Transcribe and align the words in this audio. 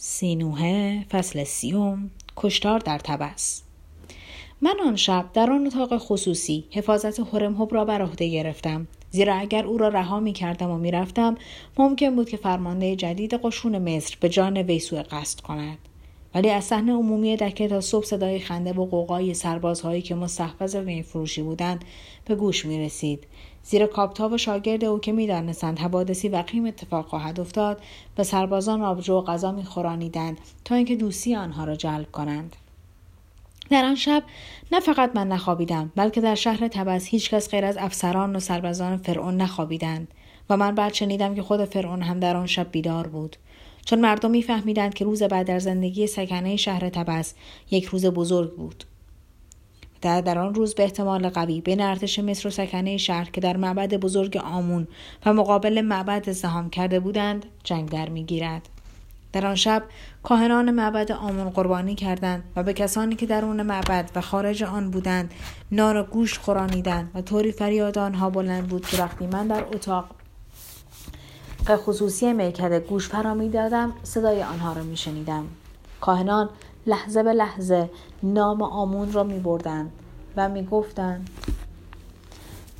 سینوهه 0.00 1.04
فصل 1.10 1.44
سیوم 1.44 2.10
کشتار 2.36 2.78
در 2.78 2.98
تبس 2.98 3.62
من 4.60 4.76
آن 4.86 4.96
شب 4.96 5.30
در 5.32 5.50
آن 5.50 5.66
اتاق 5.66 5.98
خصوصی 5.98 6.64
حفاظت 6.70 7.20
هرمهب 7.20 7.74
را 7.74 7.84
بر 7.84 8.02
عهده 8.02 8.28
گرفتم. 8.28 8.86
زیرا 9.10 9.34
اگر 9.34 9.64
او 9.64 9.78
را 9.78 9.88
رها 9.88 10.20
می 10.20 10.32
کردم 10.32 10.70
و 10.70 10.78
می 10.78 10.90
رفتم 10.90 11.36
ممکن 11.78 12.16
بود 12.16 12.28
که 12.28 12.36
فرمانده 12.36 12.96
جدید 12.96 13.34
قشون 13.34 13.78
مصر 13.78 14.16
به 14.20 14.28
جان 14.28 14.56
ویسوع 14.56 15.02
قصد 15.02 15.40
کند. 15.40 15.78
ولی 16.34 16.50
از 16.50 16.64
صحنه 16.64 16.92
عمومی 16.92 17.36
دکه 17.36 17.68
تا 17.68 17.80
صبح 17.80 18.04
صدای 18.04 18.40
خنده 18.40 18.72
و 18.72 18.86
قوقای 18.86 19.34
سربازهایی 19.34 20.02
که 20.02 20.14
مستحفظ 20.14 20.76
می 20.76 21.02
فروشی 21.02 21.42
بودند 21.42 21.84
به 22.24 22.34
گوش 22.34 22.64
می 22.64 22.78
رسید 22.78 23.26
زیرا 23.62 23.86
کاپتا 23.86 24.28
و 24.28 24.38
شاگرد 24.38 24.84
او 24.84 24.98
که 24.98 25.12
می‌دانستند 25.12 25.78
حوادثی 25.78 26.28
وقیم 26.28 26.66
اتفاق 26.66 27.06
خواهد 27.06 27.40
افتاد 27.40 27.80
به 28.16 28.24
سربازان 28.24 28.82
آبجو 28.82 29.14
و 29.14 29.22
غذا 29.22 29.52
میخورانیدند 29.52 30.38
تا 30.64 30.74
اینکه 30.74 30.96
دوستی 30.96 31.34
آنها 31.34 31.64
را 31.64 31.76
جلب 31.76 32.12
کنند. 32.12 32.56
در 33.70 33.84
آن 33.84 33.94
شب 33.94 34.22
نه 34.72 34.80
فقط 34.80 35.10
من 35.14 35.28
نخوابیدم 35.28 35.92
بلکه 35.96 36.20
در 36.20 36.34
شهر 36.34 36.68
تبس 36.68 37.06
هیچکس 37.06 37.50
غیر 37.50 37.64
از 37.64 37.76
افسران 37.76 38.36
و 38.36 38.40
سربازان 38.40 38.96
فرعون 38.96 39.36
نخوابیدند 39.36 40.08
و 40.50 40.56
من 40.56 40.74
بعد 40.74 40.94
شنیدم 40.94 41.34
که 41.34 41.42
خود 41.42 41.64
فرعون 41.64 42.02
هم 42.02 42.20
در 42.20 42.36
آن 42.36 42.46
شب 42.46 42.70
بیدار 42.72 43.06
بود. 43.06 43.36
چون 43.88 44.00
مردم 44.00 44.30
میفهمیدند 44.30 44.94
که 44.94 45.04
روز 45.04 45.22
بعد 45.22 45.46
در 45.46 45.58
زندگی 45.58 46.06
سکنه 46.06 46.56
شهر 46.56 46.88
تبس 46.88 47.34
یک 47.70 47.84
روز 47.84 48.06
بزرگ 48.06 48.56
بود. 48.56 48.84
در 50.02 50.20
در 50.20 50.38
آن 50.38 50.54
روز 50.54 50.74
به 50.74 50.82
احتمال 50.82 51.28
قوی 51.28 51.60
بین 51.60 51.80
ارتش 51.80 52.18
مصر 52.18 52.48
و 52.48 52.50
سکنه 52.50 52.96
شهر 52.96 53.30
که 53.30 53.40
در 53.40 53.56
معبد 53.56 53.94
بزرگ 53.94 54.36
آمون 54.36 54.88
و 55.26 55.32
مقابل 55.32 55.80
معبد 55.80 56.28
ازدهام 56.28 56.70
کرده 56.70 57.00
بودند 57.00 57.46
جنگ 57.64 57.88
در 57.88 58.08
می‌گیرد. 58.08 58.68
در 59.32 59.46
آن 59.46 59.54
شب 59.54 59.82
کاهنان 60.22 60.70
معبد 60.70 61.12
آمون 61.12 61.50
قربانی 61.50 61.94
کردند 61.94 62.44
و 62.56 62.62
به 62.62 62.72
کسانی 62.72 63.14
که 63.14 63.26
درون 63.26 63.62
معبد 63.62 64.10
و 64.14 64.20
خارج 64.20 64.62
آن 64.62 64.90
بودند 64.90 65.34
نار 65.72 65.96
و 65.96 66.02
گوشت 66.02 66.36
خورانیدند 66.36 67.10
و 67.14 67.22
طوری 67.22 67.52
فریاد 67.52 67.98
آنها 67.98 68.30
بلند 68.30 68.68
بود 68.68 68.86
که 68.86 69.02
وقتی 69.02 69.26
من 69.26 69.46
در 69.46 69.64
اتاق 69.64 70.17
خصوصی 71.76 72.32
میکده 72.32 72.80
گوش 72.80 73.08
فرا 73.08 73.34
می‌دادم 73.34 73.92
صدای 74.02 74.42
آنها 74.42 74.72
را 74.72 74.82
میشنیدم 74.82 75.44
کاهنان 76.00 76.48
لحظه 76.86 77.22
به 77.22 77.32
لحظه 77.32 77.90
نام 78.22 78.62
آمون 78.62 79.12
را 79.12 79.22
می 79.22 79.38
بردن 79.38 79.90
و 80.36 80.48
می 80.48 80.66
گفتن 80.66 81.24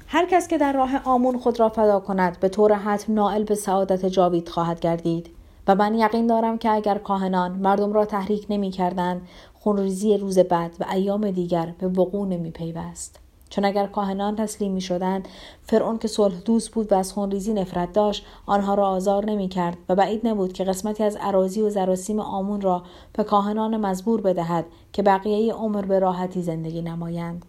هر 0.06 0.26
کس 0.26 0.48
که 0.48 0.58
در 0.58 0.72
راه 0.72 0.90
آمون 1.04 1.38
خود 1.38 1.60
را 1.60 1.68
فدا 1.68 2.00
کند 2.00 2.40
به 2.40 2.48
طور 2.48 2.72
حتم 2.72 3.14
نائل 3.14 3.44
به 3.44 3.54
سعادت 3.54 4.06
جاوید 4.06 4.48
خواهد 4.48 4.80
گردید 4.80 5.30
و 5.68 5.74
من 5.74 5.94
یقین 5.94 6.26
دارم 6.26 6.58
که 6.58 6.70
اگر 6.70 6.98
کاهنان 6.98 7.52
مردم 7.52 7.92
را 7.92 8.04
تحریک 8.04 8.46
نمی 8.50 8.70
کردند 8.70 9.28
خونریزی 9.54 10.16
روز 10.16 10.38
بعد 10.38 10.76
و 10.80 10.84
ایام 10.92 11.30
دیگر 11.30 11.74
به 11.78 11.88
وقوع 11.88 12.28
نمی 12.28 12.50
پیوست. 12.50 13.20
چون 13.50 13.64
اگر 13.64 13.86
کاهنان 13.86 14.36
تسلیم 14.36 14.72
می 14.72 14.80
شدند 14.80 15.28
فرعون 15.62 15.98
که 15.98 16.08
صلح 16.08 16.34
دوست 16.44 16.70
بود 16.70 16.92
و 16.92 16.94
از 16.94 17.12
خونریزی 17.12 17.52
نفرت 17.52 17.92
داشت 17.92 18.26
آنها 18.46 18.74
را 18.74 18.88
آزار 18.88 19.24
نمی 19.24 19.48
کرد 19.48 19.76
و 19.88 19.94
بعید 19.94 20.26
نبود 20.26 20.52
که 20.52 20.64
قسمتی 20.64 21.04
از 21.04 21.16
عراضی 21.16 21.62
و 21.62 21.70
زراسیم 21.70 22.20
آمون 22.20 22.60
را 22.60 22.82
به 23.12 23.24
کاهنان 23.24 23.76
مزبور 23.76 24.20
بدهد 24.20 24.66
که 24.92 25.02
بقیه 25.02 25.54
عمر 25.54 25.82
به 25.82 25.98
راحتی 25.98 26.42
زندگی 26.42 26.82
نمایند. 26.82 27.44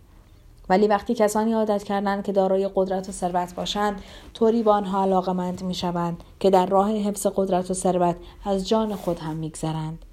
ولی 0.70 0.88
وقتی 0.88 1.14
کسانی 1.14 1.54
عادت 1.54 1.84
کردند 1.84 2.24
که 2.24 2.32
دارای 2.32 2.70
قدرت 2.76 3.10
و 3.10 3.12
ثروت 3.12 3.56
باشند 3.56 4.02
طوری 4.34 4.64
با 4.64 4.74
آنها 4.74 5.02
علاقمند 5.02 5.64
می 5.64 5.74
شوند 5.74 6.24
که 6.40 6.50
در 6.50 6.66
راه 6.66 6.92
حفظ 6.92 7.28
قدرت 7.36 7.72
و 7.72 7.74
ثروت 7.74 8.16
از 8.46 8.68
جان 8.68 8.96
خود 8.96 9.20
هم 9.20 9.36
میگذرند. 9.36 10.06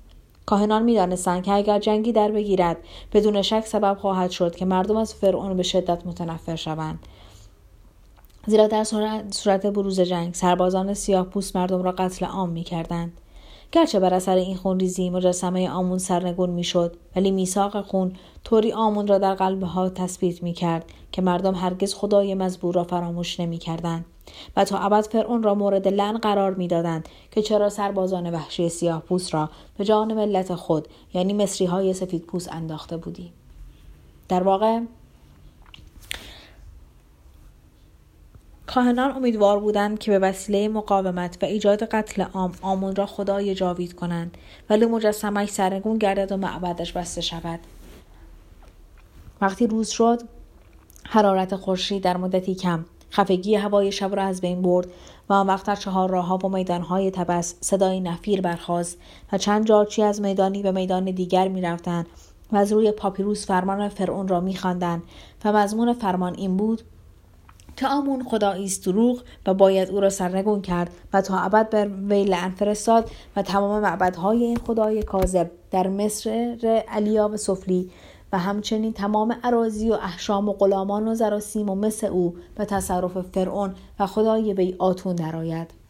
کاهنان 0.47 0.83
می‌دانستند 0.83 1.43
که 1.43 1.53
اگر 1.53 1.79
جنگی 1.79 2.13
در 2.13 2.31
بگیرد 2.31 2.77
بدون 3.13 3.43
شک 3.43 3.67
سبب 3.67 3.99
خواهد 4.01 4.31
شد 4.31 4.57
که 4.57 4.65
مردم 4.65 4.97
از 4.97 5.15
فرعون 5.15 5.57
به 5.57 5.63
شدت 5.63 6.07
متنفر 6.07 6.57
شوند 6.57 6.99
زیرا 8.47 8.67
در 8.67 8.85
صورت 9.31 9.67
بروز 9.67 10.01
جنگ 10.01 10.35
سربازان 10.35 10.95
سیاه 10.95 11.27
پوست 11.27 11.57
مردم 11.57 11.83
را 11.83 11.93
قتل 11.93 12.27
عام 12.27 12.51
می 12.51 12.63
کردند. 12.63 13.13
گرچه 13.73 14.01
بر 14.01 14.15
اثر 14.15 14.37
این 14.37 14.57
خونریزی 14.57 15.11
مجسمه 15.11 15.71
آمون 15.71 15.99
سرنگون 15.99 16.51
می‌شد 16.51 16.97
ولی 17.17 17.31
میثاق 17.31 17.81
خون 17.81 18.13
طوری 18.45 18.73
آمون 18.73 19.07
را 19.07 19.19
در 19.19 19.35
قلبها 19.35 19.89
تثبیت 19.89 20.43
می 20.43 20.53
کرد 20.53 20.85
که 21.13 21.23
مردم 21.23 21.55
هرگز 21.55 21.95
خدای 21.95 22.35
مزبور 22.35 22.75
را 22.75 22.85
فراموش 22.85 23.41
نمی 23.41 23.59
کردند. 23.59 24.05
و 24.57 24.65
تا 24.65 24.79
ابد 24.79 25.07
فرعون 25.07 25.43
را 25.43 25.55
مورد 25.55 25.89
لعن 25.89 26.19
قرار 26.19 26.55
می‌دادند 26.55 27.09
که 27.31 27.43
چرا 27.43 27.69
سربازان 27.69 28.31
وحشی 28.35 28.69
سیاه 28.69 29.03
پوست 29.03 29.35
را 29.35 29.51
به 29.79 29.85
جان 29.85 30.15
ملت 30.15 30.55
خود 30.55 30.89
یعنی 31.15 31.33
مصری 31.33 31.67
های 31.67 31.93
سفید 31.93 32.23
پوست 32.23 32.53
انداخته 32.53 32.97
بودی 32.97 33.33
در 34.29 34.43
واقع 34.43 34.81
کاهنان 38.67 39.11
امیدوار 39.17 39.61
بودند 39.61 39.99
که 39.99 40.11
به 40.11 40.19
وسیله 40.19 40.69
مقاومت 40.69 41.39
و 41.43 41.47
ایجاد 41.47 41.85
قتل 41.85 42.23
عام 42.23 42.53
آمون 42.63 42.97
را 42.97 43.07
خدای 43.07 43.55
جاوید 43.55 43.95
کنند 43.95 44.37
ولی 44.71 44.87
مجسمش 44.87 45.49
سرنگون 45.49 45.99
گردد 45.99 46.33
و 46.33 46.37
معبدش 46.37 46.93
بسته 46.93 47.21
شود. 47.21 47.61
وقتی 49.41 49.67
روز 49.67 49.89
شد 49.89 50.23
حرارت 51.05 51.57
خورشید 51.57 52.03
در 52.03 52.17
مدتی 52.17 52.55
کم 52.55 52.85
خفگی 53.17 53.55
هوای 53.55 53.93
شب 53.93 54.17
را 54.17 54.23
از 54.23 54.41
بین 54.41 54.63
برد 54.63 54.87
و 55.29 55.33
آن 55.33 55.47
وقت 55.47 55.67
در 55.67 55.75
چهار 55.75 56.11
راه 56.11 56.39
و 56.39 56.49
میدانهای 56.49 57.11
تبس 57.11 57.55
صدای 57.61 58.01
نفیر 58.01 58.41
برخاست 58.41 58.99
و 59.33 59.39
چند 59.39 59.67
جارچی 59.67 60.03
از 60.03 60.21
میدانی 60.21 60.63
به 60.63 60.73
میدان 60.73 61.05
دیگر 61.05 61.49
می‌رفتند 61.49 62.07
و 62.53 62.57
از 62.57 62.73
روی 62.73 62.91
پاپیروس 62.91 63.47
فرمان 63.47 63.89
فرعون 63.89 64.29
را 64.29 64.41
میخواندند 64.41 65.03
و 65.45 65.53
مضمون 65.53 65.93
فرمان 65.93 66.35
این 66.35 66.57
بود 66.57 66.83
که 67.77 67.87
آمون 67.87 68.25
خدایی 68.25 68.65
است 68.65 68.85
دروغ 68.85 69.23
و 69.47 69.55
باید 69.55 69.91
او 69.91 70.01
را 70.01 70.11
سرنگون 70.11 70.63
کرد 70.63 70.91
و 71.13 71.21
تا 71.21 71.39
ابد 71.39 71.71
بر 71.71 71.89
وی 72.09 72.25
لعن 72.25 72.51
فرستاد 72.51 73.11
و 73.37 73.43
تمام 73.43 73.83
معبدهای 73.83 74.45
این 74.45 74.57
خدای 74.57 75.03
کاذب 75.03 75.51
در 75.71 75.89
مصر 75.89 76.31
علیا 76.89 77.29
و 77.29 77.37
سفلی 77.37 77.91
و 78.33 78.39
همچنین 78.39 78.93
تمام 78.93 79.37
عراضی 79.45 79.91
و 79.91 79.93
احشام 79.93 80.49
و 80.49 80.53
غلامان 80.53 81.09
و 81.09 81.15
زراسیم 81.15 81.71
و 81.71 81.75
مثل 81.75 82.07
او 82.07 82.37
به 82.55 82.65
تصرف 82.65 83.19
فرعون 83.21 83.75
و 83.99 84.07
خدای 84.07 84.53
وی 84.53 84.77
آتون 84.79 85.17
درآید. 85.17 85.87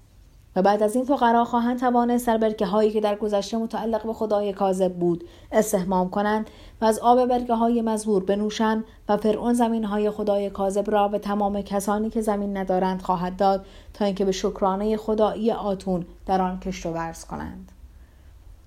و 0.57 0.63
بعد 0.63 0.83
از 0.83 0.97
این 0.97 1.05
فقرا 1.05 1.45
خواهند 1.45 1.79
توانست 1.79 2.27
در 2.27 2.39
برکه 2.39 2.67
هایی 2.67 2.91
که 2.91 3.01
در 3.01 3.17
گذشته 3.17 3.57
متعلق 3.57 4.07
به 4.07 4.13
خدای 4.13 4.53
کاذب 4.53 4.93
بود 4.93 5.25
استحمام 5.53 6.11
کنند 6.11 6.51
و 6.81 6.85
از 6.85 6.99
آب 6.99 7.27
برکه 7.27 7.55
های 7.55 7.83
مزبور 7.83 8.25
بنوشند 8.25 8.85
و 9.09 9.17
فرعون 9.17 9.55
زمین 9.55 9.85
های 9.85 10.11
خدای 10.11 10.51
کاذب 10.51 10.91
را 10.91 11.09
به 11.09 11.19
تمام 11.19 11.63
کسانی 11.63 12.11
که 12.11 12.21
زمین 12.21 12.57
ندارند 12.57 13.03
خواهد 13.03 13.37
داد 13.37 13.67
تا 13.95 14.05
اینکه 14.05 14.25
به 14.25 14.33
شکرانه 14.33 14.97
خدایی 14.97 15.53
آتون 15.53 16.07
در 16.27 16.43
آن 16.43 16.61
کشت 16.61 16.87
و 16.87 16.93
ورز 16.93 17.25
کنند. 17.25 17.73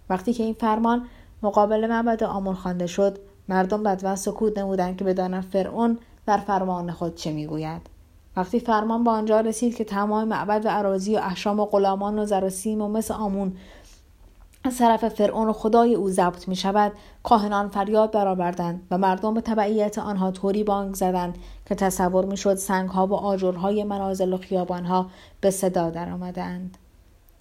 وقتی 0.10 0.34
که 0.34 0.44
این 0.44 0.54
فرمان 0.54 1.06
مقابل 1.44 1.88
معبد 1.88 2.24
آمون 2.24 2.56
خوانده 2.56 2.88
شد 2.88 3.18
مردم 3.50 3.84
بدون 3.84 4.16
سکوت 4.16 4.58
نمودند 4.58 4.98
که 4.98 5.04
بدانند 5.04 5.44
فرعون 5.44 5.98
در 6.26 6.38
فرمان 6.38 6.92
خود 6.92 7.16
چه 7.16 7.32
می‌گوید 7.32 7.82
وقتی 8.38 8.60
فرمان 8.60 9.04
به 9.04 9.12
آنجا 9.12 9.40
رسید 9.40 9.76
که 9.76 9.84
تمام 9.84 10.28
معبد 10.28 10.66
و 10.66 10.70
عراضی 10.70 11.16
و 11.16 11.20
احشام 11.20 11.60
و 11.60 11.66
غلامان 11.66 12.20
و 12.20 12.26
زراسیم 12.26 12.82
و 12.82 12.88
مثل 12.88 13.14
آمون 13.14 13.56
از 14.64 14.78
طرف 14.78 15.10
فرعون 15.10 15.48
و 15.48 15.54
خدای 15.54 15.96
او 15.96 16.10
ضبط 16.10 16.48
می 16.48 16.56
شود 16.56 16.92
کاهنان 17.24 17.70
فریاد 17.70 18.12
برآوردند 18.12 18.88
و 18.92 18.98
مردم 18.98 19.34
به 19.34 19.42
تبعیت 19.42 19.98
آنها 19.98 20.32
طوری 20.32 20.64
بانگ 20.64 20.96
زدند 20.96 21.38
که 21.66 21.76
تصور 21.76 22.26
می 22.26 22.38
شد 22.38 22.56
سنگ 22.56 22.90
ها 22.90 23.08
و 23.08 23.14
آجرهای 23.14 23.84
منازل 23.84 24.34
و 24.34 24.38
خیابان 24.38 24.86
ها 24.86 25.10
به 25.42 25.52
صدا 25.52 25.90
درآمدند. 25.90 26.78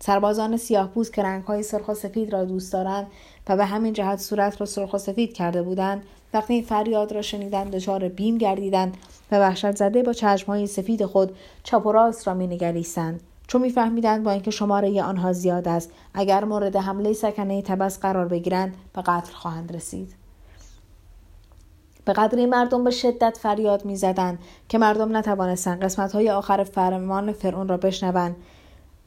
سربازان 0.00 0.56
سیاه 0.56 0.88
پوست 0.88 1.12
که 1.12 1.22
رنگ 1.22 1.44
های 1.44 1.62
سرخ 1.62 1.88
و 1.88 1.94
سفید 1.94 2.32
را 2.32 2.44
دوست 2.44 2.72
دارند 2.72 3.06
و 3.48 3.56
به 3.56 3.64
همین 3.64 3.92
جهت 3.92 4.18
صورت 4.18 4.60
را 4.60 4.66
سرخ 4.66 4.94
و 4.94 4.98
سفید 4.98 5.32
کرده 5.32 5.62
بودند 5.62 6.02
وقتی 6.34 6.54
این 6.54 6.62
فریاد 6.62 7.12
را 7.12 7.22
شنیدند 7.22 7.74
دچار 7.74 8.08
بیم 8.08 8.38
گردیدند 8.38 8.96
و 9.32 9.38
وحشت 9.38 9.76
زده 9.76 10.02
با 10.02 10.12
چشمهای 10.12 10.66
سفید 10.66 11.06
خود 11.06 11.36
چپ 11.62 11.86
و 11.86 11.92
راست 11.92 12.28
را 12.28 12.34
مینگریستند. 12.34 13.20
چون 13.46 13.62
میفهمیدند 13.62 14.24
با 14.24 14.30
اینکه 14.30 14.50
شماره 14.50 15.02
آنها 15.02 15.32
زیاد 15.32 15.68
است 15.68 15.90
اگر 16.14 16.44
مورد 16.44 16.76
حمله 16.76 17.12
سکنه 17.12 17.62
تبس 17.62 18.00
قرار 18.00 18.28
بگیرند 18.28 18.74
به 18.94 19.02
قتل 19.02 19.32
خواهند 19.32 19.76
رسید. 19.76 20.14
به 22.04 22.12
قدری 22.12 22.46
مردم 22.46 22.84
به 22.84 22.90
شدت 22.90 23.38
فریاد 23.42 23.84
می‌زدند 23.84 24.38
که 24.68 24.78
مردم 24.78 25.16
نتوانستند 25.16 25.82
قسمت 25.82 26.12
های 26.12 26.30
آخر 26.30 26.64
فرمان 26.64 27.32
فرعون 27.32 27.68
را 27.68 27.76
بشنوند. 27.76 28.36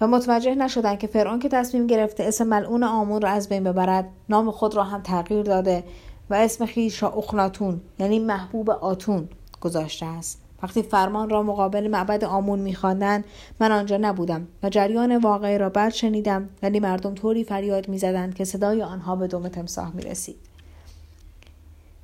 و 0.02 0.08
متوجه 0.08 0.56
نشدند 0.56 1.00
که 1.00 1.08
فرعون 1.08 1.40
که 1.40 1.50
تصمیم 1.50 1.88
گرفته 1.88 2.24
اسم 2.24 2.48
ملعون 2.48 2.84
آمون 2.84 3.22
را 3.22 3.30
از 3.30 3.50
بین 3.50 3.64
ببرد 3.64 4.10
نام 4.30 4.52
خود 4.52 4.76
را 4.76 4.84
هم 4.84 5.02
تغییر 5.02 5.44
داده 5.44 5.84
و 6.30 6.34
اسم 6.34 6.66
خیش 6.66 7.04
را 7.04 7.10
اخناتون 7.10 7.82
یعنی 8.00 8.20
محبوب 8.20 8.70
آتون 8.70 9.30
گذاشته 9.62 10.06
است. 10.06 10.42
وقتی 10.64 10.82
فرمان 10.82 11.30
را 11.30 11.44
مقابل 11.44 11.88
معبد 11.88 12.24
آمون 12.24 12.60
میخواندند 12.60 13.26
من 13.60 13.72
آنجا 13.72 13.98
نبودم 13.98 14.48
و 14.64 14.70
جریان 14.70 15.18
واقعی 15.18 15.58
را 15.58 15.70
بعد 15.70 15.94
شنیدم 15.94 16.50
ولی 16.64 16.80
مردم 16.80 17.16
طوری 17.16 17.44
فریاد 17.44 17.90
می‌زدند 17.90 18.36
که 18.36 18.46
صدای 18.46 18.84
آنها 18.84 19.16
به 19.16 19.28
دم 19.28 19.48
تمساح 19.48 19.96
می‌رسید. 19.96 20.36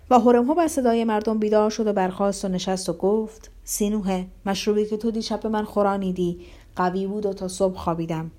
و 0.09 0.19
هرمهب 0.19 0.59
از 0.59 0.71
صدای 0.71 1.03
مردم 1.03 1.39
بیدار 1.39 1.69
شد 1.69 1.87
و 1.87 1.93
برخاست 1.93 2.45
و 2.45 2.47
نشست 2.47 2.89
و 2.89 2.93
گفت 2.93 3.51
سینوه 3.63 4.25
مشروبی 4.45 4.85
که 4.85 4.97
تو 4.97 5.11
دیشب 5.11 5.39
به 5.39 5.49
من 5.49 5.63
خورانیدی 5.63 6.39
قوی 6.77 7.07
بود 7.07 7.25
و 7.25 7.33
تا 7.33 7.47
صبح 7.47 7.77
خوابیدم. 7.77 8.31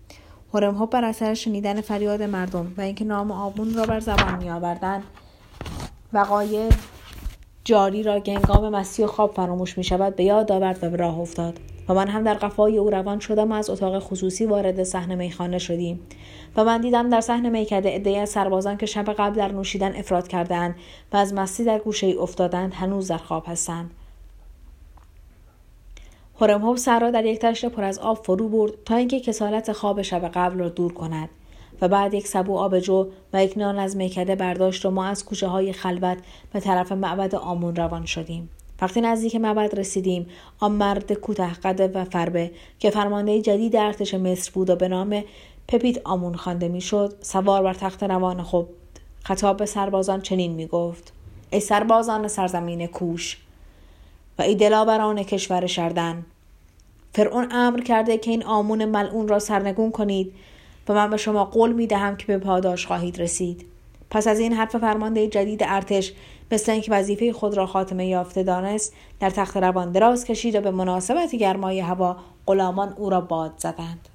هرمهب 0.54 0.90
بر 0.90 1.04
اثر 1.04 1.34
شنیدن 1.34 1.80
فریاد 1.80 2.22
مردم 2.22 2.74
و 2.76 2.80
اینکه 2.80 3.04
نام 3.04 3.30
آبون 3.30 3.74
را 3.74 3.84
بر 3.84 4.00
زبان 4.00 4.38
میآوردند 4.42 5.02
وقایع 6.12 6.68
جاری 7.64 8.02
را 8.02 8.20
که 8.20 8.34
هنگام 8.34 8.68
مسیح 8.68 9.06
خواب 9.06 9.34
فراموش 9.34 9.78
می 9.78 9.84
شود 9.84 10.16
به 10.16 10.24
یاد 10.24 10.52
آورد 10.52 10.84
و 10.84 10.90
به 10.90 10.96
راه 10.96 11.18
افتاد. 11.18 11.60
و 11.88 11.94
من 11.94 12.08
هم 12.08 12.22
در 12.22 12.34
قفای 12.34 12.78
او 12.78 12.90
روان 12.90 13.20
شدم 13.20 13.52
و 13.52 13.54
از 13.54 13.70
اتاق 13.70 13.98
خصوصی 13.98 14.46
وارد 14.46 14.82
صحنه 14.82 15.14
میخانه 15.14 15.58
شدیم. 15.58 16.00
و 16.56 16.64
من 16.64 16.80
دیدم 16.80 17.08
در 17.08 17.20
صحنه 17.20 17.48
میکده 17.48 17.94
عدهای 17.94 18.18
از 18.18 18.28
سربازان 18.28 18.76
که 18.76 18.86
شب 18.86 19.12
قبل 19.12 19.36
در 19.36 19.52
نوشیدن 19.52 19.96
افراد 19.96 20.28
کردهاند 20.28 20.74
و 21.12 21.16
از 21.16 21.34
مستی 21.34 21.64
در 21.64 21.78
گوشه 21.78 22.06
ای 22.06 22.14
افتادند 22.14 22.74
هنوز 22.74 23.08
در 23.08 23.16
خواب 23.16 23.44
هستند. 23.46 23.90
هرمهب 26.40 26.76
سر 26.76 27.00
را 27.00 27.10
در 27.10 27.24
یک 27.24 27.38
تشت 27.38 27.64
پر 27.64 27.84
از 27.84 27.98
آب 27.98 28.24
فرو 28.24 28.48
برد 28.48 28.72
تا 28.84 28.96
اینکه 28.96 29.20
کسالت 29.20 29.72
خواب 29.72 30.02
شب 30.02 30.28
قبل 30.28 30.58
را 30.58 30.68
دور 30.68 30.92
کند 30.92 31.28
و 31.80 31.88
بعد 31.88 32.14
یک 32.14 32.26
سبو 32.26 32.58
آبجو 32.58 33.06
و 33.32 33.44
یک 33.44 33.58
نان 33.58 33.78
از 33.78 33.96
میکده 33.96 34.34
برداشت 34.34 34.86
و 34.86 34.90
ما 34.90 35.04
از 35.04 35.24
کوچه 35.24 35.46
های 35.46 35.72
خلوت 35.72 36.18
به 36.52 36.60
طرف 36.60 36.92
معبد 36.92 37.34
آمون 37.34 37.76
روان 37.76 38.06
شدیم. 38.06 38.50
وقتی 38.82 39.00
نزدیک 39.00 39.36
معبد 39.36 39.78
رسیدیم 39.78 40.26
آن 40.60 40.72
مرد 40.72 41.12
کوته 41.12 41.54
قده 41.54 41.88
و 41.88 42.04
فربه 42.04 42.50
که 42.78 42.90
فرمانده 42.90 43.42
جدید 43.42 43.76
ارتش 43.76 44.14
مصر 44.14 44.50
بود 44.54 44.70
و 44.70 44.76
به 44.76 44.88
نام 44.88 45.24
پپیت 45.68 45.98
آمون 46.04 46.34
خوانده 46.34 46.68
می‌شد 46.68 47.14
سوار 47.20 47.62
بر 47.62 47.74
تخت 47.74 48.02
روان 48.02 48.42
خود. 48.42 48.68
خطاب 49.24 49.56
به 49.56 49.66
سربازان 49.66 50.20
چنین 50.20 50.52
می‌گفت 50.52 51.12
ای 51.50 51.60
سربازان 51.60 52.28
سرزمین 52.28 52.86
کوش 52.86 53.38
و 54.38 54.42
ای 54.42 54.54
دلاوران 54.54 55.22
کشور 55.22 55.66
شردن. 55.66 56.26
فرعون 57.14 57.48
امر 57.52 57.80
کرده 57.80 58.18
که 58.18 58.30
این 58.30 58.44
آمون 58.44 58.84
ملعون 58.84 59.28
را 59.28 59.38
سرنگون 59.38 59.90
کنید 59.90 60.32
و 60.88 60.94
من 60.94 61.10
به 61.10 61.16
شما 61.16 61.44
قول 61.44 61.72
می 61.72 61.86
دهم 61.86 62.16
که 62.16 62.26
به 62.26 62.38
پاداش 62.38 62.86
خواهید 62.86 63.20
رسید. 63.20 63.66
پس 64.10 64.26
از 64.26 64.38
این 64.38 64.52
حرف 64.52 64.76
فرمانده 64.76 65.26
جدید 65.26 65.62
ارتش 65.66 66.12
مثل 66.52 66.72
اینکه 66.72 66.92
وظیفه 66.92 67.32
خود 67.32 67.56
را 67.56 67.66
خاتمه 67.66 68.06
یافته 68.06 68.42
دانست 68.42 68.94
در 69.20 69.30
تخت 69.30 69.56
روان 69.56 69.92
دراز 69.92 70.24
کشید 70.24 70.54
و 70.54 70.60
به 70.60 70.70
مناسبت 70.70 71.34
گرمای 71.34 71.80
هوا 71.80 72.16
غلامان 72.46 72.94
او 72.96 73.10
را 73.10 73.20
باد 73.20 73.52
زدند. 73.56 74.08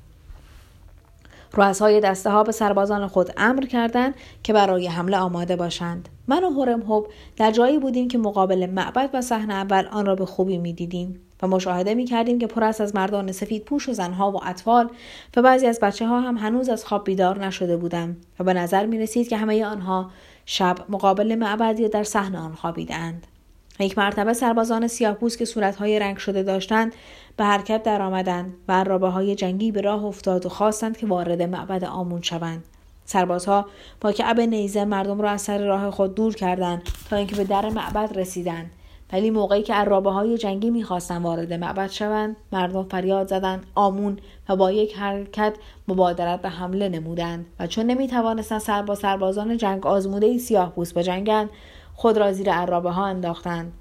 رؤسای 1.56 2.00
دسته 2.00 2.30
ها 2.30 2.44
به 2.44 2.52
سربازان 2.52 3.08
خود 3.08 3.30
امر 3.38 3.66
کردند 3.66 4.16
که 4.44 4.54
برای 4.54 4.88
حمله 4.88 5.18
آماده 5.18 5.56
باشند 5.56 6.10
من 6.28 6.44
و 6.44 6.50
هرم 6.50 6.82
هوب 6.82 7.08
در 7.38 7.52
جایی 7.52 7.80
بودیم 7.80 8.08
که 8.08 8.18
مقابل 8.18 8.70
معبد 8.70 9.10
و 9.14 9.22
صحنه 9.22 9.54
اول 9.54 9.88
آن 9.92 10.06
را 10.06 10.16
به 10.16 10.26
خوبی 10.26 10.58
می‌دیدیم 10.58 11.20
و 11.42 11.48
مشاهده 11.48 11.94
می 11.94 12.06
کردیم 12.06 12.40
که 12.40 12.48
پر 12.48 12.64
از 12.64 12.96
مردان 12.96 13.32
سفید 13.32 13.66
پوش 13.66 13.90
و 13.90 13.94
زنها 13.94 14.32
و 14.32 14.40
اطفال 14.46 14.90
و 15.38 15.42
بعضی 15.42 15.68
از 15.68 15.80
بچه 15.80 16.08
ها 16.08 16.22
هم 16.22 16.38
هنوز 16.38 16.70
از 16.70 16.86
خواب 16.86 17.04
بیدار 17.04 17.46
نشده 17.46 17.78
بودند 17.78 18.26
و 18.40 18.44
به 18.44 18.54
نظر 18.54 18.86
می 18.86 19.00
رسید 19.00 19.28
که 19.28 19.38
همه 19.38 19.66
آنها 19.66 20.12
شب 20.46 20.78
مقابل 20.90 21.36
معبد 21.36 21.80
یا 21.80 21.88
در 21.88 22.04
صحنه 22.04 22.40
آن 22.40 22.54
خوابیدند. 22.54 23.28
یک 23.80 23.98
مرتبه 23.98 24.34
سربازان 24.34 24.88
سیاهپوست 24.88 25.38
که 25.38 25.46
صورتهای 25.46 26.00
رنگ 26.00 26.18
شده 26.18 26.44
داشتند 26.44 26.94
به 27.38 27.44
حرکت 27.44 27.84
درآمدند 27.84 28.54
و 28.68 28.74
عرابه 28.74 29.10
های 29.10 29.36
جنگی 29.36 29.72
به 29.72 29.82
راه 29.82 30.06
افتاد 30.06 30.46
و 30.46 30.50
خواستند 30.50 30.98
که 30.98 31.08
وارد 31.08 31.42
معبد 31.42 31.84
آمون 31.84 32.22
شوند. 32.22 32.64
سربازها 33.06 33.66
با 34.02 34.12
کعب 34.12 34.40
نیزه 34.40 34.86
مردم 34.86 35.22
را 35.22 35.30
از 35.30 35.42
سر 35.42 35.58
راه 35.66 35.92
خود 35.92 36.16
دور 36.16 36.36
کردند 36.36 36.82
تا 37.10 37.16
اینکه 37.16 37.36
به 37.36 37.44
در 37.44 37.70
معبد 37.70 38.18
رسیدند. 38.20 38.72
ولی 39.14 39.30
موقعی 39.30 39.64
که 39.64 39.74
عرابه 39.74 40.12
های 40.12 40.38
جنگی 40.38 40.70
می‌خواستند 40.70 41.22
وارد 41.22 41.54
معبد 41.54 41.90
شوند 41.90 42.36
مردم 42.52 42.84
فریاد 42.84 43.28
زدند 43.28 43.66
آمون 43.76 44.20
و 44.50 44.56
با 44.56 44.72
یک 44.72 44.94
حرکت 44.98 45.54
مبادرت 45.88 46.42
به 46.42 46.50
حمله 46.50 46.90
نمودند 46.90 47.46
و 47.60 47.68
چون 47.68 47.86
نمی‌توانستند 47.86 48.60
سر 48.60 48.82
با 48.82 48.96
سربازان 48.96 49.58
جنگ 49.58 49.88
آزموده 49.88 50.38
سیاه 50.38 50.72
پوست 50.72 50.94
بجنگند 50.94 51.50
خود 51.96 52.18
را 52.18 52.32
زیر 52.32 52.52
عرابه 52.52 52.92
ها 52.92 53.06
انداختند 53.06 53.74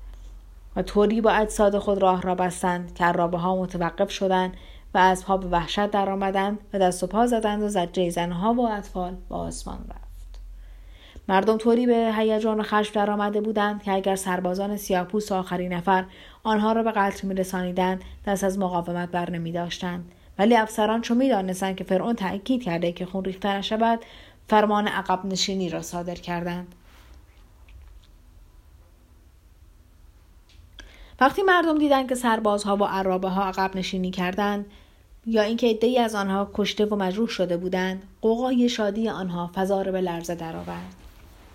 و 0.77 0.83
طوری 0.83 1.21
با 1.21 1.31
اجساد 1.31 1.79
خود 1.79 2.03
راه 2.03 2.23
را 2.23 2.35
بستند 2.35 2.95
که 2.95 3.05
عرابه 3.05 3.39
ها 3.39 3.57
متوقف 3.57 4.11
شدند 4.11 4.57
و 4.95 5.17
پا 5.27 5.37
به 5.37 5.47
وحشت 5.47 5.91
درآمدند 5.91 6.59
و 6.73 6.79
دست 6.79 7.03
و 7.03 7.07
پا 7.07 7.27
زدند 7.27 7.63
و 7.63 7.69
زجه 7.69 8.11
زنها 8.11 8.55
و 8.55 8.69
اطفال 8.69 9.17
به 9.29 9.35
آسمان 9.35 9.79
رفت 9.91 10.41
مردم 11.29 11.59
طوری 11.59 11.87
به 11.87 12.15
هیجان 12.17 12.61
و 12.61 12.63
خشم 12.63 12.93
درآمده 12.95 13.41
بودند 13.41 13.83
که 13.83 13.93
اگر 13.93 14.17
سربازان 14.17 14.77
سیاهپوست 14.77 15.33
آخرین 15.33 15.73
نفر 15.73 16.05
آنها 16.43 16.73
را 16.73 16.83
به 16.83 16.93
قتل 16.93 17.29
میرسانیدند 17.29 18.05
دست 18.27 18.45
از 18.45 18.59
مقاومت 18.59 19.11
بر 19.11 19.31
نمی 19.31 19.53
داشتند. 19.53 20.13
ولی 20.39 20.57
افسران 20.57 21.01
چون 21.01 21.17
می‌دانستند 21.17 21.77
که 21.77 21.85
فرعون 21.85 22.15
تأکید 22.15 22.63
کرده 22.63 22.93
که 22.93 23.07
خون 23.07 23.25
ریخته 23.25 23.57
نشود 23.57 24.01
فرمان 24.49 24.89
عقب 24.89 25.27
نشینی 25.27 25.69
را 25.69 25.83
صادر 25.83 26.15
کردند 26.15 26.75
وقتی 31.23 31.43
مردم 31.43 31.79
دیدند 31.79 32.09
که 32.09 32.15
سربازها 32.15 32.77
و 32.77 32.85
عرابه 32.85 33.29
ها 33.29 33.45
عقب 33.45 33.77
نشینی 33.77 34.11
کردند 34.11 34.67
یا 35.27 35.43
اینکه 35.43 35.67
عدهای 35.67 35.99
از 35.99 36.15
آنها 36.15 36.51
کشته 36.55 36.85
و 36.85 36.97
مجروح 36.97 37.29
شده 37.29 37.57
بودند 37.57 38.03
قوقای 38.21 38.69
شادی 38.69 39.09
آنها 39.09 39.51
فضا 39.55 39.83
به 39.83 40.01
لرزه 40.01 40.35
درآورد. 40.35 40.95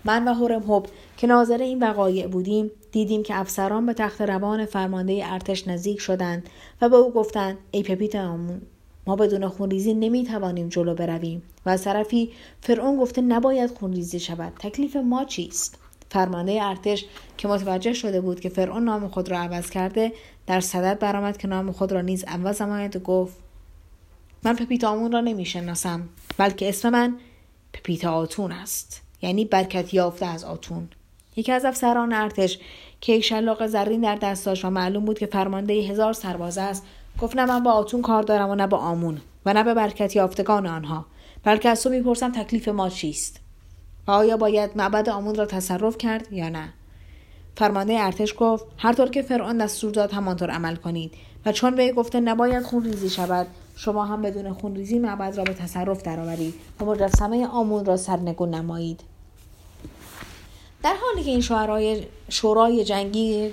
من 0.04 0.28
و 0.28 0.34
هورم 0.34 0.62
هوب 0.62 0.86
که 1.16 1.26
ناظر 1.26 1.58
این 1.58 1.78
وقایع 1.78 2.26
بودیم 2.26 2.70
دیدیم 2.92 3.22
که 3.22 3.38
افسران 3.38 3.86
به 3.86 3.92
تخت 3.92 4.20
روان 4.20 4.66
فرمانده 4.66 5.20
ارتش 5.24 5.68
نزدیک 5.68 6.00
شدند 6.00 6.48
و 6.80 6.88
به 6.88 6.96
او 6.96 7.12
گفتند 7.12 7.58
ای 7.70 7.82
پپیت 7.82 8.16
آمون 8.16 8.60
ما 9.06 9.16
بدون 9.16 9.48
خونریزی 9.48 9.94
نمی‌توانیم 9.94 10.68
جلو 10.68 10.94
برویم 10.94 11.42
و 11.66 11.70
از 11.70 11.84
طرفی 11.84 12.30
فرعون 12.60 12.96
گفته 12.96 13.20
نباید 13.20 13.78
خونریزی 13.78 14.20
شود 14.20 14.52
تکلیف 14.58 14.96
ما 14.96 15.24
چیست؟ 15.24 15.78
فرمانده 16.10 16.64
ارتش 16.64 17.04
که 17.36 17.48
متوجه 17.48 17.92
شده 17.92 18.20
بود 18.20 18.40
که 18.40 18.48
فرعون 18.48 18.84
نام 18.84 19.08
خود 19.08 19.28
را 19.28 19.38
عوض 19.38 19.70
کرده 19.70 20.12
در 20.46 20.60
صدد 20.60 20.98
برآمد 20.98 21.36
که 21.36 21.48
نام 21.48 21.72
خود 21.72 21.92
را 21.92 22.00
نیز 22.00 22.24
عوض 22.24 22.62
نماید 22.62 22.96
و 22.96 22.98
گفت 22.98 23.36
من 24.42 24.56
پپیتا 24.56 24.88
آمون 24.88 25.12
را 25.12 25.20
نمی‌شناسم 25.20 26.08
بلکه 26.38 26.68
اسم 26.68 26.88
من 26.88 27.16
پپیتا 27.72 28.12
آتون 28.12 28.52
است 28.52 29.02
یعنی 29.22 29.44
برکت 29.44 29.94
یافته 29.94 30.26
از 30.26 30.44
آتون. 30.44 30.88
یکی 31.36 31.52
از 31.52 31.64
افسران 31.64 32.12
ارتش 32.12 32.58
که 33.00 33.12
یک 33.12 33.24
شلاق 33.24 33.66
زرین 33.66 34.00
در 34.00 34.16
دست 34.16 34.46
داشت 34.46 34.64
و 34.64 34.70
معلوم 34.70 35.04
بود 35.04 35.18
که 35.18 35.26
فرمانده 35.26 35.74
هزار 35.74 36.12
سرباز 36.12 36.58
است 36.58 36.86
گفت 37.20 37.36
نه 37.36 37.46
من 37.46 37.62
با 37.62 37.72
آتون 37.72 38.02
کار 38.02 38.22
دارم 38.22 38.50
و 38.50 38.54
نه 38.54 38.66
با 38.66 38.78
آمون 38.78 39.20
و 39.46 39.52
نه 39.52 39.64
به 39.64 39.74
برکت 39.74 40.16
یافتگان 40.16 40.66
آنها 40.66 41.06
بلکه 41.44 41.68
از 41.68 41.82
تو 41.82 41.90
می‌پرسم 41.90 42.32
تکلیف 42.32 42.68
ما 42.68 42.88
چیست؟ 42.88 43.40
و 44.08 44.10
آیا 44.10 44.36
باید 44.36 44.70
معبد 44.76 45.08
آمون 45.08 45.34
را 45.34 45.46
تصرف 45.46 45.98
کرد 45.98 46.32
یا 46.32 46.48
نه؟ 46.48 46.72
فرمانده 47.56 48.00
ارتش 48.00 48.34
گفت 48.38 48.64
هر 48.78 48.92
طور 48.92 49.08
که 49.08 49.22
فرعون 49.22 49.58
دستور 49.58 49.90
داد 49.90 50.12
همانطور 50.12 50.50
عمل 50.50 50.76
کنید 50.76 51.12
و 51.46 51.52
چون 51.52 51.74
به 51.74 51.92
گفته 51.92 52.20
نباید 52.20 52.62
خون 52.62 52.84
ریزی 52.84 53.10
شود 53.10 53.46
شما 53.76 54.04
هم 54.04 54.22
بدون 54.22 54.52
خونریزی 54.52 54.98
معبد 54.98 55.36
را 55.36 55.44
به 55.44 55.54
تصرف 55.54 56.02
درآورید 56.02 56.54
و 56.80 56.84
مجسمه 56.84 57.46
آمون 57.46 57.84
را 57.84 57.96
سرنگون 57.96 58.54
نمایید. 58.54 59.00
در 60.82 60.94
حالی 61.02 61.24
که 61.24 61.30
این 61.30 61.40
شورای 61.40 62.06
شورای 62.28 62.84
جنگی 62.84 63.50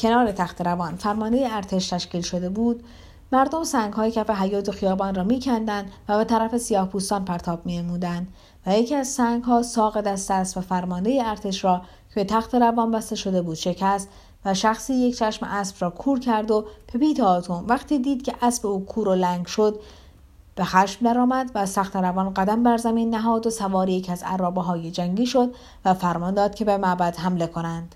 کنار 0.00 0.32
تخت 0.32 0.62
روان 0.62 0.96
فرمانده 0.96 1.56
ارتش 1.56 1.88
تشکیل 1.88 2.20
شده 2.20 2.48
بود 2.48 2.84
مردم 3.32 3.64
سنگ 3.64 3.92
های 3.92 4.10
کف 4.10 4.30
حیات 4.30 4.68
و 4.68 4.72
خیابان 4.72 5.14
را 5.14 5.24
میکندند 5.24 5.92
و 6.08 6.18
به 6.18 6.24
طرف 6.24 6.56
سیاه 6.56 6.88
پوستان 6.88 7.24
پرتاب 7.24 7.66
میمودند 7.66 8.28
یکی 8.76 8.94
از 8.94 9.08
سنگ 9.08 9.44
ها 9.44 9.62
ساق 9.62 10.00
دست 10.00 10.30
است 10.30 10.56
و 10.56 10.60
فرمانده 10.60 11.22
ارتش 11.24 11.64
را 11.64 11.82
که 12.14 12.24
تخت 12.24 12.54
روان 12.54 12.90
بسته 12.90 13.16
شده 13.16 13.42
بود 13.42 13.54
شکست 13.54 14.08
و 14.44 14.54
شخصی 14.54 14.94
یک 14.94 15.16
چشم 15.16 15.46
اسب 15.46 15.76
را 15.80 15.90
کور 15.90 16.20
کرد 16.20 16.50
و 16.50 16.66
پپیت 16.88 17.20
آتوم 17.20 17.64
وقتی 17.68 17.98
دید 17.98 18.22
که 18.22 18.34
اسب 18.42 18.66
او 18.66 18.84
کور 18.84 19.08
و 19.08 19.14
لنگ 19.14 19.46
شد 19.46 19.80
به 20.54 20.64
خشم 20.64 21.04
درآمد 21.04 21.50
و 21.54 21.66
سخت 21.66 21.96
روان 21.96 22.34
قدم 22.34 22.62
بر 22.62 22.76
زمین 22.76 23.10
نهاد 23.10 23.46
و 23.46 23.50
سواری 23.50 23.92
یک 23.92 24.10
از 24.10 24.22
عرابه 24.22 24.60
های 24.62 24.90
جنگی 24.90 25.26
شد 25.26 25.54
و 25.84 25.94
فرمان 25.94 26.34
داد 26.34 26.54
که 26.54 26.64
به 26.64 26.76
معبد 26.76 27.16
حمله 27.16 27.46
کنند. 27.46 27.94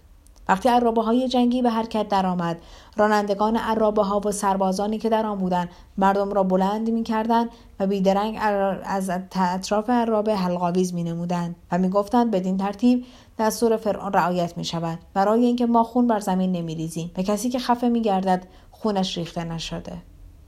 وقتی 0.49 0.69
عرابه 0.69 1.03
های 1.03 1.29
جنگی 1.29 1.63
به 1.63 1.71
حرکت 1.71 2.09
درآمد 2.09 2.59
رانندگان 2.97 3.57
عرابه 3.57 4.03
ها 4.03 4.21
و 4.25 4.33
سربازانی 4.33 4.99
که 4.99 5.09
در 5.09 5.27
آن 5.27 5.39
بودند 5.39 5.69
مردم 5.99 6.33
را 6.33 6.43
بلند 6.43 6.91
می‌کردند 6.91 7.51
و 7.81 7.87
بیدرنگ 7.87 8.39
از 8.85 9.11
اطراف 9.35 9.91
عرابه 9.91 10.37
حلقاویز 10.37 10.95
می 10.95 11.03
نمودند 11.03 11.57
و 11.73 11.79
می 11.79 11.89
گفتند 11.89 12.31
بدین 12.31 12.57
ترتیب 12.57 13.05
دستور 13.39 13.77
فرعون 13.77 14.13
رعایت 14.13 14.59
می 14.59 14.65
شود 14.65 14.99
برای 15.15 15.45
اینکه 15.45 15.67
ما 15.67 15.85
خون 15.85 16.07
بر 16.07 16.21
زمین 16.21 16.53
نمی 16.53 16.75
ریزیم 16.75 17.11
به 17.15 17.23
کسی 17.23 17.49
که 17.51 17.59
خفه 17.59 17.89
می 17.89 18.03
گردد 18.03 18.47
خونش 18.71 19.19
ریخته 19.19 19.45
نشده. 19.45 19.93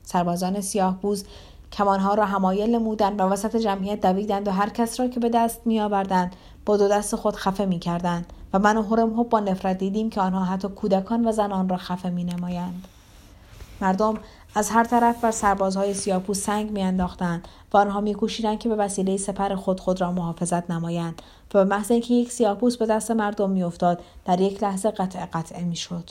سربازان 0.03 0.61
سیاه 0.61 1.01
بوز 1.01 1.25
کمانها 1.73 2.15
را 2.15 2.25
همایل 2.25 2.75
نمودند 2.75 3.21
و 3.21 3.23
وسط 3.23 3.57
جمعیت 3.57 4.01
دویدند 4.01 4.49
و 4.49 4.51
هر 4.51 4.69
کس 4.69 5.01
را 5.01 5.09
که 5.09 5.21
به 5.21 5.29
دست 5.29 5.61
می 5.65 5.81
آوردند 5.81 6.37
با 6.67 6.77
دو 6.77 6.89
دست 6.89 7.17
خود 7.17 7.37
خفه 7.37 7.65
می 7.65 7.79
کردند 7.79 8.33
و 8.55 8.59
من 8.59 8.77
و 8.77 8.83
هرم 8.83 9.23
با 9.23 9.41
نفرت 9.41 9.79
دیدیم 9.79 10.11
که 10.11 10.21
آنها 10.21 10.45
حتی 10.45 10.69
کودکان 10.69 11.29
و 11.29 11.33
زنان 11.33 11.69
را 11.69 11.77
خفه 11.77 12.11
می 12.11 12.25
نمایند. 12.25 12.89
مردم 13.81 14.15
از 14.55 14.71
هر 14.71 14.85
طرف 14.85 15.25
بر 15.25 15.31
سربازهای 15.31 15.95
سیاپوس 15.95 16.45
سنگ 16.45 16.71
میانداختند 16.71 17.49
و 17.73 17.77
آنها 17.77 18.01
میکوشیدند 18.01 18.59
که 18.59 18.69
به 18.69 18.75
وسیله 18.75 19.17
سپر 19.17 19.55
خود 19.55 19.81
خود 19.81 20.01
را 20.01 20.13
محافظت 20.13 20.71
نمایند 20.71 21.23
و 21.55 21.59
به 21.59 21.65
محض 21.65 21.91
اینکه 21.91 22.15
یک 22.15 22.33
سیاپوس 22.33 22.77
به 22.77 22.87
دست 22.87 23.11
مردم 23.11 23.51
میافتاد 23.51 24.01
در 24.25 24.41
یک 24.41 24.63
لحظه 24.63 24.91
قطع 24.91 25.27
قطعه 25.27 25.65
می‌شد 25.65 26.11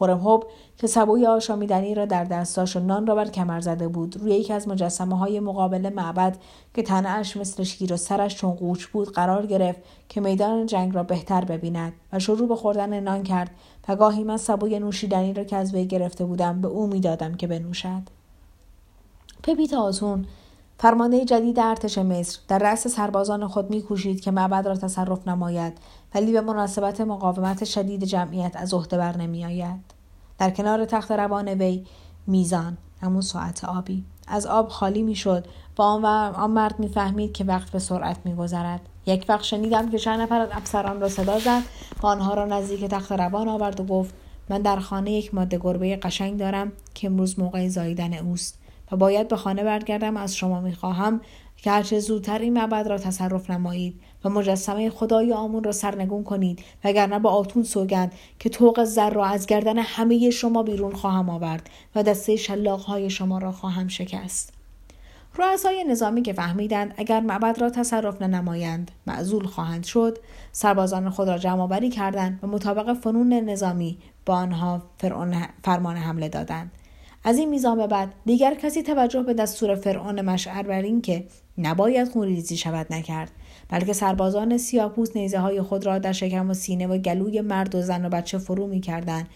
هورمهوب 0.00 0.44
که 0.76 0.86
سبوی 0.86 1.26
آشامیدنی 1.26 1.94
را 1.94 2.04
در 2.04 2.24
دستاش 2.24 2.76
و 2.76 2.80
نان 2.80 3.06
را 3.06 3.14
بر 3.14 3.28
کمر 3.28 3.60
زده 3.60 3.88
بود. 3.88 4.16
روی 4.16 4.30
یکی 4.30 4.52
از 4.52 4.68
مجسمه 4.68 5.18
های 5.18 5.40
مقابل 5.40 5.92
معبد 5.94 6.36
که 6.74 6.82
تنهاش 6.82 7.36
مثل 7.36 7.62
شیر 7.62 7.92
و 7.92 7.96
سرش 7.96 8.36
چون 8.36 8.52
قوچ 8.52 8.86
بود 8.86 9.12
قرار 9.12 9.46
گرفت 9.46 9.80
که 10.08 10.20
میدان 10.20 10.66
جنگ 10.66 10.94
را 10.94 11.02
بهتر 11.02 11.44
ببیند 11.44 11.92
و 12.12 12.18
شروع 12.18 12.48
به 12.48 12.56
خوردن 12.56 13.00
نان 13.00 13.22
کرد 13.22 13.50
و 13.88 13.96
گاهی 13.96 14.24
من 14.24 14.36
سبوی 14.36 14.78
نوشیدنی 14.78 15.32
را 15.32 15.44
که 15.44 15.56
از 15.56 15.74
وی 15.74 15.86
گرفته 15.86 16.24
بودم 16.24 16.60
به 16.60 16.68
او 16.68 16.86
می‌دادم 16.86 17.34
که 17.34 17.46
بنوشد. 17.46 18.02
پپیت 19.42 19.74
آزون 19.74 20.26
فرمانده 20.78 21.24
جدید 21.24 21.60
ارتش 21.60 21.98
مصر 21.98 22.38
در 22.48 22.58
رأس 22.58 22.88
سربازان 22.88 23.46
خود 23.46 23.70
میکوشید 23.70 24.20
که 24.20 24.30
معبد 24.30 24.68
را 24.68 24.76
تصرف 24.76 25.28
نماید. 25.28 25.72
ولی 26.14 26.32
به 26.32 26.40
مناسبت 26.40 27.00
مقاومت 27.00 27.64
شدید 27.64 28.04
جمعیت 28.04 28.56
از 28.56 28.74
عهده 28.74 28.98
بر 28.98 29.16
نمیآید. 29.16 29.80
در 30.38 30.50
کنار 30.50 30.84
تخت 30.84 31.12
روان 31.12 31.48
وی 31.48 31.84
میزان 32.26 32.78
همون 33.02 33.20
ساعت 33.20 33.64
آبی. 33.64 34.04
از 34.28 34.46
آب 34.46 34.68
خالی 34.68 35.02
می‌شد. 35.02 35.46
و 35.78 35.82
آن, 35.82 36.02
و 36.02 36.06
آن 36.36 36.50
مرد 36.50 36.80
می‌فهمید 36.80 37.32
که 37.32 37.44
وقت 37.44 37.70
به 37.70 37.78
سرعت 37.78 38.16
میگذرد. 38.24 38.80
یک 39.06 39.26
وقت 39.28 39.42
شنیدم 39.42 39.90
که 39.90 39.98
چند 39.98 40.20
نفر 40.20 40.40
از 40.40 40.48
افسران 40.52 41.00
را 41.00 41.08
صدا 41.08 41.38
زد 41.38 41.62
و 42.02 42.06
آنها 42.06 42.34
را 42.34 42.46
نزدیک 42.46 42.84
تخت 42.84 43.12
روان 43.12 43.48
آورد 43.48 43.80
و 43.80 43.84
گفت 43.84 44.14
من 44.48 44.62
در 44.62 44.80
خانه 44.80 45.10
یک 45.10 45.34
ماده 45.34 45.58
گربه 45.58 45.96
قشنگ 45.96 46.38
دارم 46.38 46.72
که 46.94 47.06
امروز 47.06 47.38
موقع 47.38 47.68
زاییدن 47.68 48.14
اوست 48.14 48.58
و 48.92 48.96
باید 48.96 49.28
به 49.28 49.36
خانه 49.36 49.64
برگردم 49.64 50.16
از 50.16 50.36
شما 50.36 50.60
می‌خواهم 50.60 51.20
که 51.56 51.70
هرچه 51.70 52.00
زودتر 52.00 52.38
این 52.38 52.52
معبد 52.52 52.86
را 52.86 52.98
تصرف 52.98 53.50
نمایید. 53.50 54.00
و 54.24 54.28
مجسمه 54.28 54.90
خدای 54.90 55.32
آمون 55.32 55.64
را 55.64 55.72
سرنگون 55.72 56.24
کنید 56.24 56.64
وگرنه 56.84 57.18
با 57.18 57.30
آتون 57.30 57.62
سوگند 57.62 58.12
که 58.38 58.48
توق 58.48 58.84
زر 58.84 59.10
را 59.10 59.24
از 59.24 59.46
گردن 59.46 59.78
همه 59.78 60.30
شما 60.30 60.62
بیرون 60.62 60.92
خواهم 60.92 61.30
آورد 61.30 61.70
و 61.94 62.02
دسته 62.02 62.36
شلاقهای 62.36 63.10
شما 63.10 63.38
را 63.38 63.52
خواهم 63.52 63.88
شکست. 63.88 64.52
رؤسای 65.38 65.84
نظامی 65.84 66.22
که 66.22 66.32
فهمیدند 66.32 66.94
اگر 66.96 67.20
معبد 67.20 67.60
را 67.60 67.70
تصرف 67.70 68.22
ننمایند 68.22 68.90
معزول 69.06 69.46
خواهند 69.46 69.84
شد 69.84 70.18
سربازان 70.52 71.10
خود 71.10 71.28
را 71.28 71.38
جمع 71.38 71.88
کردند 71.88 72.38
و 72.42 72.46
مطابق 72.46 72.92
فنون 72.92 73.32
نظامی 73.32 73.98
با 74.26 74.34
آنها 74.34 74.82
فرمان 75.62 75.96
حمله 75.96 76.28
دادند. 76.28 76.70
از 77.24 77.38
این 77.38 77.48
میزان 77.48 77.78
به 77.78 77.86
بعد 77.86 78.14
دیگر 78.26 78.54
کسی 78.54 78.82
توجه 78.82 79.22
به 79.22 79.34
دستور 79.34 79.74
فرعون 79.74 80.20
مشعر 80.20 80.62
بر 80.62 80.82
این 80.82 81.00
که 81.00 81.24
نباید 81.58 82.08
خونریزی 82.08 82.56
شود 82.56 82.86
نکرد 82.90 83.30
بلکه 83.68 83.92
سربازان 83.92 84.58
سیاپوس 84.58 85.16
نیزه 85.16 85.38
های 85.38 85.62
خود 85.62 85.86
را 85.86 85.98
در 85.98 86.12
شکم 86.12 86.50
و 86.50 86.54
سینه 86.54 86.86
و 86.86 86.98
گلوی 86.98 87.40
مرد 87.40 87.74
و 87.74 87.82
زن 87.82 88.04
و 88.04 88.08
بچه 88.08 88.38
فرو 88.38 88.66
می 88.66 88.80
کردن 88.80 89.26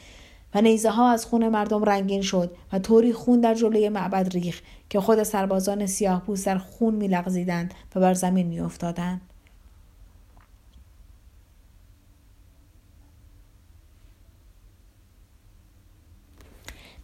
و 0.54 0.60
نیزه 0.60 0.90
ها 0.90 1.10
از 1.10 1.26
خون 1.26 1.48
مردم 1.48 1.84
رنگین 1.84 2.22
شد 2.22 2.56
و 2.72 2.78
طوری 2.78 3.12
خون 3.12 3.40
در 3.40 3.54
جلوی 3.54 3.88
معبد 3.88 4.32
ریخ 4.32 4.60
که 4.90 5.00
خود 5.00 5.22
سربازان 5.22 5.86
سیاهپوست 5.86 6.46
در 6.46 6.58
خون 6.58 6.94
می 6.94 7.08
لغزیدند 7.08 7.74
و 7.94 8.00
بر 8.00 8.14
زمین 8.14 8.46
می 8.46 8.60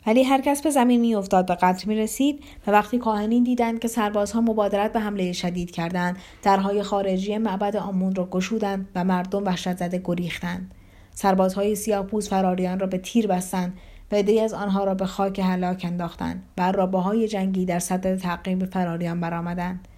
ولی 0.08 0.22
هر 0.22 0.40
کس 0.40 0.62
به 0.62 0.70
زمین 0.70 1.00
میافتاد 1.00 1.46
به 1.46 1.54
قتل 1.54 1.88
می 1.88 1.96
رسید 1.96 2.44
و 2.66 2.70
وقتی 2.70 2.98
کاهنین 2.98 3.44
دیدند 3.44 3.78
که 3.78 3.88
سربازها 3.88 4.40
مبادرت 4.40 4.92
به 4.92 5.00
حمله 5.00 5.32
شدید 5.32 5.70
کردند 5.70 6.16
درهای 6.42 6.82
خارجی 6.82 7.38
معبد 7.38 7.76
آمون 7.76 8.14
را 8.14 8.28
گشودند 8.30 8.88
و 8.94 9.04
مردم 9.04 9.44
وحشت 9.44 9.76
زده 9.76 10.02
گریختند. 10.04 10.74
سربازهای 11.14 11.74
سیاپوس 11.74 12.28
فراریان 12.28 12.80
را 12.80 12.86
به 12.86 12.98
تیر 12.98 13.26
بستند 13.26 13.78
و 14.12 14.14
عدهای 14.14 14.40
از 14.40 14.54
آنها 14.54 14.84
را 14.84 14.94
به 14.94 15.06
خاک 15.06 15.38
هلاک 15.38 15.84
انداختند 15.88 16.42
و 16.58 16.72
رابه 16.72 17.28
جنگی 17.28 17.64
در 17.64 17.78
صدد 17.78 18.18
تعقیب 18.18 18.64
فراریان 18.64 19.20
برآمدند. 19.20 19.88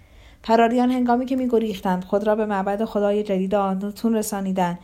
فراریان 0.43 0.91
هنگامی 0.91 1.25
که 1.25 1.35
میگریختند 1.35 2.03
خود 2.03 2.27
را 2.27 2.35
به 2.35 2.45
معبد 2.45 2.85
خدای 2.85 3.23
جدید 3.23 3.55
آنتون 3.55 4.15
رسانیدند 4.15 4.79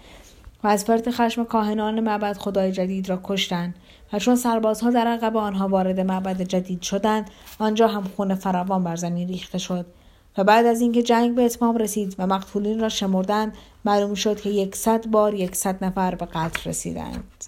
و 0.64 0.68
از 0.68 0.86
فرط 0.86 1.10
خشم 1.10 1.44
کاهنان 1.44 2.00
معبد 2.00 2.38
خدای 2.38 2.72
جدید 2.72 3.10
را 3.10 3.20
کشتند. 3.24 3.76
و 4.14 4.20
چون 4.20 4.36
سربازها 4.36 4.90
در 4.90 5.08
عقب 5.08 5.38
آنها 5.38 5.68
وارد 5.68 6.00
معبد 6.00 6.42
جدید 6.42 6.82
شدند 6.82 7.30
آنجا 7.60 7.88
هم 7.88 8.04
خون 8.04 8.36
فراوان 8.36 8.84
بر 8.84 8.96
زمین 8.96 9.28
ریخته 9.28 9.58
شد 9.58 9.86
و 10.38 10.44
بعد 10.44 10.66
از 10.66 10.82
اینکه 10.82 11.04
جنگ 11.04 11.36
به 11.36 11.46
اتمام 11.46 11.78
رسید 11.78 12.16
و 12.20 12.28
مقتولین 12.28 12.80
را 12.80 12.90
شمردند 12.90 13.54
معلوم 13.86 14.14
شد 14.14 14.42
که 14.42 14.50
یکصد 14.50 15.08
بار 15.08 15.34
یکصد 15.34 15.84
نفر 15.84 16.16
به 16.16 16.26
قتل 16.26 16.70
رسیدند. 16.70 17.46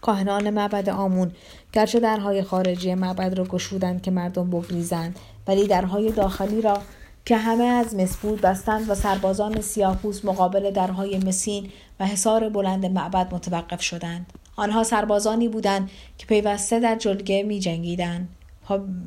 کاهنان 0.00 0.50
معبد 0.50 0.88
آمون 0.88 1.32
گرچه 1.72 2.00
درهای 2.00 2.42
خارجی 2.42 2.94
معبد 2.94 3.38
را 3.38 3.44
گشودند 3.44 4.02
که 4.02 4.10
مردم 4.10 4.50
بگریزند 4.50 5.18
ولی 5.48 5.66
درهای 5.66 6.12
داخلی 6.12 6.62
را 6.62 6.78
که 7.24 7.36
همه 7.36 7.64
از 7.64 7.94
مس 7.94 8.16
بود 8.16 8.40
بستند 8.40 8.90
و 8.90 8.94
سربازان 8.94 9.60
سیاهپوست 9.60 10.24
مقابل 10.24 10.70
درهای 10.70 11.18
مسین 11.18 11.70
و 12.00 12.06
حصار 12.06 12.48
بلند 12.48 12.86
معبد 12.86 13.34
متوقف 13.34 13.82
شدند. 13.82 14.41
آنها 14.56 14.84
سربازانی 14.84 15.48
بودند 15.48 15.90
که 16.18 16.26
پیوسته 16.26 16.80
در 16.80 16.96
جلگه 16.96 17.42
می 17.42 17.60
جنگیدن 17.60 18.28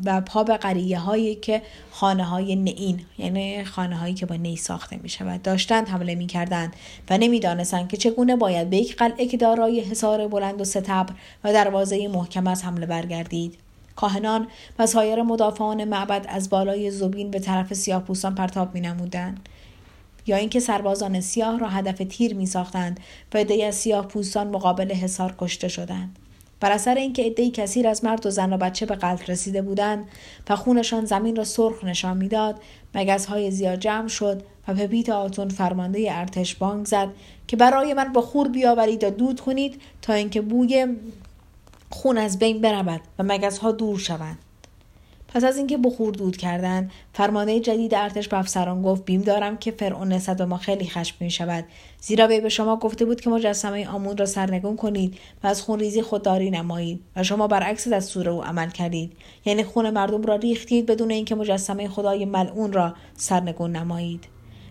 و 0.05 0.21
پا 0.21 0.43
به 0.43 0.57
قریه 0.57 0.99
هایی 0.99 1.35
که 1.35 1.61
خانه 1.91 2.23
های 2.23 2.55
نئین 2.55 3.01
یعنی 3.17 3.63
خانه 3.63 3.97
هایی 3.97 4.13
که 4.13 4.25
با 4.25 4.35
نی 4.35 4.55
ساخته 4.55 4.97
می 5.03 5.09
شود 5.09 5.41
داشتند 5.41 5.89
حمله 5.89 6.15
می 6.15 6.27
کردند 6.27 6.75
و 7.09 7.17
نمی 7.17 7.39
دانستند 7.39 7.89
که 7.89 7.97
چگونه 7.97 8.35
باید 8.35 8.69
به 8.69 8.77
یک 8.77 8.95
قلعه 8.95 9.25
که 9.25 9.37
دارای 9.37 9.79
حصار 9.79 10.27
بلند 10.27 10.61
و 10.61 10.63
ستبر 10.63 11.13
و 11.43 11.53
دروازه 11.53 12.07
محکم 12.07 12.47
از 12.47 12.63
حمله 12.63 12.85
برگردید 12.85 13.57
کاهنان 13.95 14.47
و 14.79 14.87
سایر 14.87 15.21
مدافعان 15.21 15.83
معبد 15.83 16.25
از 16.29 16.49
بالای 16.49 16.91
زبین 16.91 17.31
به 17.31 17.39
طرف 17.39 17.73
سیاهپوستان 17.73 18.35
پرتاب 18.35 18.73
می 18.73 18.81
نمودند. 18.81 19.49
یا 20.27 20.37
اینکه 20.37 20.59
سربازان 20.59 21.21
سیاه 21.21 21.59
را 21.59 21.69
هدف 21.69 22.01
تیر 22.09 22.35
می 22.35 22.45
ساختند 22.45 22.99
و 23.33 23.37
عدهای 23.37 23.71
سیاه 23.71 24.07
پوستان 24.07 24.47
مقابل 24.47 24.91
حصار 24.91 25.35
کشته 25.39 25.67
شدند. 25.67 26.19
بر 26.59 26.71
اثر 26.71 26.95
اینکه 26.95 27.23
عدهای 27.23 27.51
کثیر 27.51 27.87
از 27.87 28.03
مرد 28.03 28.25
و 28.25 28.29
زن 28.29 28.53
و 28.53 28.57
بچه 28.57 28.85
به 28.85 28.95
قتل 28.95 29.25
رسیده 29.25 29.61
بودند 29.61 30.07
و 30.49 30.55
خونشان 30.55 31.05
زمین 31.05 31.35
را 31.35 31.43
سرخ 31.43 31.83
نشان 31.83 32.17
می‌داد 32.17 32.61
مگزهای 32.95 33.51
زیاد 33.51 33.79
جمع 33.79 34.07
شد 34.07 34.43
و 34.67 34.73
پپیت 34.73 35.09
آتون 35.09 35.49
فرمانده 35.49 36.07
ارتش 36.11 36.55
بانگ 36.55 36.85
زد 36.85 37.09
که 37.47 37.57
برای 37.57 37.93
من 37.93 38.13
با 38.13 38.21
خور 38.21 38.47
بیاورید 38.47 39.03
و 39.03 39.09
دود 39.09 39.39
کنید 39.39 39.81
تا 40.01 40.13
اینکه 40.13 40.41
بوی 40.41 40.87
خون 41.89 42.17
از 42.17 42.39
بین 42.39 42.61
برود 42.61 43.01
و 43.19 43.23
مگزها 43.23 43.71
دور 43.71 43.99
شوند 43.99 44.37
پس 45.35 45.43
از 45.43 45.57
اینکه 45.57 45.77
بخور 45.77 46.13
دود 46.13 46.37
کردند 46.37 46.91
فرمانده 47.13 47.59
جدید 47.59 47.95
ارتش 47.95 48.27
به 48.27 48.39
افسران 48.39 48.81
گفت 48.81 49.05
بیم 49.05 49.21
دارم 49.21 49.57
که 49.57 49.71
فرعون 49.71 50.13
نسبت 50.13 50.37
به 50.37 50.45
ما 50.45 50.57
خیلی 50.57 50.85
خشم 50.85 51.15
می 51.19 51.31
شود. 51.31 51.65
زیرا 52.01 52.27
وی 52.27 52.41
به 52.41 52.49
شما 52.49 52.75
گفته 52.75 53.05
بود 53.05 53.21
که 53.21 53.29
مجسمه 53.29 53.87
آمون 53.87 54.17
را 54.17 54.25
سرنگون 54.25 54.75
کنید 54.75 55.17
و 55.43 55.47
از 55.47 55.61
خونریزی 55.61 56.01
خودداری 56.01 56.51
نمایید 56.51 57.01
و 57.15 57.23
شما 57.23 57.47
برعکس 57.47 57.87
دستور 57.87 58.29
او 58.29 58.43
عمل 58.43 58.69
کردید. 58.69 59.13
یعنی 59.45 59.63
خون 59.63 59.89
مردم 59.89 60.23
را 60.23 60.35
ریختید 60.35 60.85
بدون 60.85 61.11
اینکه 61.11 61.35
مجسمه 61.35 61.87
خدای 61.87 62.25
ملعون 62.25 62.73
را 62.73 62.93
سرنگون 63.17 63.71
نمایید. 63.71 64.23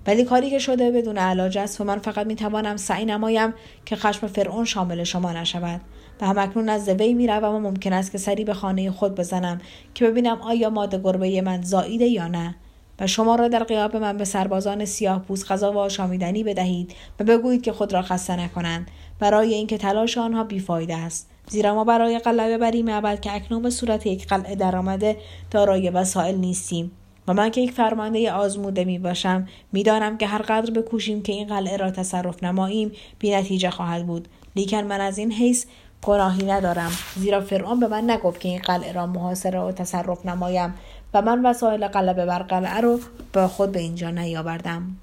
ولی 0.06 0.25
کاری 0.25 0.50
که 0.50 0.59
شده 0.59 0.90
بدون 0.90 1.18
علاج 1.18 1.59
است 1.59 1.80
و 1.80 1.85
من 1.85 1.99
فقط 1.99 2.26
می 2.26 2.35
توانم 2.35 2.76
سعی 2.76 3.04
نمایم 3.04 3.54
که 3.85 3.97
خشم 3.97 4.26
فرعون 4.26 4.64
شامل 4.64 5.04
شما 5.04 5.33
نشود. 5.33 5.80
و 6.21 6.26
همکنون 6.26 6.68
از 6.68 6.88
وی 6.88 7.14
می‌روم 7.14 7.54
و 7.54 7.61
ممکن 7.61 7.92
است 7.92 8.12
که 8.12 8.18
سری 8.18 8.44
به 8.44 8.54
خانه 8.54 8.90
خود 8.90 9.14
بزنم 9.14 9.61
که 9.94 10.04
ببینم 10.04 10.42
آیا 10.42 10.71
ماده 10.71 10.99
گربه 10.99 11.42
من 11.42 11.62
زاییده 11.62 12.06
یا 12.06 12.28
نه. 12.28 12.54
و 13.00 13.06
شما 13.06 13.35
را 13.35 13.49
در 13.49 13.64
قیاب 13.64 13.97
من 13.97 14.16
به 14.16 14.25
سربازان 14.25 14.85
سیاه 14.85 15.23
پوست 15.23 15.52
غذا 15.52 15.73
و 15.73 15.78
آشامیدنی 15.78 16.44
بدهید 16.44 16.94
و 17.21 17.25
بگویید 17.25 17.62
که 17.62 17.73
خود 17.73 17.92
را 17.92 18.02
خسته 18.02 18.40
نکنند. 18.40 18.90
برای 19.18 19.54
اینکه 19.54 19.78
تلاش 19.78 20.18
آنها 20.18 20.44
بیفایده 20.44 20.97
است. 20.97 21.30
زیرا 21.49 21.75
ما 21.75 21.85
برای 21.85 22.18
غلبه 22.18 22.59
بر 22.59 22.71
این 22.71 22.85
معبد 22.85 23.21
که 23.21 23.35
اکنون 23.35 23.62
به 23.62 23.71
صورت 23.71 24.06
یک 24.06 24.26
قلعه 24.26 24.54
درآمده 24.54 25.16
دارای 25.50 25.90
وسایل 25.90 26.37
نیستیم. 26.37 26.90
و 27.28 27.35
من 27.35 27.50
که 27.50 27.61
یک 27.61 27.73
فرمانده 27.73 28.33
آزموده 28.33 28.85
می 28.85 28.99
باشم 28.99 29.49
می‌دانم 29.73 30.18
که 30.18 30.26
هر 30.26 30.42
قدر 30.42 30.71
بکوشیم 30.71 31.23
که 31.23 31.33
این 31.33 31.47
قلعه 31.47 31.76
را 31.76 31.90
تصرف 31.90 32.44
نماییم 32.44 32.92
بی 33.18 33.35
نتیجه 33.35 33.71
خواهد 33.71 34.06
بود. 34.06 34.28
لیکن 34.56 34.83
من 34.83 35.00
از 35.00 35.18
این 35.18 35.33
حیث 35.33 35.66
گناهی 36.06 36.46
ندارم. 36.46 36.92
زیرا 37.16 37.40
فرعون 37.40 37.80
به 37.80 37.88
من 37.88 38.11
نگفت 38.11 38.40
که 38.40 38.49
این 38.49 38.62
قلعه 38.62 38.92
را 38.92 39.06
محاصره 39.06 39.61
و 39.61 39.73
تصرف 39.73 40.26
نمایم 40.26 40.75
و 41.14 41.23
من 41.23 41.46
وسایل 41.46 41.87
غلبه 41.87 42.26
بر 42.26 42.42
قلعه 42.42 42.80
رو 42.80 43.00
به 43.32 43.46
خود 43.46 43.73
به 43.73 43.80
اینجا 43.80 44.11
نیاوردم. 44.11 44.96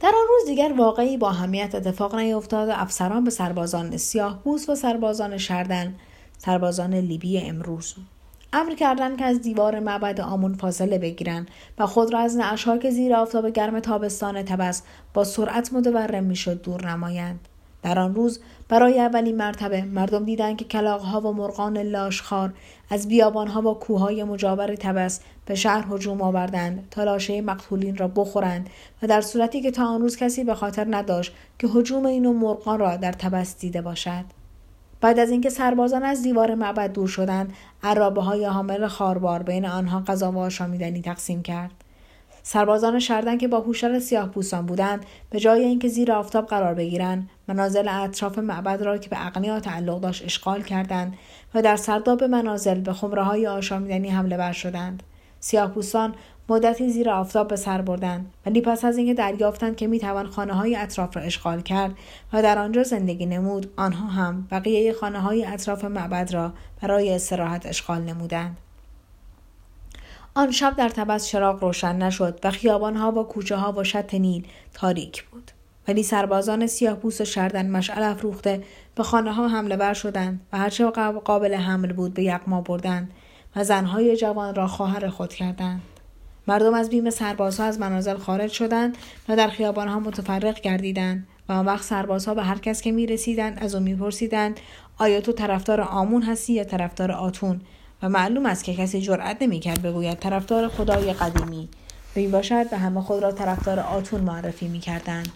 در 0.00 0.08
آن 0.08 0.26
روز 0.28 0.46
دیگر 0.46 0.72
واقعی 0.78 1.16
با 1.16 1.30
اهمیت 1.30 1.74
اتفاق 1.74 2.14
نیفتاد 2.14 2.68
و 2.68 2.72
افسران 2.74 3.24
به 3.24 3.30
سربازان 3.30 3.96
سیاه 3.96 4.42
و 4.68 4.74
سربازان 4.74 5.38
شردن 5.38 5.94
سربازان 6.38 6.94
لیبی 6.94 7.40
امروز. 7.40 7.94
امر 8.52 8.74
کردند 8.74 9.18
که 9.18 9.24
از 9.24 9.42
دیوار 9.42 9.80
معبد 9.80 10.20
آمون 10.20 10.54
فاصله 10.54 10.98
بگیرند 10.98 11.48
و 11.78 11.86
خود 11.86 12.12
را 12.12 12.18
از 12.18 12.36
نعشها 12.36 12.78
که 12.78 12.90
زیر 12.90 13.14
آفتاب 13.14 13.48
گرم 13.48 13.80
تابستان 13.80 14.42
تبس 14.42 14.82
با 15.14 15.24
سرعت 15.24 15.72
متورم 15.72 16.24
می‌شد 16.24 16.62
دور 16.62 16.90
نمایند. 16.90 17.48
در 17.82 17.98
آن 17.98 18.14
روز 18.14 18.40
برای 18.68 19.00
اولین 19.00 19.36
مرتبه 19.36 19.82
مردم 19.82 20.24
دیدند 20.24 20.56
که 20.56 20.64
کلاغها 20.64 21.20
و 21.20 21.32
مرغان 21.32 21.78
لاشخار 21.78 22.52
از 22.90 23.08
بیابانها 23.08 23.70
و 23.70 23.74
کوههای 23.74 24.24
مجاور 24.24 24.74
تبس 24.74 25.20
به 25.46 25.54
شهر 25.54 25.94
هجوم 25.94 26.22
آوردند 26.22 26.88
تا 26.90 27.04
لاشه 27.04 27.40
مقتولین 27.40 27.96
را 27.96 28.08
بخورند 28.08 28.70
و 29.02 29.06
در 29.06 29.20
صورتی 29.20 29.60
که 29.60 29.70
تا 29.70 29.86
آن 29.86 30.00
روز 30.00 30.16
کسی 30.16 30.44
به 30.44 30.54
خاطر 30.54 30.86
نداشت 30.90 31.32
که 31.58 31.68
هجوم 31.68 32.06
این 32.06 32.32
مرغان 32.32 32.78
را 32.78 32.96
در 32.96 33.12
تبس 33.12 33.58
دیده 33.58 33.82
باشد. 33.82 34.24
بعد 35.00 35.18
از 35.18 35.30
اینکه 35.30 35.50
سربازان 35.50 36.02
از 36.02 36.22
دیوار 36.22 36.54
معبد 36.54 36.92
دور 36.92 37.08
شدند 37.08 37.52
عرابه 37.82 38.22
های 38.22 38.44
حامل 38.44 38.86
خاربار 38.86 39.42
بین 39.42 39.66
آنها 39.66 40.02
غذا 40.06 40.32
و 40.32 40.38
آشامیدنی 40.38 41.00
تقسیم 41.00 41.42
کرد. 41.42 41.81
سربازان 42.42 42.98
شردن 42.98 43.38
که 43.38 43.48
با 43.48 43.60
هوشار 43.60 43.98
سیاه 43.98 44.28
پوستان 44.28 44.66
بودند 44.66 45.06
به 45.30 45.40
جای 45.40 45.64
اینکه 45.64 45.88
زیر 45.88 46.12
آفتاب 46.12 46.46
قرار 46.46 46.74
بگیرند 46.74 47.30
منازل 47.48 47.88
اطراف 47.88 48.38
معبد 48.38 48.82
را 48.82 48.98
که 48.98 49.10
به 49.10 49.26
اقنیا 49.26 49.60
تعلق 49.60 50.00
داشت 50.00 50.24
اشغال 50.24 50.62
کردند 50.62 51.16
و 51.54 51.62
در 51.62 51.76
سرداب 51.76 52.24
منازل 52.24 52.80
به 52.80 52.92
خمره 52.92 53.22
های 53.22 53.46
آشامیدنی 53.46 54.08
حمله 54.08 54.36
بر 54.36 54.52
شدند. 54.52 55.02
سیاهپوستان 55.40 56.14
مدتی 56.48 56.90
زیر 56.90 57.10
آفتاب 57.10 57.48
به 57.48 57.56
سر 57.56 57.82
بردند 57.82 58.34
ولی 58.46 58.60
پس 58.60 58.84
از 58.84 58.96
اینکه 58.96 59.14
دریافتند 59.14 59.76
که 59.76 59.86
می‌توان 59.86 60.26
خانه 60.26 60.52
های 60.52 60.76
اطراف 60.76 61.16
را 61.16 61.22
اشغال 61.22 61.60
کرد 61.60 61.94
و 62.32 62.42
در 62.42 62.58
آنجا 62.58 62.82
زندگی 62.82 63.26
نمود 63.26 63.72
آنها 63.76 64.06
هم 64.06 64.48
بقیه 64.50 64.92
خانه 64.92 65.20
های 65.20 65.44
اطراف 65.44 65.84
معبد 65.84 66.34
را 66.34 66.52
برای 66.82 67.14
استراحت 67.14 67.66
اشغال 67.66 68.02
نمودند. 68.02 68.56
آن 70.34 70.50
شب 70.50 70.76
در 70.76 70.88
تبس 70.88 71.28
چراغ 71.28 71.62
روشن 71.62 71.96
نشد 71.96 72.40
و 72.44 72.50
خیابانها 72.50 73.12
و 73.12 73.22
کوچه 73.22 73.56
ها 73.56 73.72
و 73.72 73.84
شط 73.84 74.14
نیل 74.14 74.46
تاریک 74.74 75.24
بود. 75.24 75.50
ولی 75.88 76.02
سربازان 76.02 76.66
سیاه 76.66 76.94
پوست 76.94 77.20
و 77.20 77.24
شردن 77.24 77.70
مشعل 77.70 78.02
افروخته 78.02 78.64
به 78.94 79.02
خانه 79.02 79.32
ها 79.32 79.48
حمله 79.48 79.76
بر 79.76 79.94
شدند 79.94 80.40
و 80.52 80.58
هرچه 80.58 80.86
قابل 81.24 81.54
حمل 81.54 81.92
بود 81.92 82.14
به 82.14 82.22
یقما 82.22 82.60
بردند 82.60 83.10
و 83.56 83.64
زنهای 83.64 84.16
جوان 84.16 84.54
را 84.54 84.66
خواهر 84.66 85.08
خود 85.08 85.34
کردند. 85.34 85.82
مردم 86.46 86.74
از 86.74 86.90
بیم 86.90 87.10
سربازها 87.10 87.66
از 87.66 87.80
منازل 87.80 88.16
خارج 88.16 88.50
شدند 88.50 88.98
و 89.28 89.36
در 89.36 89.48
خیابانها 89.48 89.98
متفرق 89.98 90.60
گردیدند 90.60 91.26
و 91.48 91.52
آن 91.52 91.66
وقت 91.66 91.84
سربازها 91.84 92.34
به 92.34 92.42
هر 92.42 92.58
کس 92.58 92.82
که 92.82 92.92
می 92.92 93.06
رسیدند 93.06 93.58
از 93.62 93.74
او 93.74 93.80
میپرسیدند 93.80 94.60
آیا 94.98 95.20
تو 95.20 95.32
طرفدار 95.32 95.80
آمون 95.80 96.22
هستی 96.22 96.52
یا 96.52 96.64
طرفدار 96.64 97.12
آتون؟ 97.12 97.60
و 98.02 98.08
معلوم 98.08 98.46
است 98.46 98.64
که 98.64 98.74
کسی 98.74 99.00
جرأت 99.00 99.36
نمی‌کرد 99.40 99.82
بگوید 99.82 100.18
طرفدار 100.18 100.68
خدای 100.68 101.12
قدیمی. 101.12 101.68
می 102.14 102.28
باشد 102.28 102.66
و 102.72 102.78
همه 102.78 103.00
خود 103.00 103.22
را 103.22 103.32
طرفدار 103.32 103.80
آتون 103.80 104.20
معرفی 104.20 104.68
می‌کردند. 104.68 105.28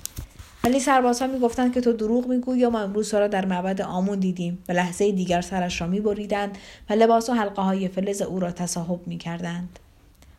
ولی 0.64 0.80
سربازها 0.80 1.28
می‌گفتند 1.28 1.74
که 1.74 1.80
تو 1.80 1.92
دروغ 1.92 2.26
می‌گویی 2.26 2.60
یا 2.60 2.70
ما 2.70 2.80
امروز 2.80 3.14
را 3.14 3.28
در 3.28 3.44
معبد 3.44 3.80
آمون 3.80 4.18
دیدیم. 4.18 4.58
و 4.68 4.72
لحظه 4.72 5.12
دیگر 5.12 5.40
سرش 5.40 5.80
را 5.80 5.86
میبریدند 5.86 6.58
و 6.90 6.92
لباس 6.92 7.28
و 7.28 7.32
حلقه 7.32 7.62
های 7.62 7.88
فلز 7.88 8.22
او 8.22 8.40
را 8.40 8.50
تصاحب 8.50 9.00
می‌کردند. 9.06 9.78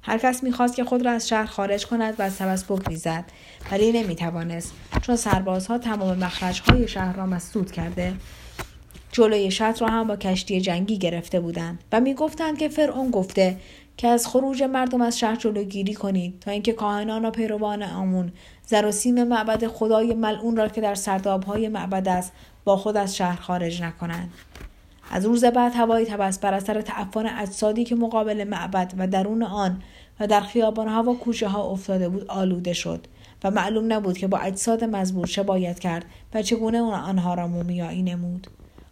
هر 0.01 0.17
کس 0.17 0.43
می‌خواست 0.43 0.75
که 0.75 0.83
خود 0.83 1.05
را 1.05 1.11
از 1.11 1.27
شهر 1.27 1.45
خارج 1.45 1.85
کند 1.85 2.19
و 2.19 2.21
از 2.21 2.37
تبس 2.37 2.63
بگریزد 2.63 3.23
ولی 3.71 3.91
نمی‌توانست 3.91 4.73
چون 5.01 5.15
سربازها 5.15 5.77
تمام 5.77 6.17
مخرجهای 6.17 6.87
شهر 6.87 7.15
را 7.15 7.25
مسدود 7.25 7.71
کرده 7.71 8.13
جلوی 9.17 9.51
شط 9.51 9.77
را 9.81 9.87
هم 9.87 10.07
با 10.07 10.15
کشتی 10.15 10.61
جنگی 10.61 10.97
گرفته 10.97 11.39
بودند 11.39 11.79
و 11.91 11.99
می‌گفتند 11.99 12.57
که 12.57 12.69
فرعون 12.69 13.11
گفته 13.11 13.57
که 13.97 14.07
از 14.07 14.27
خروج 14.27 14.63
مردم 14.63 15.01
از 15.01 15.19
شهر 15.19 15.35
جلوگیری 15.35 15.93
کنید 15.93 16.39
تا 16.39 16.51
اینکه 16.51 16.73
کاهنان 16.73 17.25
و 17.25 17.31
پیروان 17.31 17.83
آمون 17.83 18.31
زراسیم 18.67 19.23
معبد 19.23 19.67
خدای 19.67 20.13
ملعون 20.13 20.57
را 20.57 20.67
که 20.67 20.81
در 20.81 20.95
سردابهای 20.95 21.67
معبد 21.67 22.07
است 22.07 22.31
با 22.65 22.77
خود 22.77 22.97
از 22.97 23.15
شهر 23.15 23.41
خارج 23.41 23.81
نکنند. 23.81 24.33
از 25.11 25.25
روز 25.25 25.45
بعد 25.45 25.75
هوای 25.75 26.05
تبس 26.05 26.39
بر 26.39 26.53
اثر 26.53 26.81
تعفن 26.81 27.25
اجسادی 27.25 27.83
که 27.83 27.95
مقابل 27.95 28.43
معبد 28.43 28.93
و 28.97 29.07
درون 29.07 29.43
آن 29.43 29.81
و 30.19 30.27
در 30.27 30.41
خیابانها 30.41 31.03
و 31.03 31.17
کوچه 31.17 31.47
ها 31.47 31.63
افتاده 31.63 32.09
بود 32.09 32.25
آلوده 32.27 32.73
شد 32.73 33.07
و 33.43 33.51
معلوم 33.51 33.93
نبود 33.93 34.17
که 34.17 34.27
با 34.27 34.37
اجساد 34.37 34.83
مزبور 34.83 35.27
چه 35.27 35.43
باید 35.43 35.79
کرد 35.79 36.05
و 36.33 36.41
چگونه 36.41 36.81
آنها 36.81 37.33
را 37.33 37.47
مومیایی 37.47 38.03
نمود. 38.03 38.47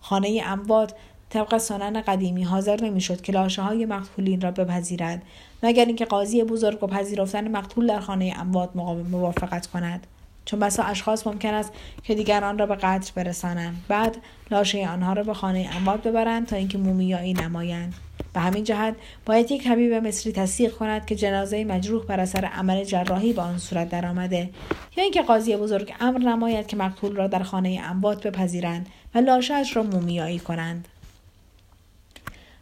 خانه 0.06 0.42
اموات 0.46 0.94
طبق 1.30 1.58
سنن 1.58 2.02
قدیمی 2.02 2.44
حاضر 2.44 2.84
نمی‌شد 2.84 3.22
که 3.22 3.34
لاشه 3.34 3.62
های 3.62 3.86
مقتولین 3.86 4.42
را 4.42 4.52
بپذیرد 4.52 5.22
مگر 5.64 5.86
اینکه 5.86 6.06
قاضی 6.06 6.44
بزرگ 6.44 6.84
و 6.84 6.88
پذیرفتن 6.88 7.48
مقتول 7.48 7.88
در 7.88 8.00
خانه 8.00 8.34
اموات 8.38 8.76
موافقت 9.12 9.68
کند. 9.68 10.08
چون 10.46 10.60
بسا 10.60 10.84
اشخاص 10.84 11.28
ممکن 11.28 11.54
است 11.54 11.72
که 12.04 12.16
دیگران 12.16 12.58
را 12.58 12.66
به 12.66 12.76
قتل 12.76 13.12
برسانند. 13.16 13.86
بعد 13.88 14.18
لاشه 14.52 14.90
آنها 14.90 15.14
را 15.14 15.24
به 15.24 15.34
خانه 15.34 15.70
اموات 15.76 16.04
ببرند 16.04 16.48
تا 16.48 16.56
اینکه 16.56 16.78
مومیایی 16.78 17.34
نمایند. 17.34 17.94
به 18.34 18.40
همین 18.40 18.64
جهت 18.64 18.96
باید 19.26 19.52
یک 19.52 19.64
طبیب 19.64 19.94
مصری 19.94 20.32
تصدیق 20.32 20.74
کند 20.74 21.06
که 21.06 21.16
جنازه 21.16 21.64
مجروح 21.64 22.06
بر 22.06 22.20
اثر 22.20 22.46
عمل 22.46 22.84
جراحی 22.84 23.34
به 23.34 23.42
آن 23.42 23.58
صورت 23.58 23.90
درآمده. 23.90 24.50
یا 24.98 25.04
اینکه 25.04 25.22
قاضی 25.22 25.56
بزرگ 25.56 25.94
امر 26.00 26.20
نماید 26.20 26.68
که 26.68 26.78
مقتول 26.78 27.16
را 27.16 27.28
در 27.28 27.44
خانه 27.44 27.82
اموات 27.84 28.28
بپذیرند. 28.28 28.90
و 29.16 29.18
لاشهاش 29.18 29.76
را 29.76 29.84
مومیایی 29.84 30.40
کنند. 30.40 30.88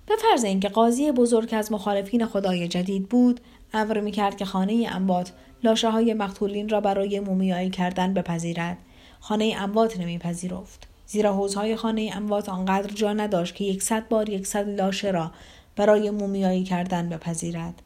به 0.05 0.15
فرض 0.15 0.43
اینکه 0.43 0.69
قاضی 0.69 1.11
بزرگ 1.11 1.53
از 1.53 1.71
مخالفین 1.71 2.25
خدای 2.25 2.67
جدید 2.67 3.09
بود 3.09 3.41
امر 3.73 3.99
می‌کرد 3.99 4.37
که 4.37 4.45
خانه 4.45 4.87
اموات 4.91 5.31
لاشه 5.63 5.89
های 5.89 6.13
مقتولین 6.13 6.69
را 6.69 6.81
برای 6.81 7.19
مومیایی 7.19 7.69
کردن 7.69 8.13
بپذیرد. 8.13 8.77
خانه 9.19 9.55
اموات 9.59 9.99
نمیپذیرفت 9.99 10.87
زیرا 11.05 11.33
حوزهای 11.33 11.75
خانه 11.75 12.11
اموات 12.13 12.49
آنقدر 12.49 12.93
جا 12.93 13.13
نداشت 13.13 13.55
که 13.55 13.63
یکصد 13.63 14.07
بار 14.07 14.29
یکصد 14.29 14.69
لاشه 14.69 15.11
را 15.11 15.31
برای 15.75 16.09
مومیایی 16.09 16.63
کردن 16.63 17.09
بپذیرد. 17.09 17.81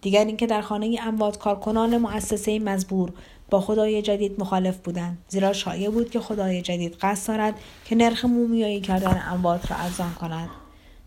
دیگر 0.00 0.24
اینکه 0.24 0.46
در 0.46 0.60
خانه 0.60 0.98
اموات 1.02 1.38
کارکنان 1.38 1.96
مؤسسه 1.96 2.58
مزبور 2.58 3.12
با 3.50 3.60
خدای 3.60 4.02
جدید 4.02 4.40
مخالف 4.40 4.76
بودند 4.76 5.18
زیرا 5.28 5.52
شایع 5.52 5.90
بود 5.90 6.10
که 6.10 6.20
خدای 6.20 6.62
جدید 6.62 6.96
قصد 7.00 7.28
دارد 7.28 7.54
که 7.84 7.96
نرخ 7.96 8.24
مومیایی 8.24 8.80
کردن 8.80 9.22
اموات 9.28 9.70
را 9.70 9.76
ارزان 9.76 10.14
کند. 10.14 10.48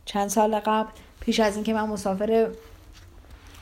چند 0.06 0.30
سال 0.30 0.60
قبل 0.60 0.90
پیش 1.20 1.40
از 1.40 1.56
اینکه 1.56 1.74
من 1.74 1.90
مسافر 1.90 2.52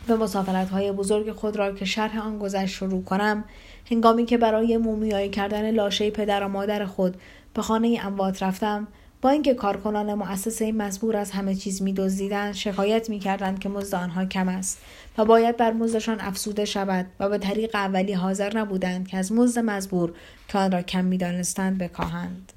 به 0.07 0.15
مسافرت 0.15 0.69
های 0.69 0.91
بزرگ 0.91 1.31
خود 1.31 1.55
را 1.55 1.71
که 1.71 1.85
شرح 1.85 2.25
آن 2.25 2.39
گذشت 2.39 2.75
شروع 2.75 3.03
کنم 3.03 3.43
هنگامی 3.91 4.25
که 4.25 4.37
برای 4.37 4.77
مومیایی 4.77 5.29
کردن 5.29 5.71
لاشه 5.71 6.11
پدر 6.11 6.43
و 6.43 6.47
مادر 6.47 6.85
خود 6.85 7.17
به 7.53 7.61
خانه 7.61 7.99
اموات 8.03 8.43
رفتم 8.43 8.87
با 9.21 9.29
اینکه 9.29 9.53
کارکنان 9.53 10.13
مؤسسه 10.13 10.71
مزبور 10.71 11.17
از 11.17 11.31
همه 11.31 11.55
چیز 11.55 11.81
میدزدیدند 11.81 12.53
شکایت 12.53 13.09
می‌کردند 13.09 13.59
که 13.59 13.69
مزد 13.69 13.95
آنها 13.95 14.25
کم 14.25 14.47
است 14.47 14.81
و 15.17 15.25
باید 15.25 15.57
بر 15.57 15.73
مزدشان 15.73 16.19
افسوده 16.19 16.65
شود 16.65 17.05
و 17.19 17.29
به 17.29 17.37
طریق 17.37 17.75
اولی 17.75 18.13
حاضر 18.13 18.57
نبودند 18.57 19.07
که 19.07 19.17
از 19.17 19.31
مزد 19.31 19.59
مزبور 19.59 20.13
که 20.47 20.57
آن 20.57 20.71
را 20.71 20.81
کم 20.81 21.05
می‌دانستند 21.05 21.77
بکاهند. 21.77 22.53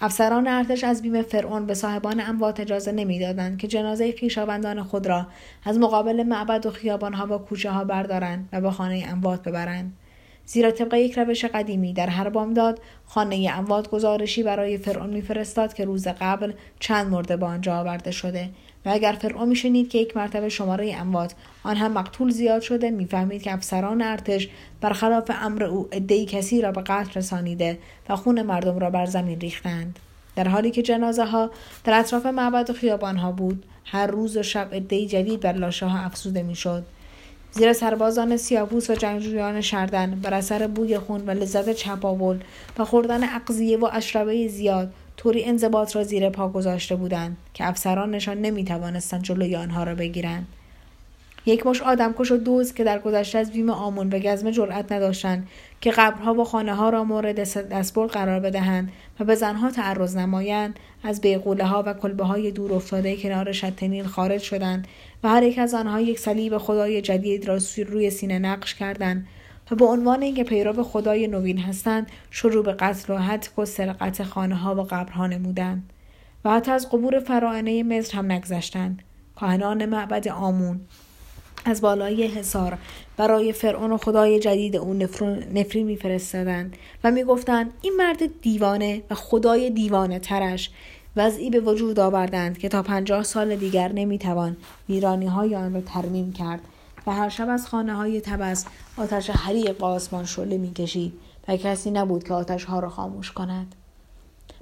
افسران 0.00 0.48
ارتش 0.48 0.84
از 0.84 1.02
بیم 1.02 1.22
فرعون 1.22 1.66
به 1.66 1.74
صاحبان 1.74 2.20
اموات 2.20 2.60
اجازه 2.60 2.92
نمی‌دادند 2.92 3.58
که 3.58 3.68
جنازه 3.68 4.14
خویشاوندان 4.18 4.82
خود 4.82 5.06
را 5.06 5.26
از 5.64 5.78
مقابل 5.78 6.22
معبد 6.22 6.66
و 6.66 6.70
خیابانها 6.70 7.34
و 7.34 7.38
کوچه 7.38 7.70
ها 7.70 7.84
بردارند 7.84 8.48
و 8.52 8.60
به 8.60 8.70
خانه 8.70 9.04
اموات 9.08 9.42
ببرند. 9.42 9.92
زیرا 10.52 10.70
طبق 10.70 10.94
یک 10.94 11.18
روش 11.18 11.44
قدیمی 11.44 11.92
در 11.92 12.06
هر 12.06 12.28
بامداد 12.28 12.80
خانه 13.06 13.50
اموات 13.54 13.90
گزارشی 13.90 14.42
برای 14.42 14.78
فرعون 14.78 15.10
میفرستاد 15.10 15.74
که 15.74 15.84
روز 15.84 16.08
قبل 16.08 16.52
چند 16.80 17.10
مرده 17.10 17.36
به 17.36 17.46
آنجا 17.46 17.78
آورده 17.78 18.10
شده 18.10 18.50
و 18.86 18.88
اگر 18.88 19.12
فرعون 19.12 19.48
میشنید 19.48 19.88
که 19.88 19.98
یک 19.98 20.16
مرتبه 20.16 20.48
شماره 20.48 20.94
اموات 20.96 21.34
آن 21.62 21.76
هم 21.76 21.92
مقتول 21.92 22.30
زیاد 22.30 22.62
شده 22.62 22.90
می‌فهمید 22.90 23.42
که 23.42 23.52
افسران 23.52 24.02
ارتش 24.02 24.48
برخلاف 24.80 25.30
امر 25.42 25.64
او 25.64 25.88
عدهای 25.92 26.26
کسی 26.26 26.60
را 26.60 26.72
به 26.72 26.80
قتل 26.80 27.10
رسانیده 27.14 27.78
و 28.08 28.16
خون 28.16 28.42
مردم 28.42 28.78
را 28.78 28.90
بر 28.90 29.06
زمین 29.06 29.40
ریختند. 29.40 29.98
در 30.36 30.48
حالی 30.48 30.70
که 30.70 30.82
جنازه 30.82 31.24
ها 31.24 31.50
در 31.84 32.00
اطراف 32.00 32.26
معبد 32.26 32.70
و 32.70 32.72
خیابان 32.72 33.16
ها 33.16 33.32
بود 33.32 33.64
هر 33.84 34.06
روز 34.06 34.36
و 34.36 34.42
شب 34.42 34.68
عدهای 34.72 35.06
جدید 35.06 35.40
بر 35.40 35.52
لاشه 35.52 35.86
ها 35.86 35.98
افزوده 35.98 36.42
می‌شد. 36.42 36.84
زیرا 37.52 37.72
سربازان 37.72 38.36
سیاپوس 38.36 38.90
و 38.90 38.94
جنگجویان 38.94 39.60
شردن 39.60 40.20
بر 40.22 40.34
اثر 40.34 40.66
بوی 40.66 40.98
خون 40.98 41.20
و 41.26 41.30
لذت 41.30 41.72
چپاول 41.72 42.40
و 42.78 42.84
خوردن 42.84 43.24
اقضیه 43.24 43.78
و 43.78 43.88
اشربه 43.92 44.48
زیاد 44.48 44.92
طوری 45.16 45.44
انضباط 45.44 45.96
را 45.96 46.04
زیر 46.04 46.30
پا 46.30 46.48
گذاشته 46.48 46.96
بودند 46.96 47.36
که 47.54 47.68
افسرانشان 47.68 48.38
نمی 48.38 48.64
توانستند 48.64 49.22
جلوی 49.22 49.56
آنها 49.56 49.84
را 49.84 49.94
بگیرند. 49.94 50.46
یک 51.46 51.66
مش 51.66 51.82
آدمکش 51.82 52.30
و 52.30 52.36
دوز 52.36 52.74
که 52.74 52.84
در 52.84 52.98
گذشته 52.98 53.38
از 53.38 53.52
بیم 53.52 53.70
آمون 53.70 54.08
به 54.08 54.20
گزم 54.20 54.50
جرأت 54.50 54.92
نداشتند 54.92 55.48
که 55.80 55.90
قبرها 55.90 56.34
و 56.34 56.44
خانه 56.44 56.74
ها 56.74 56.90
را 56.90 57.04
مورد 57.04 57.40
دستبرد 57.68 58.10
قرار 58.10 58.40
بدهند 58.40 58.92
و 59.20 59.24
به 59.24 59.34
زنها 59.34 59.70
تعرض 59.70 60.16
نمایند. 60.16 60.78
از 61.02 61.20
بیغوله 61.20 61.64
ها 61.64 61.82
و 61.86 61.94
کلبه 61.94 62.24
های 62.24 62.50
دور 62.50 62.72
افتاده 62.72 63.16
کنار 63.16 63.52
شتنیل 63.52 64.04
خارج 64.04 64.40
شدند 64.40 64.88
و 65.22 65.28
هر 65.28 65.42
یک 65.42 65.58
از 65.58 65.74
آنها 65.74 66.00
یک 66.00 66.18
صلیب 66.18 66.58
خدای 66.58 67.02
جدید 67.02 67.48
را 67.48 67.58
روی 67.86 68.10
سینه 68.10 68.38
نقش 68.38 68.74
کردند 68.74 69.26
و 69.70 69.74
به 69.74 69.84
عنوان 69.84 70.22
اینکه 70.22 70.44
پیرو 70.44 70.82
خدای 70.82 71.28
نوین 71.28 71.58
هستند 71.58 72.06
شروع 72.30 72.64
به 72.64 72.72
قتل 72.72 73.12
و 73.12 73.18
حتک 73.18 73.58
و 73.58 73.64
سرقت 73.64 74.22
خانه 74.22 74.54
ها 74.54 74.74
و 74.74 74.82
قبرها 74.82 75.26
نمودند 75.26 75.92
و 76.44 76.50
حتی 76.50 76.70
از 76.70 76.88
قبور 76.88 77.18
فراعنه 77.18 77.82
مصر 77.82 78.18
هم 78.18 78.32
نگذشتند. 78.32 79.02
کاهنان 79.36 79.86
معبد 79.86 80.28
آمون 80.28 80.80
از 81.64 81.80
بالای 81.80 82.26
حصار. 82.26 82.78
برای 83.16 83.52
فرعون 83.52 83.92
و 83.92 83.96
خدای 83.96 84.38
جدید 84.38 84.76
او 84.76 84.94
نفری 85.54 85.84
میفرستادند 85.84 86.76
و 87.04 87.10
می‌گفتند 87.10 87.72
این 87.82 87.92
مرد 87.98 88.40
دیوانه 88.40 89.02
و 89.10 89.14
خدای 89.14 89.70
دیوانه 89.70 90.18
ترش. 90.18 90.70
وضعی 91.16 91.50
به 91.50 91.60
وجود 91.60 92.00
آوردند 92.00 92.58
که 92.58 92.68
تا 92.68 92.82
پنجاه 92.82 93.22
سال 93.22 93.56
دیگر 93.56 93.92
نمی‌توان 93.92 94.56
ویرانی 94.88 95.26
های 95.26 95.56
آن 95.56 95.74
را 95.74 95.80
ترمیم 95.80 96.32
کرد 96.32 96.60
و 97.06 97.12
هر 97.12 97.28
شب 97.28 97.48
از 97.48 97.66
خانه 97.66 97.94
های 97.94 98.20
تبس 98.20 98.64
آتش 98.96 99.30
حریق 99.30 99.84
آسمان 99.84 100.24
شله 100.24 100.58
می‌کشید 100.58 101.12
و 101.48 101.56
کسی 101.56 101.90
نبود 101.90 102.24
که 102.24 102.34
آتش 102.34 102.64
ها 102.64 102.80
را 102.80 102.88
خاموش 102.88 103.32
کند. 103.32 103.74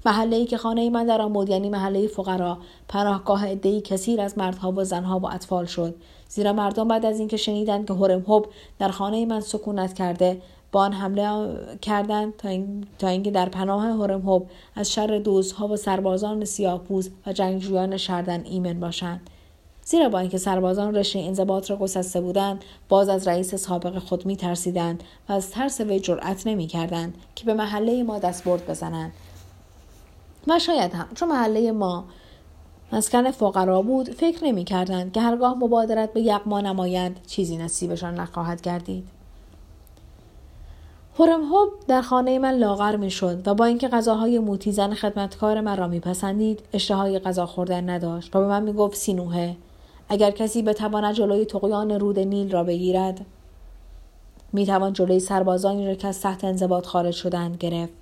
محله 0.07 0.37
ای 0.37 0.47
که 0.47 0.57
خانه 0.57 0.91
من 0.91 1.07
در 1.07 1.21
آن 1.21 1.33
بود 1.33 1.49
یعنی 1.49 1.71
محله 1.71 2.07
فقرا 2.07 2.59
پناهگاه 2.89 3.47
عدهای 3.47 3.81
کثیر 3.81 4.21
از 4.21 4.39
مردها 4.39 4.73
و 4.73 4.85
زنها 4.85 5.19
و 5.19 5.33
اطفال 5.33 5.67
شد. 5.67 5.95
زیرا 6.29 6.53
مردم 6.53 6.89
بعد 6.89 7.07
از 7.07 7.19
اینکه 7.19 7.37
شنیدند 7.37 7.87
که 7.87 7.95
هرم 7.95 8.25
هب 8.29 8.47
در 8.79 8.89
خانه 8.89 9.27
من 9.27 9.41
سکونت 9.41 9.95
کرده 9.95 10.41
با 10.73 10.81
آن 10.81 10.93
حمله 10.93 11.57
کردند 11.83 12.37
تا, 12.37 12.49
این، 12.49 12.87
تا 12.99 13.09
اینکه 13.09 13.31
در 13.31 13.49
پناه 13.49 13.85
هرم 13.85 14.29
هب 14.29 14.43
از 14.77 14.93
شر 14.93 15.19
دوزها 15.19 15.69
و 15.69 15.77
سربازان 15.77 16.45
سیاهپوز 16.45 17.11
و 17.27 17.33
جنگجویان 17.33 17.97
شردن 17.97 18.45
ایمن 18.45 18.81
باشند. 18.81 19.31
زیرا 19.85 20.09
با 20.09 20.19
اینکه 20.19 20.39
سربازان 20.39 20.95
رشته 20.95 21.19
انضباط 21.19 21.71
را 21.71 21.77
گسسته 21.77 22.21
بودند 22.21 22.65
باز 22.89 23.09
از 23.09 23.29
رئیس 23.29 23.55
سابق 23.55 23.99
خود 23.99 24.27
می 24.27 24.37
ترسیدند 24.37 25.03
و 25.29 25.33
از 25.33 25.51
ترس 25.51 25.81
وی 25.81 26.01
جرأت 26.01 26.47
نمی 26.47 26.67
کردند 26.67 27.15
که 27.35 27.45
به 27.45 27.55
محله 27.55 28.03
ما 28.03 28.19
دستبرد 28.19 28.71
بزنند. 28.71 29.13
و 30.47 30.59
شاید 30.59 30.93
هم 30.93 31.09
چون 31.15 31.29
محله 31.29 31.73
ما 31.73 32.05
مسکن 32.93 33.31
فقرا 33.31 33.83
بود 33.83 34.11
فکر 34.11 34.45
نمی 34.45 34.65
کردند 34.65 35.13
که 35.13 35.21
هرگاه 35.21 35.55
مبادرت 35.59 36.13
به 36.13 36.21
یقما 36.21 36.61
نمایند 36.61 37.21
چیزی 37.27 37.57
نصیبشان 37.57 38.15
نخواهد 38.15 38.63
گردید. 38.63 39.09
هرم 41.19 41.45
هوب 41.45 41.69
در 41.89 42.03
خانه 42.03 42.39
من 42.39 42.51
لاغر 42.51 42.97
می 42.97 43.11
شد 43.11 43.49
و 43.49 43.55
با 43.55 43.65
اینکه 43.65 43.89
غذاهای 43.89 44.39
موتیزن 44.39 44.95
خدمتکار 44.95 45.61
من 45.61 45.77
را 45.77 45.89
میپسندید 45.89 46.63
اشتهای 46.73 47.19
غذا 47.19 47.47
خوردن 47.47 47.91
نداشت 47.91 48.37
و 48.37 48.41
به 48.41 48.47
من 48.47 48.63
می‌گفت 48.63 48.97
سینوهه 48.97 49.57
اگر 50.09 50.31
کسی 50.31 50.63
بتواند 50.63 51.15
جلوی 51.15 51.45
تقیان 51.45 51.91
رود 51.91 52.19
نیل 52.19 52.53
را 52.53 52.65
بگیرد. 52.65 53.27
می‌توان 54.53 54.93
جلوی 54.93 55.21
سربازانی 55.21 55.87
را 55.87 55.95
که 55.95 56.09
از 56.09 56.21
تحت 56.21 56.45
انضباط 56.45 56.87
خارج 56.87 57.15
شدند 57.15 57.57
گرفت. 57.57 57.93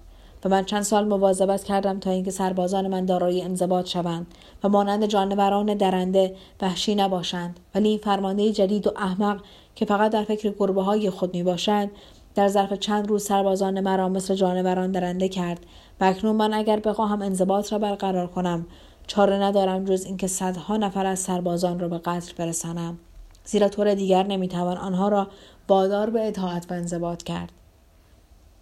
و 0.45 0.49
من 0.49 0.65
چند 0.65 0.83
سال 0.83 1.09
مواظبت 1.09 1.65
کردم 1.65 1.99
تا 1.99 2.11
اینکه 2.11 2.31
سربازان 2.31 2.87
من 2.87 3.05
دارای 3.05 3.43
انضباط 3.43 3.87
شوند 3.87 4.27
و 4.65 4.69
مانند 4.69 5.07
جانوران 5.07 5.75
درنده 5.75 6.35
وحشی 6.61 6.95
نباشند. 6.95 7.61
ولی 7.75 7.89
این 7.89 7.99
فرمانده 7.99 8.53
جدید 8.53 8.87
و 8.87 8.93
احمق 8.97 9.41
که 9.75 9.85
فقط 9.85 10.13
در 10.13 10.25
فکر 10.25 10.55
گربه 10.59 10.83
های 10.83 11.11
خود 11.11 11.35
می 11.35 11.43
باشد 11.43 11.89
در 12.35 12.49
ظرف 12.49 12.73
چند 12.73 13.09
روز 13.09 13.25
سربازان 13.25 13.81
مرا 13.81 14.09
مثل 14.09 14.35
جانوران 14.35 14.93
درنده 14.93 15.29
کرد 15.29 15.67
و 16.01 16.05
اکنون 16.05 16.37
من 16.37 16.55
اگر 16.55 16.81
بخواهم 16.81 17.23
انضباط 17.23 17.73
را 17.73 17.79
برقرار 17.79 18.27
کنم 18.27 18.67
چاره 19.07 19.37
ندارم 19.43 19.85
جز 19.85 20.05
اینکه 20.05 20.27
صدها 20.27 20.77
نفر 20.77 21.07
از 21.07 21.19
سربازان 21.19 21.81
را 21.81 21.89
به 21.89 21.99
قتل 21.99 22.33
برسانم. 22.37 22.99
زیرا 23.45 23.69
طور 23.69 23.95
دیگر 23.95 24.27
نمی‌توان 24.27 24.77
آنها 24.77 25.09
را 25.09 25.29
بادار 25.69 26.11
به 26.11 26.29
اطاعت 26.29 26.71
و 26.71 26.75
انضباط 26.75 27.23
کرد. 27.23 27.53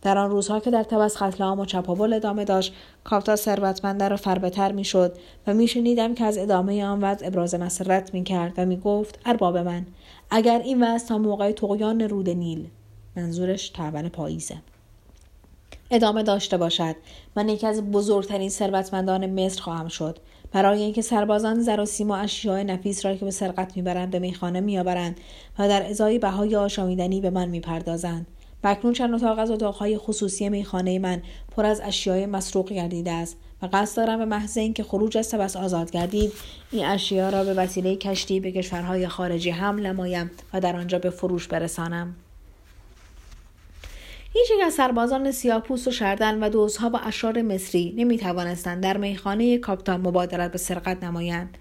در 0.05 0.19
آن 0.19 0.31
روزها 0.31 0.61
که 0.61 0.71
در 0.71 0.83
تبس 0.83 1.17
ختلام 1.17 1.61
و 1.61 1.65
چپاول 1.65 2.13
ادامه 2.13 2.45
داشت 2.45 2.75
کاپتا 3.05 3.37
ثروتمندتر 3.37 4.13
و 4.13 4.17
فربهتر 4.17 4.73
می‌شد 4.73 5.17
و 5.47 5.55
میشنیدم 5.55 6.15
که 6.15 6.25
از 6.25 6.39
ادامه 6.39 6.85
آن 6.85 7.01
وضع 7.01 7.27
ابراز 7.27 7.55
مسرت 7.55 8.15
می‌کرد 8.15 8.53
و 8.57 8.67
می‌گفت 8.67 9.19
ارباب 9.25 9.59
من 9.59 9.87
اگر 10.31 10.59
این 10.65 10.83
وضع 10.85 11.07
تا 11.07 11.19
موقع 11.19 11.53
تقیان 11.53 12.01
رود 12.01 12.31
نیل 12.31 12.67
منظورش 13.17 13.69
تربن 13.69 14.09
پاییزه. 14.09 14.57
ادامه 15.91 16.23
داشته 16.23 16.57
باشد. 16.57 16.97
من 17.37 17.49
یکی 17.49 17.67
از 17.67 17.83
بزرگترین 17.83 18.49
ثروتمندان 18.49 19.45
مصر 19.45 19.63
خواهم 19.63 19.89
شد. 19.89 20.19
برای 20.53 20.83
اینکه 20.83 21.03
سربازان 21.03 21.63
زر 21.63 21.81
و 21.81 21.85
سیم 21.85 22.11
و 22.11 22.13
اشیاء 22.13 22.63
نفیس 22.63 23.07
را 23.07 23.17
که 23.17 23.25
به 23.25 23.31
سرقت 23.31 23.77
می‌برند 23.77 24.11
به 24.11 24.19
میخانه 24.19 24.61
میآورند 24.61 25.21
و 25.59 25.69
در 25.69 25.91
ازای 25.91 26.19
بهای 26.19 26.57
آشامیدنی 26.57 27.21
به 27.21 27.31
من 27.31 27.49
می‌پردازند. 27.49 28.27
و 28.65 28.93
چند 28.93 29.15
اتاق 29.15 29.39
از 29.39 29.51
اتاقهای 29.51 29.99
خصوصی 29.99 30.49
میخانه 30.49 30.99
من 30.99 31.23
پر 31.57 31.67
از 31.67 31.81
اشیای 31.85 32.27
مسروق 32.27 32.73
گردیده 32.73 33.13
است 33.13 33.37
و 33.63 33.69
قصد 33.73 33.97
دارم 33.97 34.19
به 34.19 34.25
محض 34.25 34.59
اینکه 34.59 34.83
خروج 34.83 35.19
از 35.19 35.31
تبس 35.31 35.57
آزاد 35.57 35.91
گردید 35.91 36.33
این 36.73 36.87
اشیا 36.87 37.29
را 37.29 37.45
به 37.45 37.55
وسیله 37.55 37.97
کشتی 37.97 38.41
به 38.41 38.53
کشورهای 38.53 39.09
خارجی 39.09 39.51
حمل 39.51 39.87
نمایم 39.87 40.31
و 40.55 40.61
در 40.61 40.77
آنجا 40.77 40.99
به 40.99 41.11
فروش 41.11 41.49
برسانم. 41.49 42.15
هیچ 44.33 44.51
یک 44.51 44.67
از 44.67 44.75
سربازان 44.75 45.31
سیاپوس 45.31 45.89
و 45.89 45.91
شردن 45.91 46.45
و 46.45 46.49
دوزها 46.49 46.91
و 46.91 46.99
اشرار 47.03 47.43
مصری 47.43 47.95
نمی 47.97 48.19
توانستند 48.19 48.83
در 48.83 48.97
میخانه 48.97 49.59
کاپتان 49.59 50.01
مبادرت 50.01 50.53
به 50.53 50.59
سرقت 50.59 51.05
نمایند. 51.05 51.59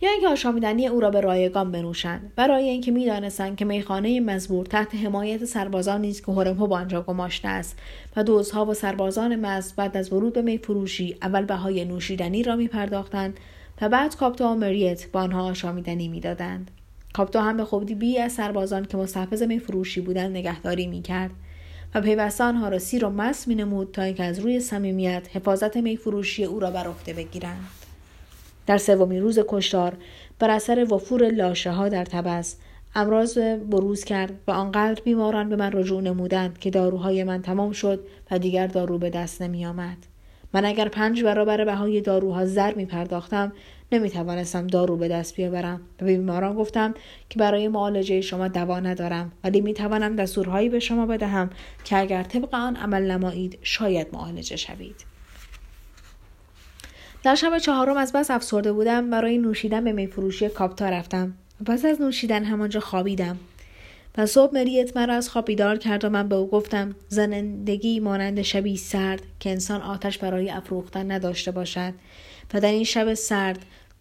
یا 0.00 0.10
اینکه 0.10 0.28
آشامیدنی 0.28 0.86
او 0.86 1.00
را 1.00 1.10
به 1.10 1.20
رایگان 1.20 1.72
بنوشند. 1.72 2.32
برای 2.36 2.68
اینکه 2.68 2.90
می‌دانستند 2.90 3.56
که 3.56 3.64
میخانه 3.64 4.20
مزبور 4.20 4.66
تحت 4.66 4.94
حمایت 4.94 5.44
سربازانی 5.44 6.10
است 6.10 6.24
که 6.24 6.32
هرمهو 6.32 6.66
با 6.66 6.76
آنجا 6.76 7.02
گماشته 7.02 7.48
است 7.48 7.78
و 8.16 8.24
دوزها 8.24 8.64
و 8.64 8.74
سربازان 8.74 9.36
مز 9.36 9.72
بعد 9.72 9.96
از 9.96 10.12
ورود 10.12 10.32
به 10.32 10.42
میفروشی 10.42 11.16
اول 11.22 11.44
بهای 11.44 11.84
نوشیدنی 11.84 12.42
را 12.42 12.56
میپرداختند 12.56 13.40
و 13.80 13.88
بعد 13.88 14.16
کاپتا 14.16 14.52
و 14.52 14.54
مریت 14.54 15.10
با 15.12 15.20
آنها 15.20 15.44
آشامیدنی 15.44 16.08
می‌دادند. 16.08 16.70
کاپتا 17.12 17.42
هم 17.42 17.56
به 17.56 17.64
خوبی 17.64 17.94
بی 17.94 18.18
از 18.18 18.32
سربازان 18.32 18.84
که 18.84 18.96
مستحفظ 18.96 19.42
میفروشی 19.42 20.00
بودند 20.00 20.36
نگهداری 20.36 20.86
می‌کرد 20.86 21.30
و 21.94 22.00
پیوسته 22.00 22.44
آنها 22.44 22.68
را 22.68 22.78
سیر 22.78 23.04
و 23.04 23.10
مس 23.10 23.48
مینمود 23.48 23.92
تا 23.92 24.02
اینکه 24.02 24.24
از 24.24 24.38
روی 24.38 24.60
صمیمیت 24.60 25.28
حفاظت 25.32 25.76
میفروشی 25.76 26.44
او 26.44 26.60
را 26.60 26.70
بر 26.70 26.88
بگیرند. 27.16 27.77
در 28.68 28.78
سومین 28.78 29.22
روز 29.22 29.40
کشتار 29.48 29.96
بر 30.38 30.50
اثر 30.50 30.94
وفور 30.94 31.30
لاشه 31.30 31.70
ها 31.70 31.88
در 31.88 32.04
تبس 32.04 32.56
امراض 32.94 33.38
بروز 33.38 34.04
کرد 34.04 34.32
و 34.46 34.50
آنقدر 34.50 35.02
بیماران 35.04 35.48
به 35.48 35.56
من 35.56 35.72
رجوع 35.72 36.00
نمودند 36.00 36.58
که 36.58 36.70
داروهای 36.70 37.24
من 37.24 37.42
تمام 37.42 37.72
شد 37.72 38.00
و 38.30 38.38
دیگر 38.38 38.66
دارو 38.66 38.98
به 38.98 39.10
دست 39.10 39.42
نمی 39.42 39.66
آمد. 39.66 39.96
من 40.54 40.64
اگر 40.64 40.88
پنج 40.88 41.24
برابر 41.24 41.64
بهای 41.64 42.00
داروها 42.00 42.46
زر 42.46 42.74
می 42.74 42.86
پرداختم 42.86 43.52
نمی 43.92 44.10
توانستم 44.10 44.66
دارو 44.66 44.96
به 44.96 45.08
دست 45.08 45.36
بیاورم 45.36 45.80
و 46.00 46.04
به 46.04 46.16
بیماران 46.16 46.54
گفتم 46.54 46.94
که 47.28 47.38
برای 47.38 47.68
معالجه 47.68 48.20
شما 48.20 48.48
دوا 48.48 48.80
ندارم 48.80 49.32
ولی 49.44 49.60
می 49.60 49.74
توانم 49.74 50.16
دستورهایی 50.16 50.68
به 50.68 50.78
شما 50.78 51.06
بدهم 51.06 51.50
که 51.84 51.98
اگر 51.98 52.22
طبق 52.22 52.54
آن 52.54 52.76
عمل 52.76 53.10
نمایید 53.10 53.58
شاید 53.62 54.06
معالجه 54.12 54.56
شوید 54.56 55.07
در 57.28 57.34
شب 57.34 57.58
چهارم 57.58 57.96
از 57.96 58.12
بس 58.12 58.30
افسرده 58.30 58.72
بودم 58.72 59.10
برای 59.10 59.38
نوشیدن 59.38 59.84
به 59.84 59.92
میفروشی 59.92 60.48
کاپتا 60.48 60.88
رفتم. 60.88 61.34
و 61.60 61.64
پس 61.64 61.84
از 61.84 62.00
نوشیدن 62.00 62.44
همانجا 62.44 62.80
خوابیدم. 62.80 63.38
و 64.18 64.26
صبح 64.26 64.54
مریت 64.54 64.96
مرا 64.96 65.14
از 65.14 65.28
خواب 65.28 65.44
بیدار 65.44 65.76
کرد 65.76 66.04
و 66.04 66.08
من 66.08 66.28
به 66.28 66.36
او 66.36 66.50
گفتم 66.50 66.94
زنندگی 67.08 68.00
مانند 68.00 68.42
شبی 68.42 68.76
سرد 68.76 69.22
که 69.40 69.50
انسان 69.50 69.82
آتش 69.82 70.18
برای 70.18 70.50
افروختن 70.50 71.10
نداشته 71.10 71.50
باشد. 71.50 71.94
و 72.54 72.60
در 72.60 72.72
این 72.72 72.84
شب 72.84 73.14
سرد 73.14 73.58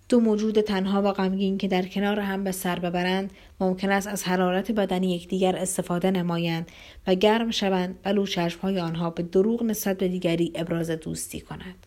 دو 0.10 0.20
موجود 0.20 0.62
تنها 0.62 1.02
و 1.02 1.12
غمگین 1.12 1.58
که 1.58 1.68
در 1.68 1.86
کنار 1.86 2.20
هم 2.20 2.44
به 2.44 2.52
سر 2.52 2.80
ببرند 2.80 3.32
ممکن 3.60 3.92
است 3.92 4.08
از 4.08 4.24
حرارت 4.24 4.72
بدنی 4.72 5.16
یکدیگر 5.16 5.56
استفاده 5.56 6.12
نمایند 6.12 6.68
و 7.08 7.16
گرم 7.16 7.52
شوند 7.52 8.00
ولو 8.06 8.26
چشمهای 8.26 8.80
آنها 8.80 9.10
به 9.10 9.24
دروغ 9.24 9.64
نسبت 9.64 9.98
به 9.98 10.08
دیگری 10.08 10.52
ابراز 10.56 10.92
دوستی 10.92 11.40
کند 11.40 11.87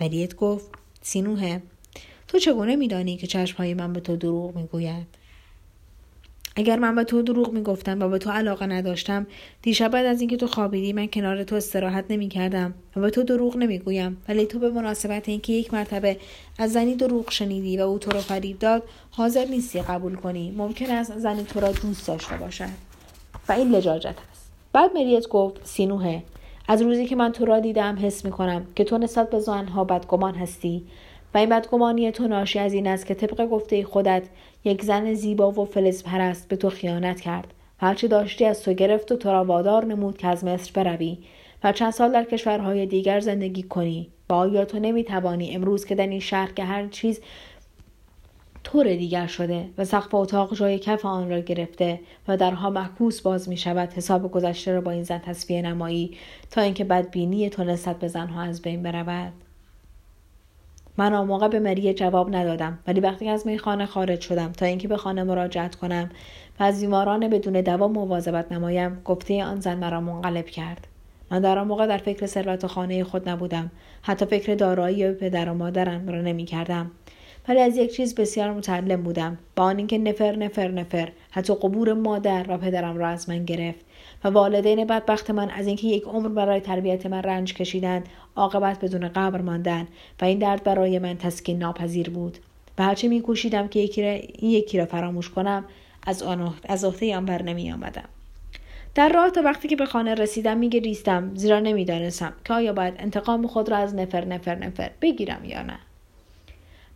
مریت 0.00 0.36
گفت 0.36 0.70
سینوه 1.02 1.60
تو 2.28 2.38
چگونه 2.38 2.76
میدانی 2.76 3.16
که 3.16 3.26
چشمهای 3.26 3.74
من 3.74 3.92
به 3.92 4.00
تو 4.00 4.16
دروغ 4.16 4.56
می‌گویند؟ 4.56 5.06
اگر 6.58 6.78
من 6.78 6.94
به 6.94 7.04
تو 7.04 7.22
دروغ 7.22 7.52
می‌گفتم 7.52 8.02
و 8.02 8.08
به 8.08 8.18
تو 8.18 8.30
علاقه 8.30 8.66
نداشتم 8.66 9.26
دیشب 9.62 9.90
بعد 9.90 10.06
از 10.06 10.20
اینکه 10.20 10.36
تو 10.36 10.46
خوابیدی 10.46 10.92
من 10.92 11.06
کنار 11.06 11.44
تو 11.44 11.56
استراحت 11.56 12.04
نمی‌کردم 12.10 12.74
و 12.96 13.00
به 13.00 13.10
تو 13.10 13.22
دروغ 13.22 13.56
نمی‌گویم. 13.56 14.16
ولی 14.28 14.46
تو 14.46 14.58
به 14.58 14.70
مناسبت 14.70 15.28
اینکه 15.28 15.52
یک 15.52 15.74
مرتبه 15.74 16.16
از 16.58 16.72
زنی 16.72 16.94
دروغ 16.94 17.30
شنیدی 17.30 17.78
و 17.78 17.80
او 17.80 17.98
تو 17.98 18.10
رو 18.10 18.20
فریب 18.20 18.58
داد 18.58 18.82
حاضر 19.10 19.44
نیستی 19.44 19.82
قبول 19.82 20.14
کنی. 20.14 20.50
ممکن 20.50 20.90
است 20.90 21.18
زنی 21.18 21.44
تو 21.44 21.60
را 21.60 21.72
دوست 21.72 22.06
داشته 22.06 22.36
باشد. 22.36 22.68
و 23.48 23.52
این 23.52 23.70
لجاجت 23.70 24.14
است. 24.30 24.50
بعد 24.72 24.90
مریت 24.94 25.28
گفت 25.28 25.60
سینوه 25.64 26.22
از 26.68 26.82
روزی 26.82 27.06
که 27.06 27.16
من 27.16 27.32
تو 27.32 27.44
را 27.44 27.60
دیدم 27.60 27.98
حس 28.02 28.24
می‌کنم 28.24 28.66
که 28.74 28.84
تو 28.84 28.98
نسبت 28.98 29.30
به 29.30 29.38
زنها 29.38 29.84
بدگمان 29.84 30.34
هستی 30.34 30.86
و 31.34 31.38
این 31.38 31.48
بدگمانی 31.48 32.12
تو 32.12 32.28
ناشی 32.28 32.58
از 32.58 32.72
این 32.72 32.86
است 32.86 33.06
که 33.06 33.14
طبق 33.14 33.46
گفته 33.46 33.84
خودت 33.84 34.22
یک 34.64 34.82
زن 34.82 35.14
زیبا 35.14 35.50
و 35.50 35.64
فلز 35.64 36.02
پرست 36.02 36.48
به 36.48 36.56
تو 36.56 36.70
خیانت 36.70 37.20
کرد 37.20 37.54
و 37.82 37.86
هرچه 37.86 38.08
داشتی 38.08 38.44
از 38.44 38.62
تو 38.62 38.72
گرفت 38.72 39.12
و 39.12 39.16
تو 39.16 39.30
را 39.30 39.44
وادار 39.44 39.84
نمود 39.84 40.18
که 40.18 40.26
از 40.26 40.44
مصر 40.44 40.70
بروی 40.74 41.18
و 41.64 41.72
چند 41.72 41.92
سال 41.92 42.12
در 42.12 42.24
کشورهای 42.24 42.86
دیگر 42.86 43.20
زندگی 43.20 43.62
کنی. 43.62 44.08
و 44.28 44.32
آیا 44.32 44.64
تو 44.64 44.78
نمی‌توانی 44.78 45.54
امروز 45.54 45.84
که 45.84 45.94
در 45.94 46.06
این 46.06 46.20
شهر 46.20 46.52
که 46.52 46.64
هر 46.64 46.86
چیز 46.86 47.20
طور 48.66 48.84
دیگر 48.84 49.26
شده 49.26 49.68
و 49.78 49.84
سقف 49.84 50.14
اتاق 50.14 50.54
جای 50.54 50.78
کف 50.78 51.04
آن 51.04 51.30
را 51.30 51.38
گرفته 51.38 52.00
و 52.28 52.36
درها 52.36 52.70
محکوس 52.70 53.20
باز 53.20 53.48
می 53.48 53.56
شود 53.56 53.92
حساب 53.92 54.32
گذشته 54.32 54.72
را 54.72 54.80
با 54.80 54.90
این 54.90 55.02
زن 55.02 55.18
تصفیه 55.18 55.62
نمایی 55.62 56.16
تا 56.50 56.60
اینکه 56.60 56.84
بدبینی 56.84 57.50
تو 57.50 57.64
نسبت 57.64 57.98
به 57.98 58.08
زنها 58.08 58.42
از 58.42 58.62
بین 58.62 58.82
برود. 58.82 59.32
من 60.96 61.14
آن 61.14 61.26
موقع 61.26 61.48
به 61.48 61.58
مریه 61.58 61.94
جواب 61.94 62.36
ندادم 62.36 62.78
ولی 62.86 63.00
وقتی 63.00 63.28
از 63.28 63.46
میخانه 63.46 63.86
خارج 63.86 64.20
شدم 64.20 64.52
تا 64.52 64.66
اینکه 64.66 64.88
به 64.88 64.96
خانه 64.96 65.22
مراجعت 65.22 65.74
کنم 65.74 66.10
و 66.60 66.62
از 66.62 66.80
بیماران 66.80 67.28
بدون 67.28 67.60
دوا 67.60 67.88
مواظبت 67.88 68.52
نمایم 68.52 69.00
گفته 69.04 69.44
آن 69.44 69.60
زن 69.60 69.78
مرا 69.78 70.00
منقلب 70.00 70.46
کرد. 70.46 70.86
من 71.30 71.40
در 71.40 71.58
آن 71.58 71.66
موقع 71.66 71.86
در 71.86 71.98
فکر 71.98 72.26
ثروت 72.26 72.66
خانه 72.66 73.04
خود 73.04 73.28
نبودم. 73.28 73.70
حتی 74.02 74.26
فکر 74.26 74.54
دارایی 74.54 75.12
پدر 75.12 75.50
و 75.50 75.54
مادرم 75.54 76.08
را 76.08 76.20
نمی 76.20 76.44
کردم 76.44 76.90
ولی 77.48 77.60
از 77.60 77.76
یک 77.76 77.92
چیز 77.92 78.14
بسیار 78.14 78.52
متعلم 78.52 79.02
بودم 79.02 79.38
با 79.56 79.64
آن 79.64 79.76
اینکه 79.76 79.98
نفر 79.98 80.36
نفر 80.36 80.68
نفر. 80.68 81.08
حتی 81.30 81.54
قبور 81.54 81.92
مادر 81.92 82.46
و 82.48 82.58
پدرم 82.58 82.98
را 82.98 83.08
از 83.08 83.28
من 83.28 83.44
گرفت 83.44 83.80
و 84.24 84.28
والدین 84.28 84.84
بدبخت 84.84 85.30
من 85.30 85.50
از 85.50 85.66
اینکه 85.66 85.86
یک 85.86 86.02
عمر 86.02 86.28
برای 86.28 86.60
تربیت 86.60 87.06
من 87.06 87.22
رنج 87.22 87.54
کشیدند 87.54 88.08
عاقبت 88.36 88.84
بدون 88.84 89.08
قبر 89.08 89.40
ماندن 89.40 89.88
و 90.20 90.24
این 90.24 90.38
درد 90.38 90.64
برای 90.64 90.98
من 90.98 91.18
تسکین 91.18 91.58
ناپذیر 91.58 92.10
بود. 92.10 92.38
و 92.78 92.82
هرچه 92.82 93.08
میکوشیدم 93.08 93.68
که 93.68 93.80
یکی 93.80 94.02
را, 94.02 94.18
یکی 94.42 94.78
را 94.78 94.86
فراموش 94.86 95.30
کنم 95.30 95.64
از 96.06 96.22
آن 96.22 96.54
از 96.68 96.84
عهده 96.84 97.16
آن 97.16 97.26
بر 97.26 97.42
نمی 97.42 97.72
آمدم 97.72 98.08
در 98.94 99.08
راه 99.08 99.30
تا 99.30 99.42
وقتی 99.42 99.68
که 99.68 99.76
به 99.76 99.86
خانه 99.86 100.14
رسیدم 100.14 100.58
میگریستم 100.58 101.30
زیرا 101.34 101.60
نمی‌دانستم 101.60 102.32
که 102.44 102.54
آیا 102.54 102.72
باید 102.72 102.94
انتقام 102.98 103.46
خود 103.46 103.68
را 103.68 103.76
از 103.76 103.94
نفر 103.94 104.24
نفر 104.24 104.54
نفر 104.54 104.90
بگیرم 105.00 105.44
یا 105.44 105.62
نه. 105.62 105.78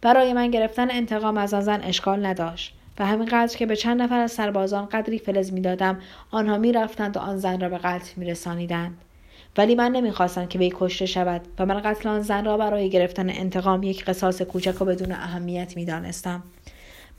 برای 0.02 0.32
من 0.32 0.50
گرفتن 0.50 0.90
انتقام 0.90 1.36
از 1.36 1.54
آن 1.54 1.60
زن 1.60 1.80
اشکال 1.82 2.26
نداشت 2.26 2.74
و 2.98 3.06
همینقدر 3.06 3.56
که 3.56 3.66
به 3.66 3.76
چند 3.76 4.02
نفر 4.02 4.20
از 4.20 4.32
سربازان 4.32 4.86
قدری 4.86 5.18
فلز 5.18 5.52
می‌دادم 5.52 5.98
آنها 6.30 6.58
می‌رفتند 6.58 7.16
و 7.16 7.20
آن 7.20 7.38
زن 7.38 7.60
را 7.60 7.68
به 7.68 7.78
قتل 7.78 8.10
میرسانیدند. 8.16 8.98
ولی 9.58 9.74
من 9.74 9.92
نمی‌خواستم 9.92 10.46
که 10.46 10.58
وی 10.58 10.72
کشته 10.76 11.06
شود 11.06 11.40
و 11.58 11.66
من 11.66 11.80
قتل 11.80 12.08
آن 12.08 12.22
زن 12.22 12.44
را 12.44 12.56
برای 12.56 12.90
گرفتن 12.90 13.30
انتقام 13.30 13.82
یک 13.82 14.04
قصاص 14.04 14.42
کوچک 14.42 14.82
و 14.82 14.84
بدون 14.84 15.12
اهمیت 15.12 15.76
می‌دانستم. 15.76 16.42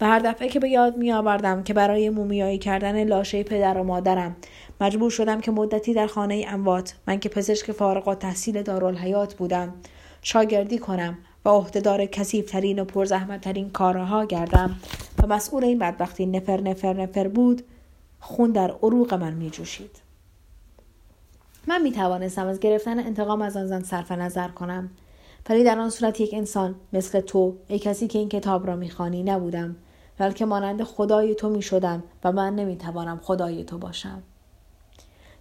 و 0.01 0.05
هر 0.05 0.19
دفعه 0.19 0.49
که 0.49 0.59
به 0.59 0.69
یاد 0.69 0.97
می 0.97 1.11
آوردم 1.11 1.63
که 1.63 1.73
برای 1.73 2.09
مومیایی 2.09 2.57
کردن 2.57 3.03
لاشه 3.03 3.43
پدر 3.43 3.77
و 3.77 3.83
مادرم 3.83 4.35
مجبور 4.81 5.11
شدم 5.11 5.41
که 5.41 5.51
مدتی 5.51 5.93
در 5.93 6.07
خانه 6.07 6.45
اموات 6.47 6.95
من 7.07 7.19
که 7.19 7.29
پزشک 7.29 7.71
فارغ 7.71 8.07
و 8.07 8.15
تحصیل 8.15 8.61
دارالحیات 8.61 9.33
بودم 9.33 9.73
شاگردی 10.21 10.77
کنم 10.77 11.17
و 11.45 11.49
عهدهدار 11.49 12.05
کسیفترین 12.05 12.79
و 12.79 12.85
پرزحمتترین 12.85 13.69
کارها 13.69 14.25
گردم 14.25 14.75
و 15.23 15.27
مسئول 15.27 15.63
این 15.63 15.79
بدبختی 15.79 16.25
نفر 16.25 16.61
نفر 16.61 16.93
نفر 16.93 17.27
بود 17.27 17.61
خون 18.19 18.51
در 18.51 18.71
عروق 18.71 19.13
من 19.13 19.33
می 19.33 19.49
جوشید. 19.49 20.01
من 21.67 21.81
می 21.81 21.91
توانستم 21.91 22.47
از 22.47 22.59
گرفتن 22.59 22.99
انتقام 22.99 23.41
از 23.41 23.57
آن 23.57 23.67
زن 23.67 23.83
صرف 23.83 24.11
نظر 24.11 24.47
کنم 24.47 24.89
ولی 25.49 25.63
در 25.63 25.79
آن 25.79 25.89
صورت 25.89 26.19
یک 26.19 26.33
انسان 26.33 26.75
مثل 26.93 27.19
تو 27.19 27.55
ای 27.67 27.79
کسی 27.79 28.07
که 28.07 28.19
این 28.19 28.29
کتاب 28.29 28.67
را 28.67 28.75
می‌خوانی 28.75 29.23
نبودم 29.23 29.75
بلکه 30.17 30.45
مانند 30.45 30.83
خدای 30.83 31.35
تو 31.35 31.49
می 31.49 31.61
شدم 31.61 32.03
و 32.23 32.31
من 32.31 32.55
نمی 32.55 32.77
توانم 32.77 33.19
خدای 33.23 33.63
تو 33.63 33.77
باشم 33.77 34.23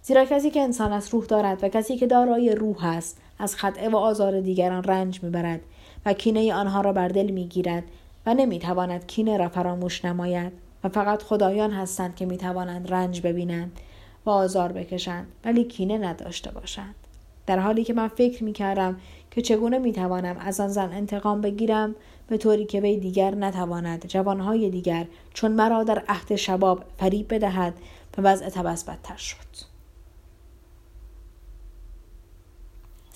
زیرا 0.01 0.25
کسی 0.25 0.51
که 0.51 0.61
انسان 0.61 0.91
از 0.91 1.13
روح 1.13 1.25
دارد 1.25 1.63
و 1.63 1.69
کسی 1.69 1.97
که 1.97 2.07
دارای 2.07 2.55
روح 2.55 2.85
است 2.85 3.17
از 3.39 3.55
خطعه 3.55 3.89
و 3.89 3.95
آزار 3.95 4.41
دیگران 4.41 4.83
رنج 4.83 5.23
می‌برد 5.23 5.61
و 6.05 6.13
کینه 6.13 6.53
آنها 6.53 6.81
را 6.81 6.93
بر 6.93 7.07
دل 7.07 7.31
می‌گیرد 7.31 7.83
و 8.25 8.33
نمی‌تواند 8.33 9.07
کینه 9.07 9.37
را 9.37 9.49
فراموش 9.49 10.05
نماید 10.05 10.51
و 10.83 10.89
فقط 10.89 11.23
خدایان 11.23 11.71
هستند 11.71 12.15
که 12.15 12.25
می‌توانند 12.25 12.93
رنج 12.93 13.21
ببینند 13.21 13.79
و 14.25 14.29
آزار 14.29 14.71
بکشند 14.71 15.27
ولی 15.45 15.63
کینه 15.63 15.97
نداشته 15.97 16.51
باشند. 16.51 16.95
در 17.47 17.59
حالی 17.59 17.83
که 17.83 17.93
من 17.93 18.07
فکر 18.07 18.43
می 18.43 18.53
کردم 18.53 18.99
که 19.31 19.41
چگونه 19.41 19.77
می 19.77 19.93
توانم 19.93 20.37
از 20.37 20.59
آن 20.59 20.67
زن 20.67 20.93
انتقام 20.93 21.41
بگیرم 21.41 21.95
به 22.27 22.37
طوری 22.37 22.65
که 22.65 22.81
وی 22.81 22.97
دیگر 22.97 23.35
نتواند 23.35 24.07
جوانهای 24.07 24.69
دیگر 24.69 25.05
چون 25.33 25.51
مرا 25.51 25.83
در 25.83 26.03
عهد 26.07 26.35
شباب 26.35 26.83
فریب 26.97 27.33
بدهد 27.33 27.73
و 28.17 28.21
وضع 28.21 28.49
تبس 28.49 28.83
بدتر 28.83 29.17
شد. 29.17 29.70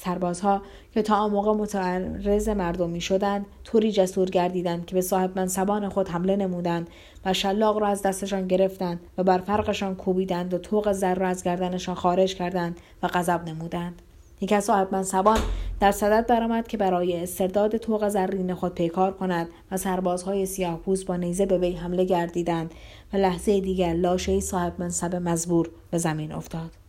سربازها 0.06 0.62
که 0.94 1.02
تا 1.02 1.16
آن 1.16 1.32
موقع 1.32 1.54
متعرض 1.54 2.50
مردم 2.50 2.90
می 2.90 3.02
شدند 3.02 3.46
طوری 3.64 3.92
جسور 3.92 4.30
گردیدند 4.30 4.86
که 4.86 4.96
به 4.96 5.02
صاحب 5.02 5.40
منصبان 5.40 5.90
خود 5.90 6.10
حمله 6.10 6.36
نمودند 6.36 6.90
و 7.26 7.34
شلاق 7.34 7.78
را 7.78 7.88
از 7.88 8.02
دستشان 8.02 8.48
گرفتند 8.48 9.00
و 9.18 9.24
بر 9.24 9.38
فرقشان 9.38 9.96
کوبیدند 9.96 10.54
و 10.54 10.58
توق 10.58 10.92
زر 10.92 11.16
را 11.16 11.28
از 11.28 11.44
گردنشان 11.44 11.96
خارج 11.96 12.36
کردند 12.36 12.78
و 13.04 13.08
غضب 13.08 13.42
نمودند. 13.46 14.02
یکی 14.42 14.56
از 14.56 14.64
صاحب 14.64 14.96
منصبان 14.96 15.40
در 15.80 15.92
صدد 15.92 16.28
برآمد 16.28 16.68
که 16.68 16.78
برای 16.78 17.24
استرداد 17.24 17.78
توق 17.78 18.10
زرین 18.10 18.54
خود 18.54 18.76
پیکار 18.76 19.12
کند 19.12 19.48
و 19.72 19.78
سربازهای 19.78 20.46
سیاه 20.46 20.80
با 21.08 21.16
نیزه 21.16 21.46
به 21.46 21.58
وی 21.58 21.72
حمله 21.72 22.04
گردیدند 22.04 22.72
و 23.14 23.18
لحظه 23.18 23.60
دیگر 23.60 23.94
لاشه 23.94 24.40
صاحب 24.40 24.74
منصب 24.80 25.16
مزبور 25.16 25.70
به 25.92 25.98
زمین 25.98 26.32
افتاد. 26.32 26.85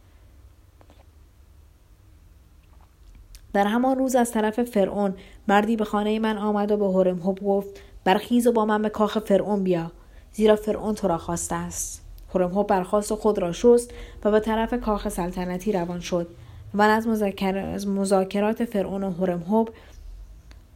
در 3.57 3.67
همان 3.67 3.99
روز 3.99 4.17
از 4.17 4.31
طرف 4.31 4.63
فرعون 4.63 5.15
مردی 5.49 5.77
به 5.77 5.85
خانه 5.85 6.19
من 6.19 6.39
آمد 6.39 6.71
و 6.71 6.77
به 6.77 6.85
هورم 6.85 7.19
هب 7.19 7.45
گفت 7.45 7.81
برخیز 8.05 8.47
و 8.47 8.53
با 8.53 8.65
من 8.65 8.83
به 8.83 8.89
کاخ 8.89 9.19
فرعون 9.19 9.65
بیا 9.65 9.93
زیرا 10.33 10.57
فرعون 10.57 10.95
تو 10.95 11.09
را 11.09 11.19
خواسته 11.19 11.55
است. 11.55 12.03
هورم 12.35 12.59
هب 12.59 12.67
برخواست 12.67 13.13
و 13.13 13.17
خود 13.17 13.39
را 13.39 13.53
شست 13.53 13.91
و 14.25 14.31
به 14.31 14.41
طرف 14.41 14.75
کاخ 14.75 15.09
سلطنتی 15.09 15.73
روان 15.73 16.01
شد. 16.01 16.29
من 16.75 16.91
از, 16.91 17.87
مذاکرات 17.89 18.65
فرعون 18.65 19.05
و 19.05 19.11
هورم 19.11 19.43
هب 19.43 19.69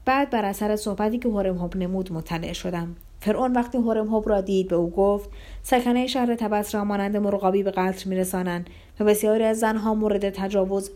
بعد 0.04 0.30
بر 0.30 0.44
اثر 0.44 0.76
صحبتی 0.76 1.18
که 1.18 1.28
هورم 1.28 1.58
هب 1.58 1.76
نمود 1.76 2.12
مطلع 2.12 2.52
شدم. 2.52 2.96
فرعون 3.20 3.52
وقتی 3.52 3.78
هورم 3.78 4.22
را 4.22 4.40
دید 4.40 4.68
به 4.68 4.76
او 4.76 4.90
گفت 4.90 5.30
سکنه 5.62 6.06
شهر 6.06 6.35
تبس 6.35 6.74
را 6.74 6.85
مانند 6.85 7.16
مرغابی 7.16 7.62
به 7.62 7.70
قتل 7.70 8.11
میرسانند 8.11 8.70
و 9.00 9.04
بسیاری 9.04 9.44
از 9.44 9.59
زنها 9.59 9.94
مورد 9.94 10.30
تجاوز 10.30 10.90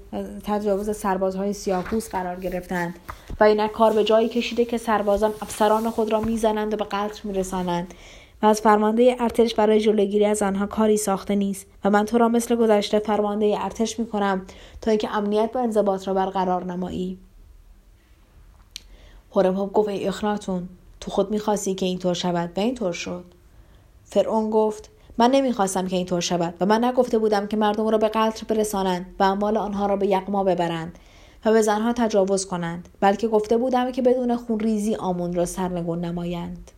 تجاوز 0.45 0.97
سربازهای 0.97 1.53
سیاهپوست 1.53 2.11
قرار 2.11 2.41
گرفتند 2.41 2.95
و 3.41 3.45
اینک 3.45 3.73
کار 3.73 3.93
به 3.93 4.05
جایی 4.05 4.29
کشیده 4.29 4.65
که 4.65 4.79
سربازان 4.79 5.33
افسران 5.43 5.91
خود 5.91 6.13
را 6.13 6.21
می‌زنند 6.21 6.75
و 6.75 6.77
به 6.77 6.85
قتل 6.85 7.29
میرسانند 7.29 7.95
و 8.43 8.47
از 8.47 8.61
فرمانده 8.61 9.17
ارتش 9.21 9.55
برای 9.55 9.81
جلوگیری 9.81 10.25
از 10.25 10.43
آنها 10.43 10.67
کاری 10.67 10.97
ساخته 10.97 11.35
نیست 11.35 11.67
و 11.85 11.91
من 11.91 12.05
تو 12.05 12.19
را 12.19 12.29
مثل 12.29 12.57
گذشته 12.57 12.99
فرمانده 12.99 13.57
ارتش 13.61 13.99
می 13.99 14.07
کنم 14.07 14.47
تا 14.81 14.91
اینکه 14.91 15.17
امنیت 15.17 15.51
و 15.55 15.59
انضباط 15.59 16.09
را 16.09 16.15
برقرار 16.15 16.65
نمایی. 16.65 17.19
هورم 19.35 19.55
گفت 19.55 19.89
ای 19.89 20.09
اخناتون 20.09 20.69
تو 21.05 21.11
خود 21.11 21.31
می‌خواستی 21.31 21.75
که 21.75 21.87
اینطور 21.87 22.15
شود 22.15 22.51
و 22.57 22.61
اینطور 22.61 22.93
شد. 22.93 23.25
فرعون 24.05 24.51
گفت 24.51 24.91
من 25.19 25.31
نمی‌خواستم 25.31 25.87
که 25.87 25.97
اینطور 25.97 26.21
شود 26.21 26.55
و 26.61 26.67
من 26.67 26.85
نگفته 26.85 27.19
بودم 27.19 27.47
که 27.47 27.57
مردم 27.57 27.89
را 27.89 27.99
به 27.99 28.09
قتل 28.09 28.47
برسانند 28.47 29.07
و 29.19 29.23
اموال 29.23 29.57
آنها 29.57 29.87
را 29.87 29.97
به 29.97 30.07
یقما 30.07 30.45
ببرند 30.45 30.99
و 31.45 31.53
به 31.53 31.63
زنها 31.63 31.93
تجاوز 31.93 32.47
کنند 32.47 32.89
بلکه 33.01 33.29
گفته 33.29 33.57
بودم 33.57 33.93
که 33.93 34.03
بدون 34.03 34.37
خونریزی 34.37 34.95
آمون 34.95 35.33
را 35.33 35.47
سرنگون 35.47 36.05
نمایند. 36.05 36.71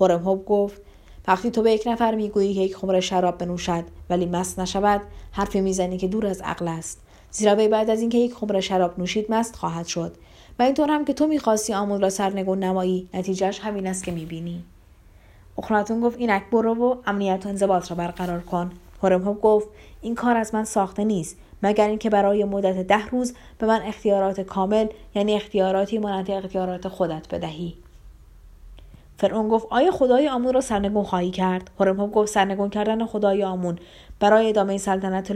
هورمهوب 0.00 0.44
گفت 0.44 0.80
وقتی 1.28 1.50
تو 1.50 1.62
به 1.62 1.72
یک 1.72 1.82
نفر 1.86 2.14
می‌گویی 2.14 2.54
که 2.54 2.60
یک 2.60 2.76
خمر 2.76 3.00
شراب 3.00 3.38
بنوشد 3.38 3.84
ولی 4.10 4.26
مست 4.26 4.60
نشود 4.60 5.00
حرفی 5.32 5.60
می‌زنی 5.60 5.98
که 5.98 6.08
دور 6.08 6.26
از 6.26 6.40
عقل 6.40 6.68
است. 6.68 7.00
زیرا 7.30 7.56
وی 7.56 7.68
بعد 7.68 7.90
از 7.90 8.00
اینکه 8.00 8.18
یک 8.18 8.34
خمر 8.34 8.60
شراب 8.60 8.98
نوشید 8.98 9.26
مست 9.32 9.56
خواهد 9.56 9.86
شد. 9.86 10.16
و 10.60 10.62
اینطور 10.62 10.90
هم 10.90 11.04
که 11.04 11.12
تو 11.12 11.26
می‌خواستی 11.26 11.74
آمون 11.74 12.00
را 12.00 12.10
سرنگون 12.10 12.58
نمایی 12.58 13.08
نتیجهش 13.14 13.60
همین 13.60 13.86
است 13.86 14.04
که 14.04 14.12
می‌بینی. 14.12 14.64
اخناتون 15.58 16.00
گفت 16.00 16.18
اینک 16.18 16.42
برو 16.52 16.74
و 16.74 16.96
امنیت 17.06 17.46
و 17.46 17.48
انضباط 17.48 17.90
را 17.90 17.96
برقرار 17.96 18.40
کن. 18.40 18.70
هورمهوب 19.02 19.40
گفت 19.40 19.68
این 20.00 20.14
کار 20.14 20.36
از 20.36 20.54
من 20.54 20.64
ساخته 20.64 21.04
نیست 21.04 21.36
مگر 21.62 21.88
اینکه 21.88 22.10
برای 22.10 22.44
مدت 22.44 22.86
ده 22.86 23.06
روز 23.06 23.34
به 23.58 23.66
من 23.66 23.82
اختیارات 23.82 24.40
کامل 24.40 24.86
یعنی 25.14 25.34
اختیاراتی 25.34 25.98
مانند 25.98 26.30
اختیارات 26.30 26.88
خودت 26.88 27.34
بدهی. 27.34 27.74
فرعون 29.18 29.48
گفت 29.48 29.66
آیا 29.70 29.90
خدای 29.90 30.28
آمون 30.28 30.54
را 30.54 30.60
سرنگون 30.60 31.04
خواهی 31.04 31.30
کرد؟ 31.30 31.70
هورمهوب 31.80 32.12
گفت 32.12 32.32
سرنگون 32.32 32.70
کردن 32.70 33.06
خدای 33.06 33.44
آمون. 33.44 33.78
برای 34.20 34.48
ادامه 34.48 34.78
سلطنت 34.78 35.32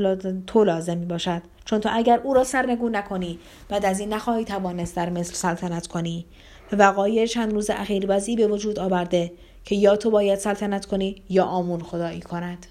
تو 0.47 0.64
لازم 0.64 0.99
می 0.99 1.07
باشد 1.07 1.42
چون 1.64 1.81
تو 1.81 1.88
اگر 1.92 2.20
او 2.25 2.35
را 2.35 2.44
سرنگون 2.44 2.97
نکنی 2.97 3.38
بعد 3.68 3.87
از 3.87 4.01
این 4.01 4.14
نخواهی 4.14 4.44
توانست 4.44 4.97
در 4.97 5.11
مصر 5.11 5.35
سلطنت 5.35 5.87
کنی. 5.87 6.27
وقایع 6.73 7.27
چند 7.27 7.53
روز 7.53 7.70
اخیر 7.70 8.07
وضعی 8.09 8.37
به 8.37 8.47
وجود 8.47 8.79
آورده 8.79 9.33
که 9.64 9.75
یا 9.75 9.97
تو 9.97 10.11
باید 10.11 10.38
سلطنت 10.38 10.87
کنی 10.87 11.23
یا 11.29 11.44
آمون 11.44 11.81
خدایی 11.81 12.20
کند. 12.20 12.66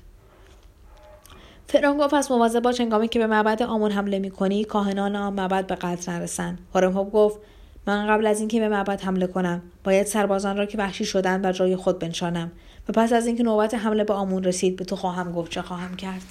فرعون 1.68 1.98
گفت 1.98 2.14
پس 2.14 2.32
مواظب 2.32 2.60
باش 2.60 2.82
هنگامی 2.82 3.08
که 3.08 3.20
به 3.20 3.28
معبد 3.28 3.64
آمون 3.64 3.92
حمله 3.92 4.20
می‌کنی 4.20 4.64
کاهنان 4.64 5.16
آن 5.16 5.34
معبد 5.34 5.68
به 5.68 5.76
قتل 5.76 6.12
نرسند. 6.12 6.60
هورمهوب 6.76 7.12
گفت 7.12 7.40
من 7.88 8.08
قبل 8.08 8.28
از 8.28 8.40
اینکه 8.40 8.60
به 8.60 8.70
معبد 8.70 9.02
حمله 9.02 9.28
کنم 9.28 9.62
باید 9.84 10.08
سربازان 10.08 10.58
را 10.58 10.66
که 10.66 10.78
وحشی 10.78 11.06
شدن 11.06 11.42
بر 11.42 11.52
جای 11.52 11.76
خود 11.76 12.00
بنشانم. 12.00 12.52
و 12.90 12.92
پس 12.92 13.14
از 13.14 13.28
اینکه 13.28 13.44
نوبت 13.44 13.74
حمله 13.74 14.04
به 14.04 14.14
آمون 14.14 14.44
رسید 14.44 14.76
به 14.76 14.86
تو 14.86 14.96
خواهم 14.96 15.32
گفت 15.32 15.52
چه 15.52 15.62
خواهم 15.62 15.96
کرد. 15.96 16.24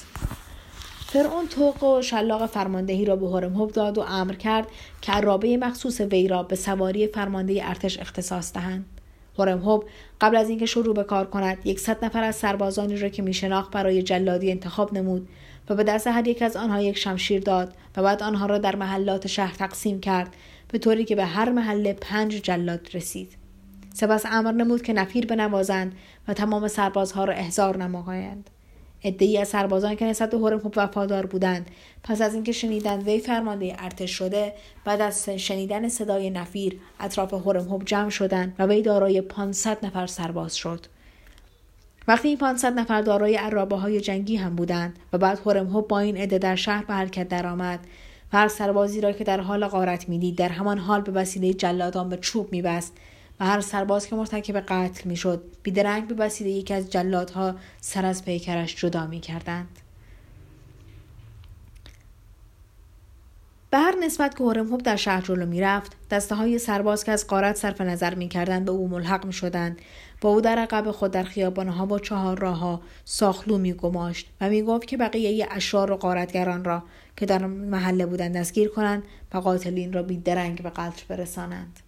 فرعون 1.07 1.47
توق 1.47 1.85
و 1.85 2.03
شلاق 2.03 2.47
فرماندهی 2.47 3.05
را 3.05 3.17
به 3.17 3.27
هورمهوب 3.27 3.73
داد 3.73 3.99
و 3.99 4.01
امر 4.01 4.35
کرد 4.35 4.67
که 5.01 5.13
عرابه 5.13 5.57
مخصوص 5.57 6.01
وی 6.01 6.29
را 6.29 6.43
به 6.43 6.57
سواری 6.57 7.07
فرمانده 7.07 7.69
ارتش 7.69 7.99
اختصاص 7.99 8.53
دهند. 8.53 8.85
هورمهوب 9.39 9.85
قبل 10.21 10.37
از 10.37 10.49
اینکه 10.49 10.67
شروع 10.67 10.95
به 10.95 11.05
کار 11.05 11.27
کند 11.27 11.59
یکصد 11.65 12.05
نفر 12.05 12.25
از 12.25 12.37
سربازانی 12.37 12.97
را 12.97 13.09
که 13.09 13.23
میشناخت 13.23 13.71
برای 13.71 14.03
جلادی 14.03 14.51
انتخاب 14.51 14.95
نمود 14.95 15.29
و 15.69 15.75
به 15.75 15.85
دست 15.85 16.07
هر 16.07 16.29
یک 16.29 16.43
از 16.43 16.57
آنها 16.57 16.83
یک 16.83 16.99
شمشیر 16.99 17.41
داد 17.41 17.75
و 17.97 18.03
بعد 18.03 18.23
آنها 18.23 18.47
را 18.47 18.59
در 18.59 18.77
محلات 18.77 19.27
شهر 19.27 19.55
تقسیم 19.55 20.01
کرد 20.01 20.37
به 20.73 20.79
طوری 20.79 21.05
که 21.05 21.17
به 21.17 21.25
هر 21.25 21.51
محله 21.51 21.93
پنج 21.93 22.33
جلاد 22.33 22.89
رسید. 22.95 23.37
سپس 23.95 24.27
امر 24.27 24.53
نمود 24.53 24.83
که 24.83 24.93
نفیر 24.93 25.27
بنوازند 25.27 25.93
و 26.29 26.35
تمام 26.35 26.69
سربازها 26.69 27.25
را 27.25 27.33
احضار 27.33 27.77
نمایند. 27.77 28.51
عدهای 29.05 29.39
از 29.39 29.49
سربازان 29.49 29.95
که 29.95 30.05
نسبت 30.05 30.31
به 30.31 30.37
هورمهوب 30.37 30.75
وفادار 30.77 31.27
بودند. 31.27 31.71
پس 32.03 32.23
از 32.23 32.35
اینکه 32.35 32.53
شنیدند 32.53 33.09
وی 33.09 33.19
فرمانده 33.19 33.75
ارتش 33.79 34.11
شده 34.11 34.53
بعد 34.85 35.01
از 35.01 35.29
شنیدن 35.29 35.89
صدای 35.89 36.31
نفیر 36.31 36.81
اطراف 37.01 37.35
هورمهوب 37.35 37.85
جمع 37.85 38.11
شدند 38.11 38.55
و 38.59 38.67
وی 38.67 38.83
دارای 38.83 39.21
500 39.21 39.87
نفر 39.87 40.07
سرباز 40.07 40.57
شد. 40.57 40.87
وقتی 42.09 42.29
این 42.29 42.39
500 42.39 42.79
نفر 42.79 43.03
دارای 43.03 43.37
عرابه 43.37 43.77
های 43.77 44.01
جنگی 44.01 44.37
هم 44.37 44.57
بودند 44.57 44.99
و 45.13 45.19
بعد 45.19 45.39
هورمهوب 45.39 45.89
با 45.89 45.99
این 45.99 46.17
عده 46.17 46.39
در 46.39 46.57
شهر 46.57 46.85
به 46.85 46.95
حرکت 46.95 47.29
درآمد 47.29 47.81
و 48.33 48.39
هر 48.39 48.49
سربازی 48.49 49.01
را 49.01 49.13
که 49.13 49.25
در 49.25 49.41
حال 49.41 49.67
غارت 49.67 50.09
می‌دید 50.09 50.37
در 50.37 50.49
همان 50.49 50.79
حال 50.79 51.01
به 51.01 51.13
وسیله 51.13 51.55
جلادان 51.55 52.09
به 52.09 52.17
چوب 52.17 52.53
میبست. 52.53 52.97
و 53.41 53.47
هر 53.47 53.61
سرباز 53.61 54.07
که 54.07 54.17
مرتکب 54.17 54.61
قتل 54.61 55.09
می‌شد 55.09 55.43
بیدرنگ 55.63 56.09
به 56.09 56.15
وسیله 56.15 56.51
یکی 56.51 56.75
از 56.75 56.91
جلادها 56.91 57.55
سر 57.81 58.07
از 58.07 58.25
پیکرش 58.25 58.77
جدا 58.77 59.07
می‌کردند. 59.07 59.79
به 63.71 63.79
هر 63.79 63.95
نسبت 64.03 64.37
که 64.37 64.45
هورمهوب 64.45 64.83
در 64.83 64.97
شهر 64.97 65.21
جلو 65.21 65.47
می‌رفت 65.47 65.97
دسته 66.11 66.35
های 66.35 66.59
سرباز 66.59 67.05
که 67.05 67.13
از 67.13 67.27
قارت 67.27 67.57
صرف 67.57 67.81
نظر 67.81 68.15
می‌کردند 68.15 68.65
به 68.65 68.73
او 68.73 68.89
ملحق 68.89 69.27
می‌شدند. 69.27 69.79
با 70.21 70.31
او 70.31 70.41
در 70.41 70.59
عقب 70.59 70.91
خود 70.91 71.11
در 71.11 71.23
خیابانها 71.23 71.87
با 71.87 71.99
چهار 71.99 72.39
راهها 72.39 72.81
ساخلو 73.05 73.59
میگماشت 73.59 74.31
و 74.41 74.49
می‌گفت 74.49 74.87
که 74.87 74.97
بقیه 74.97 75.49
اشرار 75.51 75.93
و 75.93 75.97
قارتگران 75.97 76.65
را 76.65 76.83
که 77.17 77.27
در 77.27 77.47
محله 77.47 78.07
بودند 78.07 78.37
دستگیر 78.37 78.69
کنند 78.69 79.03
و 79.35 79.39
قاتلین 79.39 79.93
را 79.93 80.03
بیدرنگ 80.03 80.63
به 80.63 80.71
قتل 80.71 81.03
برسانند. 81.09 81.81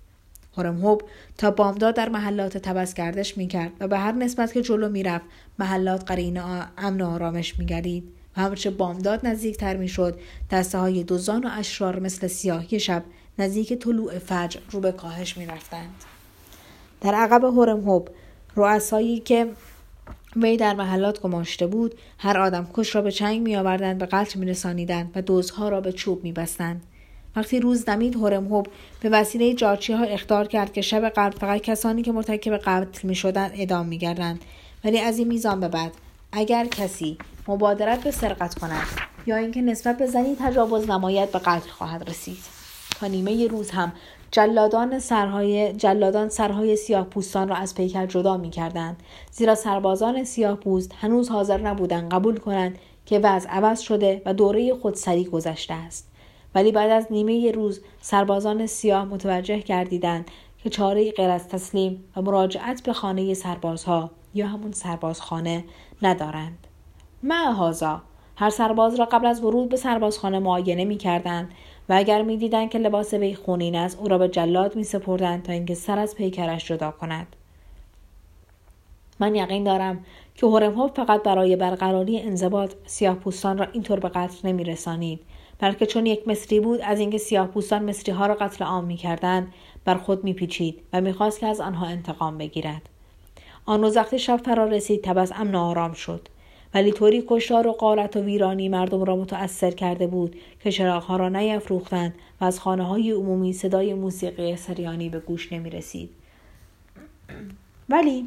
هورمهوب 0.56 1.02
تا 1.38 1.50
بامداد 1.50 1.94
در 1.94 2.08
محلات 2.08 2.58
تبس 2.58 2.94
گردش 2.94 3.36
می‌کرد 3.36 3.72
و 3.80 3.88
به 3.88 3.98
هر 3.98 4.12
نسبت 4.12 4.52
که 4.52 4.62
جلو 4.62 4.88
می‌رفت 4.88 5.24
محلات 5.58 6.04
قرین 6.06 6.40
امن 6.78 7.00
و 7.00 7.06
آرامش 7.06 7.58
میگردید 7.58 8.04
و 8.36 8.40
همچه 8.40 8.70
بامداد 8.70 9.26
نزدیکتر 9.26 9.76
می‌شد 9.76 10.20
دسته 10.50 10.78
های 10.78 11.04
دوزان 11.04 11.46
و 11.46 11.48
اشرار 11.52 12.00
مثل 12.00 12.26
سیاهی 12.26 12.80
شب 12.80 13.02
نزدیک 13.38 13.72
طلوع 13.72 14.18
فجر 14.18 14.60
رو 14.70 14.80
به 14.80 14.92
کاهش 14.92 15.36
می‌رفتند 15.36 15.94
در 17.00 17.14
عقب 17.14 17.44
هورمهوب 17.44 18.08
رؤسایی 18.56 19.20
که 19.20 19.50
وی 20.36 20.56
در 20.56 20.74
محلات 20.74 21.20
گماشته 21.20 21.66
بود 21.66 21.94
هر 22.18 22.38
آدم 22.38 22.68
کش 22.74 22.94
را 22.94 23.02
به 23.02 23.10
چنگ 23.10 23.42
می 23.42 23.56
آوردند 23.56 23.98
به 23.98 24.06
قتل 24.06 24.38
می 24.38 24.46
رسانیدند 24.46 25.12
و 25.14 25.22
دوزها 25.22 25.68
را 25.68 25.80
به 25.80 25.92
چوب 25.92 26.24
می 26.24 26.32
بستند. 26.32 26.82
وقتی 27.36 27.60
روز 27.60 27.84
دمید 27.84 28.14
هورمهوب 28.14 28.66
به 29.00 29.08
وسیله 29.08 29.54
جارچی 29.54 29.92
ها 29.92 30.04
اختار 30.04 30.46
کرد 30.46 30.72
که 30.72 30.80
شب 30.80 31.08
قبل 31.08 31.38
فقط 31.38 31.60
کسانی 31.60 32.02
که 32.02 32.12
مرتکب 32.12 32.56
قتل 32.56 33.08
می 33.08 33.14
شدند 33.14 33.52
ادام 33.54 33.86
می 33.86 33.98
گردند. 33.98 34.44
ولی 34.84 34.98
از 34.98 35.18
این 35.18 35.28
میزان 35.28 35.60
به 35.60 35.68
بعد 35.68 35.92
اگر 36.32 36.66
کسی 36.66 37.18
مبادرت 37.48 38.04
به 38.04 38.10
سرقت 38.10 38.58
کند 38.58 38.86
یا 39.26 39.36
اینکه 39.36 39.62
نسبت 39.62 39.98
به 39.98 40.06
زنی 40.06 40.36
تجاوز 40.40 40.90
نماید 40.90 41.32
به 41.32 41.38
قتل 41.38 41.70
خواهد 41.70 42.10
رسید. 42.10 42.64
تا 43.00 43.06
نیمه 43.06 43.46
روز 43.46 43.70
هم 43.70 43.92
جلادان 44.30 44.98
سرهای 44.98 45.72
جلادان 45.72 46.28
سرهای 46.28 46.76
سیاه 46.76 47.04
پوستان 47.04 47.48
را 47.48 47.56
از 47.56 47.74
پیکر 47.74 48.06
جدا 48.06 48.36
می 48.36 48.50
کردند 48.50 48.96
زیرا 49.30 49.54
سربازان 49.54 50.24
سیاه 50.24 50.56
پوست 50.56 50.92
هنوز 51.00 51.28
حاضر 51.28 51.58
نبودند 51.58 52.12
قبول 52.12 52.36
کنند 52.36 52.78
که 53.06 53.18
وضع 53.18 53.48
عوض 53.48 53.80
شده 53.80 54.22
و 54.26 54.34
دوره 54.34 54.74
خودسری 54.74 55.24
گذشته 55.24 55.74
است. 55.74 56.13
ولی 56.54 56.72
بعد 56.72 56.90
از 56.90 57.06
نیمه 57.10 57.50
روز 57.50 57.80
سربازان 58.00 58.66
سیاه 58.66 59.04
متوجه 59.04 59.58
گردیدند 59.58 60.30
که 60.58 60.70
چاره 60.70 61.12
غیر 61.12 61.30
از 61.30 61.48
تسلیم 61.48 62.04
و 62.16 62.22
مراجعت 62.22 62.82
به 62.82 62.92
خانه 62.92 63.34
سربازها 63.34 64.10
یا 64.34 64.46
همون 64.46 64.72
سربازخانه 64.72 65.64
ندارند. 66.02 66.66
معهازا 67.22 68.02
هر 68.36 68.50
سرباز 68.50 68.94
را 68.94 69.04
قبل 69.04 69.26
از 69.26 69.44
ورود 69.44 69.68
به 69.68 69.76
سربازخانه 69.76 70.38
معاینه 70.38 70.84
می 70.84 70.96
کردند 70.96 71.50
و 71.88 71.92
اگر 71.92 72.22
می 72.22 72.68
که 72.68 72.78
لباس 72.78 73.14
وی 73.14 73.34
خونین 73.34 73.76
است 73.76 73.98
او 73.98 74.08
را 74.08 74.18
به 74.18 74.28
جلاد 74.28 74.76
می 74.76 74.84
سپردند 74.84 75.42
تا 75.42 75.52
اینکه 75.52 75.74
سر 75.74 75.98
از 75.98 76.14
پیکرش 76.14 76.66
جدا 76.66 76.90
کند. 76.90 77.26
من 79.20 79.34
یقین 79.34 79.64
دارم 79.64 80.04
که 80.34 80.46
هورمهوب 80.46 80.94
فقط 80.94 81.22
برای 81.22 81.56
برقراری 81.56 82.20
انضباط 82.20 82.74
سیاه 82.86 83.14
پوستان 83.14 83.58
را 83.58 83.66
اینطور 83.72 84.00
به 84.00 84.08
قتل 84.08 84.48
نمی 84.48 84.64
رسانید 84.64 85.20
بلکه 85.64 85.86
چون 85.86 86.06
یک 86.06 86.28
مصری 86.28 86.60
بود 86.60 86.80
از 86.80 86.98
اینکه 87.00 87.18
سیاه 87.18 87.46
پوستان 87.46 87.84
مصری 87.84 88.12
ها 88.12 88.26
را 88.26 88.34
قتل 88.34 88.64
عام 88.64 88.84
می 88.84 88.96
کردند 88.96 89.52
بر 89.84 89.94
خود 89.94 90.24
می 90.24 90.32
پیچید 90.32 90.80
و 90.92 91.00
می‌خواست 91.00 91.40
که 91.40 91.46
از 91.46 91.60
آنها 91.60 91.86
انتقام 91.86 92.38
بگیرد 92.38 92.82
آن 93.66 93.82
روز 93.82 93.96
وقتی 93.96 94.18
شب 94.18 94.36
فرا 94.36 94.64
رسید 94.64 95.02
تبس 95.02 95.32
امن 95.32 95.54
آرام 95.54 95.92
شد 95.92 96.28
ولی 96.74 96.92
طوری 96.92 97.24
کشتار 97.28 97.66
و 97.66 97.72
قارت 97.72 98.16
و 98.16 98.20
ویرانی 98.20 98.68
مردم 98.68 99.04
را 99.04 99.16
متأثر 99.16 99.70
کرده 99.70 100.06
بود 100.06 100.36
که 100.64 100.72
چراغها 100.72 101.16
را 101.16 101.28
نیافروختند 101.28 102.14
و 102.40 102.44
از 102.44 102.60
خانه 102.60 102.84
های 102.84 103.10
عمومی 103.10 103.52
صدای 103.52 103.94
موسیقی 103.94 104.56
سریانی 104.56 105.08
به 105.08 105.20
گوش 105.20 105.52
نمی 105.52 105.70
رسید. 105.70 106.10
ولی 107.88 108.26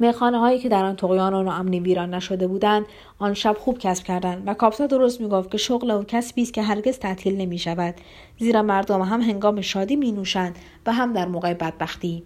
میخانه 0.00 0.38
هایی 0.38 0.58
که 0.58 0.68
در 0.68 0.84
آن 0.84 0.96
تقیان 0.96 1.34
و 1.34 1.48
امنی 1.48 1.80
ویران 1.80 2.14
نشده 2.14 2.46
بودند 2.46 2.86
آن 3.18 3.34
شب 3.34 3.56
خوب 3.58 3.78
کسب 3.78 4.04
کردند 4.04 4.42
و 4.46 4.54
کاپتا 4.54 4.86
درست 4.86 5.20
می‌گفت 5.20 5.50
که 5.50 5.58
شغل 5.58 5.90
او 5.90 6.04
کسبی 6.04 6.42
است 6.42 6.54
که 6.54 6.62
هرگز 6.62 6.98
تعطیل 6.98 7.36
نمی 7.36 7.58
شود 7.58 7.94
زیرا 8.38 8.62
مردم 8.62 9.02
هم 9.02 9.20
هنگام 9.20 9.60
شادی 9.60 9.96
می 9.96 10.12
نوشند 10.12 10.56
و 10.86 10.92
هم 10.92 11.12
در 11.12 11.26
موقع 11.26 11.54
بدبختی. 11.54 12.22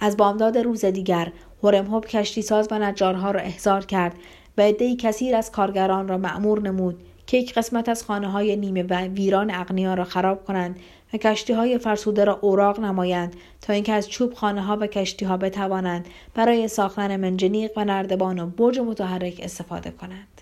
از 0.00 0.16
بامداد 0.16 0.58
روز 0.58 0.84
دیگر 0.84 1.32
هورمهوب 1.62 2.06
کشتی 2.06 2.42
ساز 2.42 2.68
و 2.70 2.78
نجارها 2.78 3.30
را 3.30 3.40
احضار 3.40 3.84
کرد 3.84 4.14
و 4.58 4.62
عدهای 4.62 4.96
کثیر 4.96 5.36
از 5.36 5.52
کارگران 5.52 6.08
را 6.08 6.18
معمور 6.18 6.60
نمود 6.60 7.02
که 7.26 7.36
یک 7.36 7.54
قسمت 7.54 7.88
از 7.88 8.04
خانه 8.04 8.30
های 8.30 8.56
نیمه 8.56 8.82
و 8.82 8.94
ویران 8.94 9.50
اغنیا 9.54 9.94
را 9.94 10.04
خراب 10.04 10.44
کنند 10.44 10.80
کشتی 11.18 11.52
های 11.52 11.78
فرسوده 11.78 12.24
را 12.24 12.38
اوراق 12.40 12.80
نمایند 12.80 13.36
تا 13.60 13.72
اینکه 13.72 13.92
از 13.92 14.08
چوب 14.08 14.34
خانه 14.34 14.62
ها 14.62 14.78
و 14.80 14.86
کشتی 14.86 15.24
ها 15.24 15.36
بتوانند 15.36 16.08
برای 16.34 16.68
ساختن 16.68 17.16
منجنیق 17.16 17.70
و 17.76 17.84
نردبان 17.84 18.38
و 18.38 18.46
برج 18.46 18.78
متحرک 18.78 19.40
استفاده 19.42 19.90
کنند. 19.90 20.34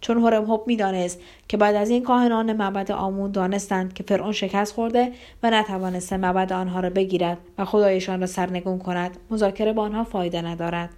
چون 0.00 0.22
هرمهب 0.22 0.60
می‌دانست 0.66 1.20
که 1.48 1.56
بعد 1.56 1.74
از 1.74 1.90
این 1.90 2.02
کاهنان 2.02 2.52
معبد 2.52 2.92
آمون 2.92 3.30
دانستند 3.30 3.94
که 3.94 4.04
فرعون 4.04 4.32
شکست 4.32 4.72
خورده 4.72 5.12
و 5.42 5.50
نتوانسته 5.50 6.16
معبد 6.16 6.52
آنها 6.52 6.80
را 6.80 6.90
بگیرد 6.90 7.38
و 7.58 7.64
خدایشان 7.64 8.20
را 8.20 8.26
سرنگون 8.26 8.78
کند 8.78 9.16
مذاکره 9.30 9.72
با 9.72 9.82
آنها 9.82 10.04
فایده 10.04 10.42
ندارد 10.42 10.90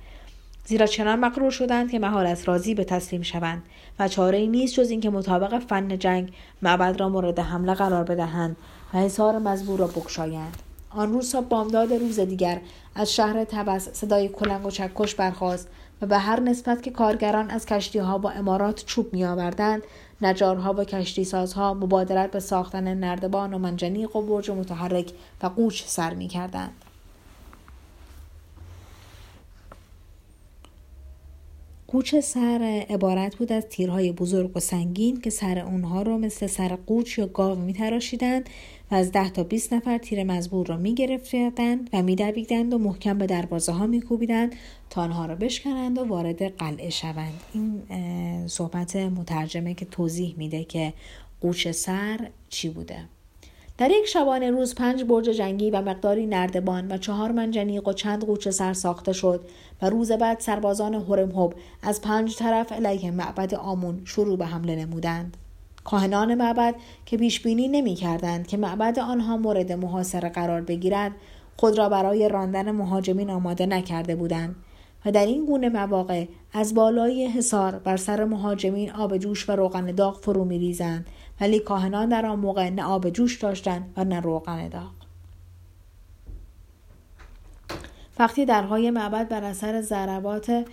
زیرا 0.64 0.86
چنان 0.86 1.18
مقرور 1.18 1.50
شدند 1.50 1.90
که 1.90 1.98
مهارت 1.98 2.48
راضی 2.48 2.74
به 2.74 2.84
تسلیم 2.84 3.22
شوند 3.22 3.62
و 3.98 4.09
چاره 4.09 4.38
ای 4.38 4.46
نیست 4.46 4.74
جز 4.74 4.90
اینکه 4.90 5.11
مطابق 5.11 5.59
فن 5.59 5.98
جنگ 5.98 6.32
معبد 6.62 7.00
را 7.00 7.09
مورد 7.09 7.38
حمله 7.38 7.74
قرار 7.74 8.04
بدهند 8.04 8.57
و 8.95 8.99
حصار 8.99 9.39
مزبور 9.39 9.78
را 9.78 9.87
بکشایند 9.87 10.57
آن 10.91 11.12
روز 11.12 11.32
تا 11.32 11.41
بامداد 11.41 11.93
روز 11.93 12.20
دیگر 12.20 12.61
از 12.95 13.14
شهر 13.14 13.45
تبس 13.45 13.89
صدای 13.89 14.28
کلنگ 14.28 14.66
و 14.66 14.70
چکش 14.70 15.14
برخاست 15.14 15.68
و 16.03 16.07
به 16.07 16.18
هر 16.18 16.41
نسبت 16.41 16.82
که 16.82 16.91
کارگران 16.91 17.51
از 17.51 17.66
کشتی 17.66 17.99
ها 17.99 18.18
با 18.18 18.30
امارات 18.30 18.84
چوب 18.84 19.14
می 19.14 19.24
آوردند 19.24 19.82
نجارها 20.20 20.72
و 20.72 20.84
کشتی 20.84 21.24
سازها 21.24 21.74
مبادرت 21.74 22.30
به 22.30 22.41
ساختن 22.41 22.95
نردبان 22.95 23.55
و 23.55 23.59
منجنیق 23.59 24.16
و 24.16 24.22
برج 24.22 24.51
متحرک 24.51 25.12
و 25.43 25.47
قوچ 25.47 25.84
سر 25.87 26.14
می 26.14 26.28
کردند. 26.28 26.72
قوچ 31.89 32.14
سر 32.14 32.84
عبارت 32.91 33.37
بود 33.37 33.53
از 33.53 33.64
تیرهای 33.64 34.12
بزرگ 34.12 34.57
و 34.57 34.61
سنگین 34.61 35.20
که 35.20 35.30
سر 35.30 35.59
اونها 35.59 36.03
رو 36.03 36.18
مثل 36.18 36.47
سر 36.47 36.78
قوچ 36.87 37.18
یا 37.18 37.26
گاو 37.26 37.59
میتراشیدند 37.59 38.49
و 38.91 38.95
از 38.95 39.12
ده 39.12 39.30
تا 39.30 39.43
20 39.43 39.72
نفر 39.72 39.99
تیر 39.99 40.24
مزبور 40.24 40.66
را 40.66 40.76
می‌گرفتند 40.76 41.91
و 41.93 42.03
میدویدند 42.03 42.74
و 42.74 42.78
محکم 42.78 43.18
به 43.18 43.26
دروازه 43.26 43.72
ها 43.72 43.87
میکوبیدند 43.87 44.55
تا 44.91 45.03
آنها 45.03 45.26
را 45.26 45.34
بشکنند 45.34 45.99
و 45.99 46.05
وارد 46.05 46.57
قلعه 46.57 46.91
شوند 46.91 47.41
این 47.55 47.82
صحبت 48.47 48.97
مترجمه 48.97 49.74
که 49.74 49.84
توضیح 49.84 50.34
میده 50.39 50.64
که 50.64 50.93
قوچ 51.41 51.68
سر 51.68 52.30
چی 52.49 52.68
بوده 52.68 53.05
در 53.78 53.91
یک 53.91 54.07
شبانه 54.07 54.51
روز 54.51 54.74
پنج 54.74 55.05
برج 55.05 55.24
جنگی 55.24 55.70
و 55.70 55.82
مقداری 55.82 56.26
نردبان 56.26 56.93
و 56.93 56.99
چهار 56.99 57.32
منجنیق 57.32 57.89
و 57.89 57.93
چند 57.93 58.24
قوچ 58.24 58.49
سر 58.49 58.72
ساخته 58.72 59.12
شد 59.12 59.49
و 59.82 59.91
روز 59.91 60.12
بعد 60.12 60.41
سربازان 60.41 60.95
هرمهب 60.95 61.55
از 61.82 62.01
پنج 62.01 62.37
طرف 62.37 62.72
علیه 62.72 63.11
معبد 63.11 63.55
آمون 63.55 64.03
شروع 64.05 64.37
به 64.37 64.47
حمله 64.47 64.76
نمودند. 64.76 65.37
کاهنان 65.87 66.34
معبد 66.34 66.74
که 67.07 67.16
پیش 67.16 67.41
بینی 67.41 67.68
نمی 67.68 67.95
کردند 67.95 68.47
که 68.47 68.57
معبد 68.57 68.99
آنها 68.99 69.37
مورد 69.37 69.72
محاصره 69.72 70.28
قرار 70.28 70.61
بگیرد 70.61 71.12
خود 71.57 71.78
را 71.78 71.89
برای 71.89 72.28
راندن 72.28 72.70
مهاجمین 72.70 73.30
آماده 73.30 73.66
نکرده 73.66 74.16
بودند 74.16 74.57
و 75.05 75.12
در 75.12 75.26
این 75.26 75.47
گونه 75.47 75.68
مواقع 75.68 76.26
از 76.53 76.74
بالای 76.74 77.26
حصار 77.26 77.78
بر 77.78 77.97
سر 77.97 78.24
مهاجمین 78.24 78.93
آب 78.93 79.18
جوش 79.18 79.49
و 79.49 79.53
روغن 79.53 79.87
داغ 79.87 80.20
فرو 80.20 80.45
می 80.45 80.59
ریزند 80.59 81.07
ولی 81.41 81.59
کاهنان 81.59 82.09
در 82.09 82.26
آن 82.26 82.39
موقع 82.39 82.70
نه 82.70 82.84
آب 82.84 83.11
جوش 83.11 83.39
داشتند 83.39 83.93
و 83.97 84.05
نه 84.05 84.20
روغن 84.20 84.68
داغ. 84.68 84.91
وقتی 88.18 88.45
درهای 88.45 88.91
معبد 88.91 89.28
بر 89.28 89.45
اثر 89.45 89.80
ضربات 89.80 90.64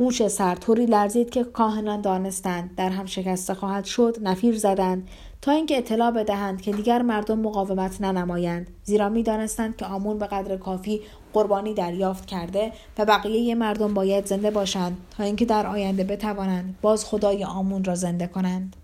قوچ 0.00 0.22
سرطوری 0.22 0.86
لرزید 0.86 1.30
که 1.30 1.44
کاهنان 1.44 2.00
دانستند. 2.00 2.74
در 2.76 2.88
هم 2.88 3.06
شکسته 3.06 3.54
خواهد 3.54 3.84
شد 3.84 4.16
نفیر 4.22 4.58
زدند 4.58 5.08
تا 5.42 5.52
اینکه 5.52 5.78
اطلاع 5.78 6.10
بدهند 6.10 6.62
که 6.62 6.72
دیگر 6.72 7.02
مردم 7.02 7.38
مقاومت 7.38 8.00
ننمایند. 8.00 8.70
زیرا 8.84 9.08
می‌دانستند 9.08 9.76
که 9.76 9.86
آمون 9.86 10.18
به 10.18 10.26
قدر 10.26 10.56
کافی 10.56 11.00
قربانی 11.32 11.74
دریافت 11.74 12.26
کرده 12.26 12.72
و 12.98 13.04
بقیه 13.04 13.54
مردم 13.54 13.94
باید 13.94 14.26
زنده 14.26 14.50
باشند 14.50 14.96
تا 15.16 15.24
اینکه 15.24 15.44
در 15.44 15.66
آینده 15.66 16.04
بتوانند 16.04 16.78
باز 16.82 17.04
خدای 17.04 17.44
آمون 17.44 17.84
را 17.84 17.94
زنده 17.94 18.26
کنند. 18.26 18.76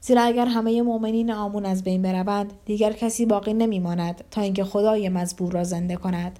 زیرا 0.00 0.22
اگر 0.22 0.46
همه 0.46 0.82
مؤمنین 0.82 1.32
آمون 1.32 1.66
از 1.66 1.84
بین 1.84 2.02
بروند 2.02 2.52
دیگر 2.64 2.92
کسی 2.92 3.26
باقی 3.26 3.54
نمیماند 3.54 4.24
تا 4.30 4.40
اینکه 4.40 4.64
خدای 4.64 5.08
مزبور 5.08 5.52
را 5.52 5.64
زنده 5.64 5.96
کند. 5.96 6.38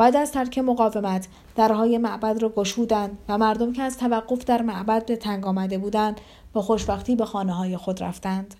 بعد 0.00 0.16
از 0.16 0.32
ترک 0.32 0.58
مقاومت 0.58 1.28
درهای 1.56 1.98
معبد 1.98 2.42
را 2.42 2.48
گشودند 2.48 3.18
و 3.28 3.38
مردم 3.38 3.72
که 3.72 3.82
از 3.82 3.98
توقف 3.98 4.44
در 4.44 4.62
معبد 4.62 5.06
به 5.06 5.16
تنگ 5.16 5.46
آمده 5.46 5.78
بودند 5.78 6.20
با 6.52 6.62
خوشبختی 6.62 7.16
به 7.16 7.24
خانه 7.24 7.52
های 7.52 7.76
خود 7.76 8.02
رفتند. 8.02 8.54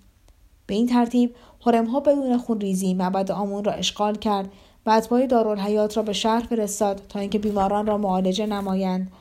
به 0.66 0.74
این 0.74 0.86
ترتیب 0.86 1.34
ها 1.64 2.00
بدون 2.00 2.38
خونریزی 2.38 2.94
معبد 2.94 3.30
آمون 3.30 3.64
را 3.64 3.72
اشغال 3.72 4.14
کرد 4.14 4.52
و 4.86 4.90
اتباع 4.90 5.26
دارالحیات 5.26 5.96
را 5.96 6.02
به 6.02 6.12
شهر 6.12 6.40
فرستاد 6.40 7.02
تا 7.08 7.18
اینکه 7.18 7.38
بیماران 7.38 7.86
را 7.86 7.98
معالجه 7.98 8.46
نمایند. 8.46 9.12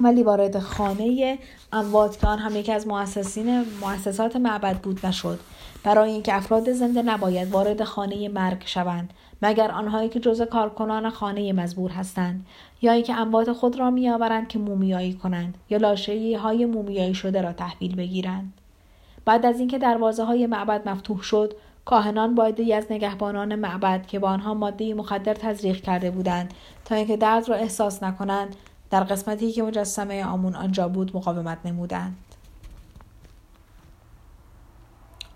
ولی 0.00 0.22
وارد 0.22 0.58
خانه 0.58 1.38
اموات 1.72 2.18
که 2.20 2.26
آن 2.26 2.38
هم 2.38 2.56
یکی 2.56 2.72
از 2.72 2.86
مؤسسین 2.86 3.64
مؤسسات 3.80 4.36
معبد 4.36 4.76
بود 4.80 5.06
نشد. 5.06 5.40
برای 5.86 6.10
اینکه 6.10 6.34
افراد 6.34 6.72
زنده 6.72 7.02
نباید 7.02 7.50
وارد 7.50 7.84
خانه 7.84 8.28
مرگ 8.28 8.62
شوند 8.64 9.12
مگر 9.42 9.70
آنهایی 9.70 10.08
که 10.08 10.20
جزء 10.20 10.44
کارکنان 10.44 11.10
خانه 11.10 11.52
مزبور 11.52 11.90
هستند 11.90 12.46
یا 12.82 12.92
اینکه 12.92 13.14
اموات 13.14 13.52
خود 13.52 13.78
را 13.78 13.90
میآورند 13.90 14.48
که 14.48 14.58
مومیایی 14.58 15.14
کنند 15.14 15.58
یا 15.70 15.78
لاشه 15.78 16.38
های 16.38 16.66
مومیایی 16.66 17.14
شده 17.14 17.42
را 17.42 17.52
تحویل 17.52 17.96
بگیرند. 17.96 18.52
بعد 19.24 19.46
از 19.46 19.58
اینکه 19.58 19.78
دروازه 19.78 20.24
های 20.24 20.46
معبد 20.46 20.88
مفتوح 20.88 21.22
شد 21.22 21.54
کاهنان 21.84 22.34
با 22.34 22.52
از 22.74 22.86
نگهبانان 22.90 23.54
معبد 23.54 24.06
که 24.06 24.18
با 24.18 24.28
آنها 24.28 24.54
ماده 24.54 24.94
مخدر 24.94 25.34
تزریق 25.34 25.80
کرده 25.80 26.10
بودند 26.10 26.54
تا 26.84 26.94
اینکه 26.94 27.16
درد 27.16 27.48
را 27.48 27.56
احساس 27.56 28.02
نکنند 28.02 28.56
در 28.90 29.04
قسمتی 29.04 29.52
که 29.52 29.62
مجسمه 29.62 30.24
آمون 30.24 30.54
آنجا 30.54 30.88
بود 30.88 31.16
مقاومت 31.16 31.58
نمودند. 31.64 32.25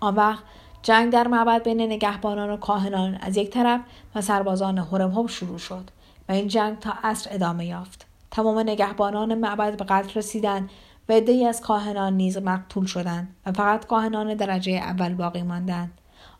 آن 0.01 0.15
وقت 0.15 0.43
جنگ 0.81 1.13
در 1.13 1.27
معبد 1.27 1.63
بین 1.63 1.81
نگهبانان 1.81 2.49
و 2.49 2.57
کاهنان 2.57 3.15
از 3.15 3.37
یک 3.37 3.49
طرف 3.49 3.81
و 4.15 4.21
سربازان 4.21 4.77
هرمهب 4.77 5.27
شروع 5.27 5.57
شد 5.57 5.89
و 6.29 6.31
این 6.31 6.47
جنگ 6.47 6.79
تا 6.79 6.93
عصر 7.03 7.29
ادامه 7.33 7.65
یافت. 7.65 8.05
تمام 8.31 8.59
نگهبانان 8.59 9.35
معبد 9.35 9.77
به 9.77 9.83
قتل 9.83 10.19
رسیدند 10.19 10.69
و 11.09 11.13
عدهای 11.13 11.45
از 11.45 11.61
کاهنان 11.61 12.13
نیز 12.13 12.37
مقتول 12.37 12.85
شدند 12.85 13.35
و 13.45 13.51
فقط 13.51 13.85
کاهنان 13.85 14.33
درجه 14.33 14.71
اول 14.71 15.13
باقی 15.13 15.41
ماندند. 15.41 15.91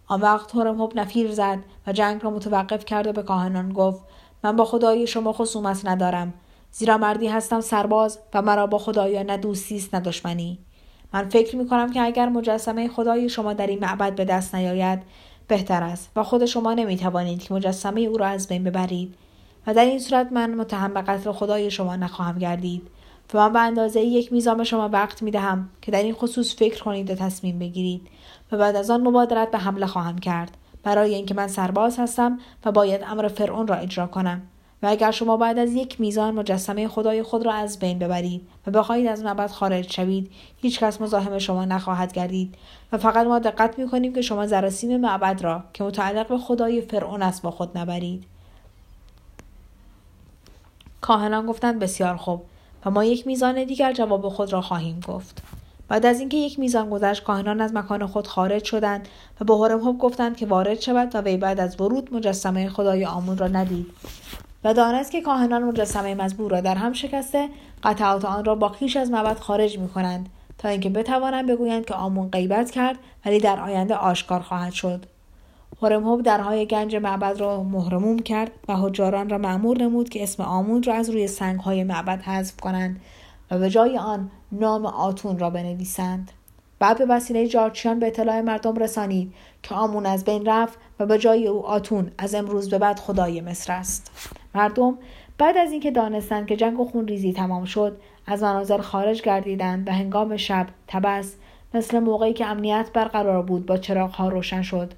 آن 0.07 0.21
وقت 0.21 0.55
هرمهب 0.55 0.99
نفیر 0.99 1.31
زد 1.31 1.59
و 1.87 1.91
جنگ 1.91 2.23
را 2.23 2.29
متوقف 2.29 2.85
کرد 2.85 3.07
و 3.07 3.13
به 3.13 3.23
کاهنان 3.23 3.73
گفت 3.73 4.03
من 4.43 4.55
با 4.55 4.65
خدای 4.65 5.07
شما 5.07 5.33
خصومت 5.33 5.85
ندارم. 5.85 6.33
زیرا 6.71 6.97
مردی 6.97 7.27
هستم 7.27 7.61
سرباز 7.61 8.19
و 8.33 8.41
مرا 8.41 8.67
با 8.67 8.77
خدایا 8.77 9.23
نه 9.23 9.37
دوستی 9.37 9.75
است 9.75 9.95
نه 9.95 10.01
دشمنی. 10.01 10.59
من 11.13 11.29
فکر 11.29 11.55
می 11.55 11.67
کنم 11.67 11.91
که 11.91 12.01
اگر 12.01 12.29
مجسمه 12.29 12.87
خدای 12.87 13.29
شما 13.29 13.53
در 13.53 13.67
این 13.67 13.79
معبد 13.79 14.15
به 14.15 14.25
دست 14.25 14.55
نیاید 14.55 14.99
بهتر 15.47 15.83
است 15.83 16.11
و 16.15 16.23
خود 16.23 16.45
شما 16.45 16.73
نمی 16.73 16.97
توانید 16.97 17.43
که 17.43 17.53
مجسمه 17.53 18.01
او 18.01 18.17
را 18.17 18.27
از 18.27 18.47
بین 18.47 18.63
ببرید. 18.63 19.15
و 19.67 19.73
در 19.73 19.85
این 19.85 19.99
صورت 19.99 20.31
من 20.31 20.55
متهم 20.55 20.93
به 20.93 21.01
قتل 21.01 21.31
خدای 21.31 21.71
شما 21.71 21.95
نخواهم 21.95 22.39
گردید 22.39 22.87
و 23.33 23.37
من 23.37 23.53
به 23.53 23.59
اندازه 23.59 24.01
یک 24.01 24.33
میزان 24.33 24.63
شما 24.63 24.89
وقت 24.89 25.21
می 25.21 25.31
دهم 25.31 25.69
که 25.81 25.91
در 25.91 26.03
این 26.03 26.13
خصوص 26.13 26.55
فکر 26.55 26.83
کنید 26.83 27.09
و 27.09 27.15
تصمیم 27.15 27.59
بگیرید 27.59 28.07
و 28.51 28.57
بعد 28.57 28.75
از 28.75 28.89
آن 28.89 29.01
مبادرت 29.01 29.51
به 29.51 29.57
حمله 29.57 29.85
خواهم 29.85 30.17
کرد. 30.17 30.57
برای 30.83 31.15
اینکه 31.15 31.33
من 31.33 31.47
سرباز 31.47 31.99
هستم 31.99 32.39
و 32.65 32.71
باید 32.71 33.01
امر 33.07 33.27
فرعون 33.27 33.67
را 33.67 33.75
اجرا 33.75 34.07
کنم. 34.07 34.41
و 34.83 34.87
اگر 34.87 35.11
شما 35.11 35.37
بعد 35.37 35.57
از 35.57 35.73
یک 35.73 36.01
میزان 36.01 36.33
مجسمه 36.33 36.87
خدای 36.87 37.23
خود 37.23 37.45
را 37.45 37.53
از 37.53 37.79
بین 37.79 37.99
ببرید 37.99 38.47
و 38.67 38.71
بخواهید 38.71 39.07
از 39.07 39.23
معبد 39.23 39.49
خارج 39.49 39.91
شوید 39.91 40.31
هیچ 40.57 40.79
کس 40.79 41.01
مزاحم 41.01 41.37
شما 41.37 41.65
نخواهد 41.65 42.13
گردید 42.13 42.55
و 42.91 42.97
فقط 42.97 43.27
ما 43.27 43.39
دقت 43.39 43.79
می 43.79 43.89
کنیم 43.89 44.13
که 44.13 44.21
شما 44.21 44.47
زرسیم 44.47 45.01
معبد 45.01 45.41
را 45.41 45.63
که 45.73 45.83
متعلق 45.83 46.27
به 46.27 46.37
خدای 46.37 46.81
فرعون 46.81 47.21
است 47.21 47.41
با 47.41 47.51
خود 47.51 47.77
نبرید. 47.77 48.23
کاهنان 51.01 51.45
گفتند 51.45 51.79
بسیار 51.79 52.15
خوب. 52.15 52.43
و 52.85 52.91
ما 52.91 53.03
یک 53.03 53.27
میزان 53.27 53.63
دیگر 53.63 53.93
جواب 53.93 54.29
خود 54.29 54.53
را 54.53 54.61
خواهیم 54.61 54.99
گفت. 55.07 55.43
بعد 55.87 56.05
از 56.05 56.19
اینکه 56.19 56.37
یک 56.37 56.59
میزان 56.59 56.89
گذشت 56.89 57.23
کاهنان 57.23 57.61
از 57.61 57.73
مکان 57.73 58.07
خود 58.07 58.27
خارج 58.27 58.63
شدند 58.63 59.07
و 59.41 59.45
به 59.45 59.57
هرمهب 59.57 59.97
گفتند 59.97 60.37
که 60.37 60.45
وارد 60.45 60.79
شود 60.79 61.15
و 61.15 61.21
وی 61.21 61.37
بعد 61.37 61.59
از 61.59 61.81
ورود 61.81 62.13
مجسمه 62.13 62.69
خدای 62.69 63.05
آمون 63.05 63.37
را 63.37 63.47
ندید. 63.47 63.85
و 64.63 64.73
دانست 64.73 65.11
که 65.11 65.21
کاهنان 65.21 65.63
مجسمه 65.63 66.15
مزبور 66.15 66.51
را 66.51 66.61
در 66.61 66.75
هم 66.75 66.93
شکسته 66.93 67.49
قطعات 67.83 68.25
آن 68.25 68.45
را 68.45 68.55
با 68.55 68.69
خیش 68.69 68.97
از 68.97 69.11
معبد 69.11 69.39
خارج 69.39 69.79
می 69.79 69.89
کنند 69.89 70.29
تا 70.57 70.69
اینکه 70.69 70.89
بتوانند 70.89 71.51
بگویند 71.51 71.85
که 71.85 71.93
آمون 71.93 72.29
غیبت 72.29 72.71
کرد 72.71 72.97
ولی 73.25 73.39
در 73.39 73.59
آینده 73.59 73.95
آشکار 73.95 74.39
خواهد 74.39 74.73
شد. 74.73 75.05
هرمهب 75.81 76.21
درهای 76.21 76.65
گنج 76.65 76.95
معبد 76.95 77.39
را 77.39 77.63
مهرموم 77.63 78.19
کرد 78.19 78.51
و 78.67 78.75
حجاران 78.75 79.29
را 79.29 79.37
معمور 79.37 79.77
نمود 79.77 80.09
که 80.09 80.23
اسم 80.23 80.43
آمون 80.43 80.83
را 80.83 80.93
از 80.93 81.09
روی 81.09 81.27
سنگهای 81.27 81.83
معبد 81.83 82.21
حذف 82.21 82.59
کنند 82.59 83.01
و 83.51 83.59
به 83.59 83.69
جای 83.69 83.97
آن 83.97 84.31
نام 84.51 84.85
آتون 84.85 85.39
را 85.39 85.49
بنویسند. 85.49 86.31
بعد 86.79 86.97
به 86.97 87.05
وسیله 87.05 87.47
جارچیان 87.47 87.99
به 87.99 88.07
اطلاع 88.07 88.41
مردم 88.41 88.75
رسانید 88.75 89.33
که 89.63 89.75
آمون 89.75 90.05
از 90.05 90.23
بین 90.23 90.45
رفت 90.45 90.79
و 90.99 91.05
به 91.05 91.17
جای 91.17 91.47
او 91.47 91.65
آتون 91.65 92.11
از 92.17 92.35
امروز 92.35 92.69
به 92.69 92.77
بعد 92.77 92.99
خدای 92.99 93.41
مصر 93.41 93.73
است. 93.73 94.11
مردم 94.55 94.97
بعد 95.37 95.57
از 95.57 95.71
اینکه 95.71 95.91
دانستند 95.91 96.47
که 96.47 96.55
جنگ 96.55 96.79
و 96.79 96.85
خونریزی 96.85 97.33
تمام 97.33 97.65
شد 97.65 97.97
از 98.27 98.43
مناظر 98.43 98.77
خارج 98.77 99.21
گردیدند 99.21 99.87
و 99.87 99.91
هنگام 99.91 100.37
شب 100.37 100.67
تبس 100.87 101.35
مثل 101.73 101.99
موقعی 101.99 102.33
که 102.33 102.45
امنیت 102.45 102.89
برقرار 102.93 103.41
بود 103.43 103.65
با 103.65 103.79
ها 104.13 104.29
روشن 104.29 104.61
شد 104.61 104.93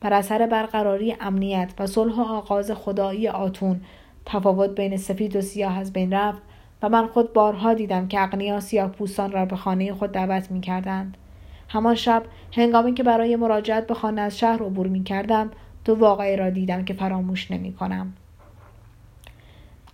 بر 0.00 0.12
اثر 0.12 0.46
برقراری 0.46 1.16
امنیت 1.20 1.72
و 1.78 1.86
صلح 1.86 2.16
و 2.16 2.20
آغاز 2.20 2.70
خدایی 2.70 3.28
آتون 3.28 3.80
تفاوت 4.26 4.70
بین 4.70 4.96
سفید 4.96 5.36
و 5.36 5.40
سیاه 5.40 5.78
از 5.78 5.92
بین 5.92 6.12
رفت 6.12 6.42
و 6.82 6.88
من 6.88 7.06
خود 7.06 7.32
بارها 7.32 7.74
دیدم 7.74 8.08
که 8.08 8.22
اقنیا 8.22 8.60
سیاه 8.60 8.88
پوستان 8.88 9.32
را 9.32 9.44
به 9.44 9.56
خانه 9.56 9.92
خود 9.92 10.12
دعوت 10.12 10.50
می 10.50 10.60
کردند. 10.60 11.16
همان 11.68 11.94
شب 11.94 12.22
هنگامی 12.52 12.94
که 12.94 13.02
برای 13.02 13.36
مراجعت 13.36 13.86
به 13.86 13.94
خانه 13.94 14.20
از 14.20 14.38
شهر 14.38 14.62
عبور 14.62 14.86
می 14.86 15.04
کردم 15.04 15.50
دو 15.84 15.94
واقعی 15.94 16.36
را 16.36 16.50
دیدم 16.50 16.84
که 16.84 16.94
فراموش 16.94 17.50
نمی 17.50 17.72
کنم. 17.72 18.12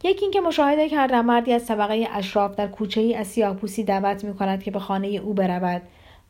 یکی 0.05 0.25
اینکه 0.25 0.41
مشاهده 0.41 0.89
کردم 0.89 1.25
مردی 1.25 1.53
از 1.53 1.67
طبقه 1.67 2.09
اشراف 2.13 2.55
در 2.55 2.67
کوچه 2.67 3.01
ای 3.01 3.15
از 3.15 3.27
سیاهپوسی 3.27 3.85
دعوت 3.85 4.25
می 4.25 4.35
کند 4.35 4.63
که 4.63 4.71
به 4.71 4.79
خانه 4.79 5.07
او 5.07 5.35
برود 5.35 5.83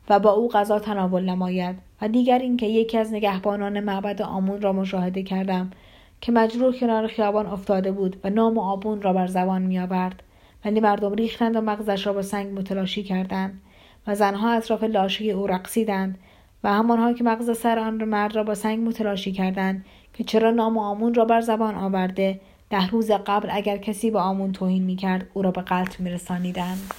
و 0.08 0.18
با 0.18 0.30
او 0.30 0.48
غذا 0.48 0.78
تناول 0.78 1.24
نماید. 1.24 1.76
و 2.02 2.08
دیگر 2.08 2.38
اینکه 2.38 2.66
یکی 2.66 2.98
از 2.98 3.12
نگهبانان 3.12 3.80
معبد 3.80 4.22
آمون 4.22 4.60
را 4.60 4.72
مشاهده 4.72 5.22
کردم 5.22 5.70
که 6.20 6.32
مجروح 6.32 6.78
کنار 6.78 7.06
خیابان 7.06 7.46
افتاده 7.46 7.92
بود 7.92 8.16
و 8.24 8.30
نام 8.30 8.58
آبون 8.58 9.02
را 9.02 9.12
بر 9.12 9.26
زبان 9.26 9.62
می 9.62 9.78
آورد 9.78 10.22
ولی 10.64 10.80
مردم 10.80 11.14
ریختند 11.14 11.56
و 11.56 11.60
مغزش 11.60 12.06
را 12.06 12.12
با 12.12 12.22
سنگ 12.22 12.58
متلاشی 12.58 13.02
کردند 13.02 13.60
و 14.06 14.14
زنها 14.14 14.52
اطراف 14.52 14.82
لاشه 14.84 15.24
او 15.24 15.46
رقصیدند 15.46 16.18
و 16.64 16.72
همانها 16.72 17.12
که 17.12 17.24
مغز 17.24 17.58
سر 17.58 17.78
آن 17.78 18.04
مرد 18.04 18.36
را 18.36 18.44
با 18.44 18.54
سنگ 18.54 18.88
متلاشی 18.88 19.32
کردند 19.32 19.84
که 20.12 20.24
چرا 20.24 20.50
نام 20.50 20.78
آمون 20.78 21.14
را 21.14 21.24
بر 21.24 21.40
زبان 21.40 21.74
آورده 21.74 22.40
ده 22.70 22.86
روز 22.86 23.10
قبل 23.10 23.48
اگر 23.52 23.76
کسی 23.76 24.10
به 24.10 24.18
آمون 24.18 24.52
توهین 24.52 24.82
می‌کرد 24.82 25.26
او 25.34 25.42
را 25.42 25.50
به 25.50 25.62
قتل 25.62 26.04
میرسانیدند. 26.04 26.94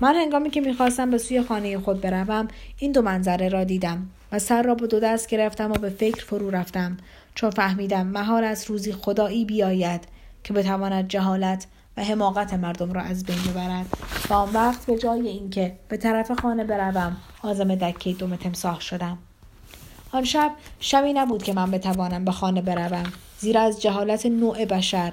من 0.00 0.14
هنگامی 0.14 0.50
که 0.50 0.60
می‌خواستم 0.60 1.10
به 1.10 1.18
سوی 1.18 1.42
خانه 1.42 1.78
خود 1.78 2.00
بروم 2.00 2.48
این 2.78 2.92
دو 2.92 3.02
منظره 3.02 3.48
را 3.48 3.64
دیدم 3.64 4.10
و 4.32 4.38
سر 4.38 4.62
را 4.62 4.74
به 4.74 4.86
دو 4.86 5.00
دست 5.00 5.28
گرفتم 5.28 5.70
و 5.70 5.74
به 5.74 5.90
فکر 5.90 6.24
فرو 6.24 6.50
رفتم 6.50 6.96
چون 7.34 7.50
فهمیدم 7.50 8.06
مهار 8.06 8.44
از 8.44 8.70
روزی 8.70 8.92
خدایی 8.92 9.44
بیاید 9.44 10.00
که 10.44 10.52
بتواند 10.52 11.08
جهالت 11.08 11.66
و 11.96 12.04
حماقت 12.04 12.54
مردم 12.54 12.92
را 12.92 13.00
از 13.00 13.24
بین 13.24 13.38
ببرد. 13.50 13.86
و 14.30 14.34
آن 14.34 14.52
وقت 14.52 14.86
به 14.86 14.98
جای 14.98 15.28
اینکه 15.28 15.78
به 15.88 15.96
طرف 15.96 16.32
خانه 16.32 16.64
بروم 16.64 17.16
آزم 17.42 17.74
دکه 17.74 18.12
دوم 18.12 18.36
تمساح 18.36 18.80
شدم. 18.80 19.18
آن 20.16 20.24
شب 20.24 20.52
شبی 20.80 21.12
نبود 21.12 21.42
که 21.42 21.52
من 21.52 21.70
بتوانم 21.70 22.24
به 22.24 22.30
خانه 22.30 22.62
بروم. 22.62 23.12
زیرا 23.38 23.60
از 23.60 23.82
جهالت 23.82 24.26
نوع 24.26 24.64
بشر. 24.64 25.12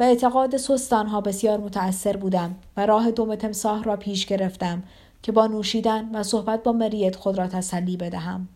و 0.00 0.02
اعتقاد 0.02 0.56
سستانها 0.56 1.20
بسیار 1.20 1.58
متأثر 1.58 2.16
بودم 2.16 2.54
و 2.76 2.86
راه 2.86 3.10
دوم 3.10 3.34
تمساح 3.34 3.82
را 3.82 3.96
پیش 3.96 4.26
گرفتم 4.26 4.82
که 5.22 5.32
با 5.32 5.46
نوشیدن 5.46 6.10
و 6.14 6.22
صحبت 6.22 6.62
با 6.62 6.72
مریت 6.72 7.16
خود 7.16 7.38
را 7.38 7.46
تسلی 7.46 7.96
بدهم. 7.96 8.48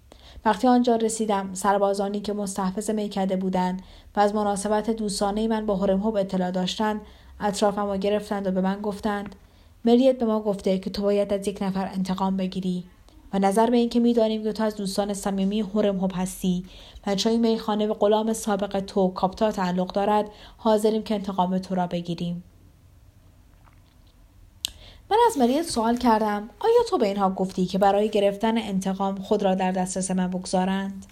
وقتی 0.45 0.69
آنجا 0.69 0.97
رسیدم 0.97 1.51
سربازانی 1.55 2.21
که 2.21 2.33
مستحفظ 2.33 2.91
میکده 2.91 3.37
بودند 3.37 3.83
و 4.17 4.21
از 4.21 4.35
مناسبت 4.35 4.91
دوستانه 4.91 5.49
من 5.49 5.67
با 5.67 5.77
هرمهوب 5.77 6.17
اطلاع 6.17 6.51
داشتند 6.51 7.01
اطرافم 7.41 7.87
را 7.87 7.97
گرفتند 7.97 8.47
و 8.47 8.51
به 8.51 8.61
من 8.61 8.81
گفتند 8.81 9.35
مریت 9.85 10.19
به 10.19 10.25
ما 10.27 10.41
گفته 10.41 10.79
که 10.79 10.91
تو 10.91 11.03
باید 11.03 11.33
از 11.33 11.49
یک 11.49 11.63
نفر 11.63 11.91
انتقام 11.95 12.37
بگیری. 12.37 12.85
نظر 13.39 13.71
به 13.71 13.77
اینکه 13.77 14.01
می‌دانیم 14.01 14.43
که 14.43 14.53
تو 14.53 14.63
از 14.63 14.77
دوستان 14.77 15.15
صمیمی 15.15 15.61
هرمهوب 15.61 16.13
هستی 16.15 16.65
و 17.07 17.15
چون 17.15 17.33
این 17.33 17.41
میخانه 17.41 17.87
به 17.87 17.95
غلام 17.95 18.33
سابق 18.33 18.81
تو 18.81 19.09
کاپتا 19.09 19.53
تعلق 19.53 19.93
دارد 19.93 20.31
حاضریم 20.57 21.03
که 21.03 21.15
انتقام 21.15 21.59
تو 21.59 21.75
را 21.75 21.87
بگیریم. 21.87 22.45
من 25.11 25.17
از 25.27 25.39
مریت 25.39 25.63
سوال 25.63 25.97
کردم 25.97 26.51
آیا 26.61 26.83
تو 26.89 26.99
به 26.99 27.07
اینها 27.07 27.31
گفتی 27.31 27.67
که 27.67 27.79
برای 27.79 28.09
گرفتن 28.09 28.59
انتقام 28.59 29.17
خود 29.17 29.43
را 29.43 29.55
در 29.55 29.73
دسترس 29.73 30.11
من 30.11 30.31
بگذارند؟ 30.31 31.07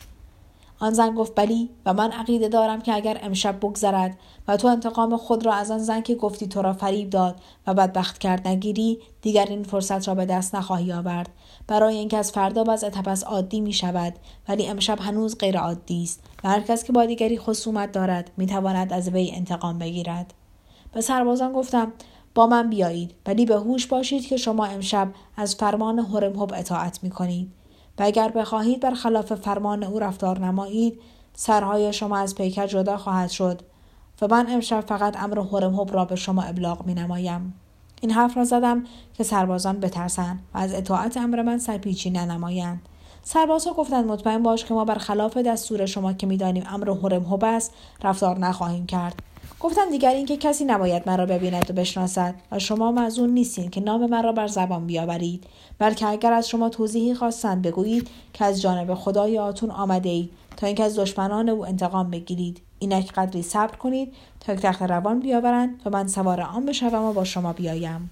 آن 0.79 0.93
زن 0.93 1.15
گفت 1.15 1.35
بلی 1.35 1.71
و 1.87 1.95
من 1.95 2.13
عقیده 2.13 2.49
دارم 2.49 2.81
که 2.81 2.95
اگر 2.95 3.19
امشب 3.23 3.57
بگذرد 3.57 4.19
و 4.49 4.57
تو 4.57 4.69
انتقام 4.69 5.17
خود 5.17 5.47
را 5.47 5.55
از 5.55 5.71
آن 5.71 5.79
زن 5.79 6.01
که 6.01 6.15
گفتی 6.15 6.49
تو 6.49 6.63
را 6.63 6.73
فریب 6.73 7.11
داد 7.11 7.41
و 7.67 7.75
بدبخت 7.75 8.19
کرد 8.19 8.49
نگیری 8.49 8.99
دیگر 9.23 9.47
این 9.47 9.63
فرصت 9.63 10.09
را 10.09 10.15
به 10.15 10.27
دست 10.27 10.55
نخواهی 10.55 10.93
آورد. 10.93 11.29
برای 11.67 11.97
اینکه 11.97 12.17
از 12.17 12.33
فردا 12.33 12.65
وضع 12.69 12.89
تپس 12.89 13.25
عادی 13.25 13.61
می 13.61 13.73
شود 13.73 14.15
ولی 14.49 14.67
امشب 14.67 15.01
هنوز 15.01 15.39
غیر 15.39 15.59
عادی 15.59 16.03
است 16.03 16.21
و 16.45 16.49
هر 16.49 16.61
کس 16.61 16.85
که 16.85 16.93
با 16.93 17.07
دیگری 17.07 17.39
خصومت 17.39 17.93
دارد 17.93 18.31
می 18.37 18.47
تواند 18.47 18.93
از 18.93 19.09
وی 19.09 19.31
انتقام 19.35 19.79
بگیرد. 19.79 20.35
به 20.93 21.01
سربازان 21.01 21.53
گفتم 21.53 21.93
با 22.35 22.47
من 22.47 22.71
بیایید 22.71 23.15
ولی 23.27 23.47
به 23.47 23.55
هوش 23.55 23.87
باشید 23.87 24.27
که 24.27 24.37
شما 24.37 24.65
امشب 24.65 25.09
از 25.37 25.55
فرمان 25.55 25.99
هرمهب 25.99 26.53
اطاعت 26.57 26.99
می 27.03 27.11
کنید. 27.11 27.64
و 27.99 28.03
اگر 28.03 28.29
بخواهید 28.29 28.81
بر 28.81 28.95
خلاف 28.95 29.35
فرمان 29.35 29.85
او 29.85 29.99
رفتار 29.99 30.39
نمایید 30.39 31.01
سرهای 31.35 31.93
شما 31.93 32.19
از 32.19 32.35
پیکر 32.35 32.67
جدا 32.67 32.97
خواهد 32.97 33.31
شد 33.31 33.63
و 34.23 34.29
من 34.29 34.47
امشب 34.51 34.81
فقط 34.81 35.23
امر 35.23 35.39
هرمهب 35.39 35.95
را 35.95 36.05
به 36.05 36.17
شما 36.17 36.43
ابلاغ 36.43 36.87
می 36.87 36.95
نمایم. 36.95 37.55
این 38.01 38.11
حرف 38.11 38.37
را 38.37 38.45
زدم 38.45 38.85
که 39.15 39.25
سربازان 39.25 39.81
بترسند 39.81 40.39
و 40.55 40.59
از 40.59 40.75
اطاعت 40.75 41.17
امر 41.17 41.43
من 41.43 41.59
سرپیچی 41.59 42.11
ننمایند 42.11 42.81
سربازها 43.23 43.73
گفتند 43.73 44.05
مطمئن 44.05 44.43
باش 44.43 44.65
که 44.65 44.75
ما 44.75 44.85
بر 44.85 44.95
خلاف 44.95 45.37
دستور 45.37 45.87
شما 45.87 46.13
که 46.13 46.27
می‌دانیم 46.27 46.65
امر 46.71 46.91
هرمهب 46.91 47.45
است 47.45 47.75
رفتار 48.03 48.39
نخواهیم 48.39 48.87
کرد 48.87 49.23
گفتم 49.61 49.91
دیگر 49.91 50.11
اینکه 50.11 50.37
کسی 50.37 50.65
نباید 50.65 51.03
مرا 51.07 51.27
ببیند 51.27 51.71
و 51.71 51.75
بشناسد 51.75 52.35
و 52.53 52.59
شما 52.59 52.93
مزون 52.93 53.31
نیستین 53.31 53.71
که 53.71 53.81
نام 53.81 54.11
مرا 54.11 54.33
بر 54.33 54.47
زبان 54.47 54.87
بیاورید 54.87 55.47
بلکه 55.79 56.07
اگر 56.07 56.33
از 56.33 56.49
شما 56.49 56.69
توضیحی 56.69 57.15
خواستند 57.15 57.63
بگویید 57.63 58.09
که 58.33 58.45
از 58.45 58.63
جانب 58.63 58.95
خدای 58.95 59.39
آتون 59.39 59.71
آمده 59.71 60.09
اید 60.09 60.31
تا 60.57 60.67
اینکه 60.67 60.85
از 60.85 60.99
دشمنان 60.99 61.49
او 61.49 61.67
انتقام 61.67 62.11
بگیرید. 62.11 62.61
اینک 62.79 63.13
قدری 63.13 63.43
صبر 63.43 63.77
کنید 63.77 64.13
تا 64.41 64.55
تخت 64.55 64.83
روان 64.83 65.21
بیاورند 65.21 65.83
و 65.85 65.91
من 65.91 66.09
سوار 66.09 66.41
آن 66.41 66.67
بشوم 66.67 67.05
و 67.05 67.13
با 67.13 67.25
شما 67.25 67.53
بیایم. 67.53 68.11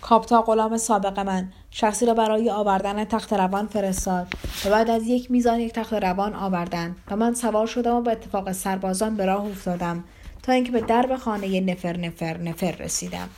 کاپتا 0.00 0.42
غلام 0.42 0.76
سابق 0.76 1.18
من 1.18 1.52
شخصی 1.70 2.06
را 2.06 2.14
برای 2.14 2.50
آوردن 2.50 3.04
تخت 3.04 3.32
روان 3.32 3.66
فرستاد 3.66 4.26
و 4.64 4.70
بعد 4.70 4.90
از 4.90 5.06
یک 5.06 5.30
میزان 5.30 5.60
یک 5.60 5.72
تخت 5.72 5.92
روان 5.92 6.34
آوردند 6.34 6.96
و 7.10 7.16
من 7.16 7.34
سوار 7.34 7.66
شدم 7.66 7.94
و 7.94 8.00
به 8.00 8.12
اتفاق 8.12 8.52
سربازان 8.52 9.16
به 9.16 9.26
راه 9.26 9.44
افتادم 9.44 10.04
تا 10.42 10.52
اینکه 10.52 10.72
به 10.72 10.80
درب 10.80 11.16
خانه 11.16 11.60
نفر 11.60 11.96
نفر 11.96 12.38
نفر 12.38 12.70
رسیدم. 12.72 13.28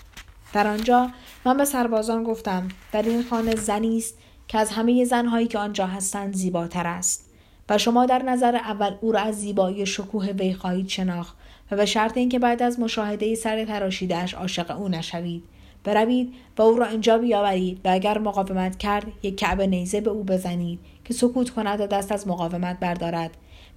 در 0.53 0.66
آنجا 0.66 1.11
من 1.45 1.57
به 1.57 1.64
سربازان 1.64 2.24
گفتم 2.24 2.68
در 2.93 3.03
این 3.03 3.22
خانه 3.22 3.57
زنی 3.57 3.97
است 3.97 4.14
که 4.49 4.59
از 4.59 4.70
همه 4.70 5.05
زنهایی 5.05 5.47
که 5.47 5.59
آنجا 5.59 5.87
هستند 5.87 6.35
زیباتر 6.35 6.87
است 6.87 7.30
و 7.68 7.78
شما 7.78 8.07
در 8.07 8.22
نظر 8.22 8.57
اول 8.57 8.95
او 9.01 9.12
را 9.12 9.20
از 9.20 9.41
زیبایی 9.41 9.87
شکوه 9.87 10.26
وی 10.26 10.55
خواهید 10.55 10.89
شناخت 10.89 11.37
و 11.70 11.76
به 11.76 11.87
شرط 11.87 12.16
اینکه 12.16 12.39
بعد 12.39 12.62
از 12.62 12.80
مشاهده 12.80 13.35
سر 13.35 13.64
تراشیدهاش 13.64 14.35
عاشق 14.35 14.70
او 14.70 14.89
نشوید. 14.89 15.45
بروید 15.85 16.35
و 16.59 16.62
او 16.62 16.78
را 16.78 16.87
اینجا 16.87 17.18
بیاورید 17.18 17.80
و 17.85 17.89
اگر 17.89 18.18
مقاومت 18.18 18.78
کرد 18.78 19.07
یک 19.22 19.37
کعبه 19.37 19.66
نیزه 19.66 20.01
به 20.01 20.11
او 20.11 20.24
بزنید 20.24 20.78
که 21.05 21.14
سکوت 21.14 21.51
کند 21.51 21.80
و 21.80 21.87
دست 21.87 22.12
از 22.12 22.28
مقاومت 22.28 22.80
بردارد 22.80 23.30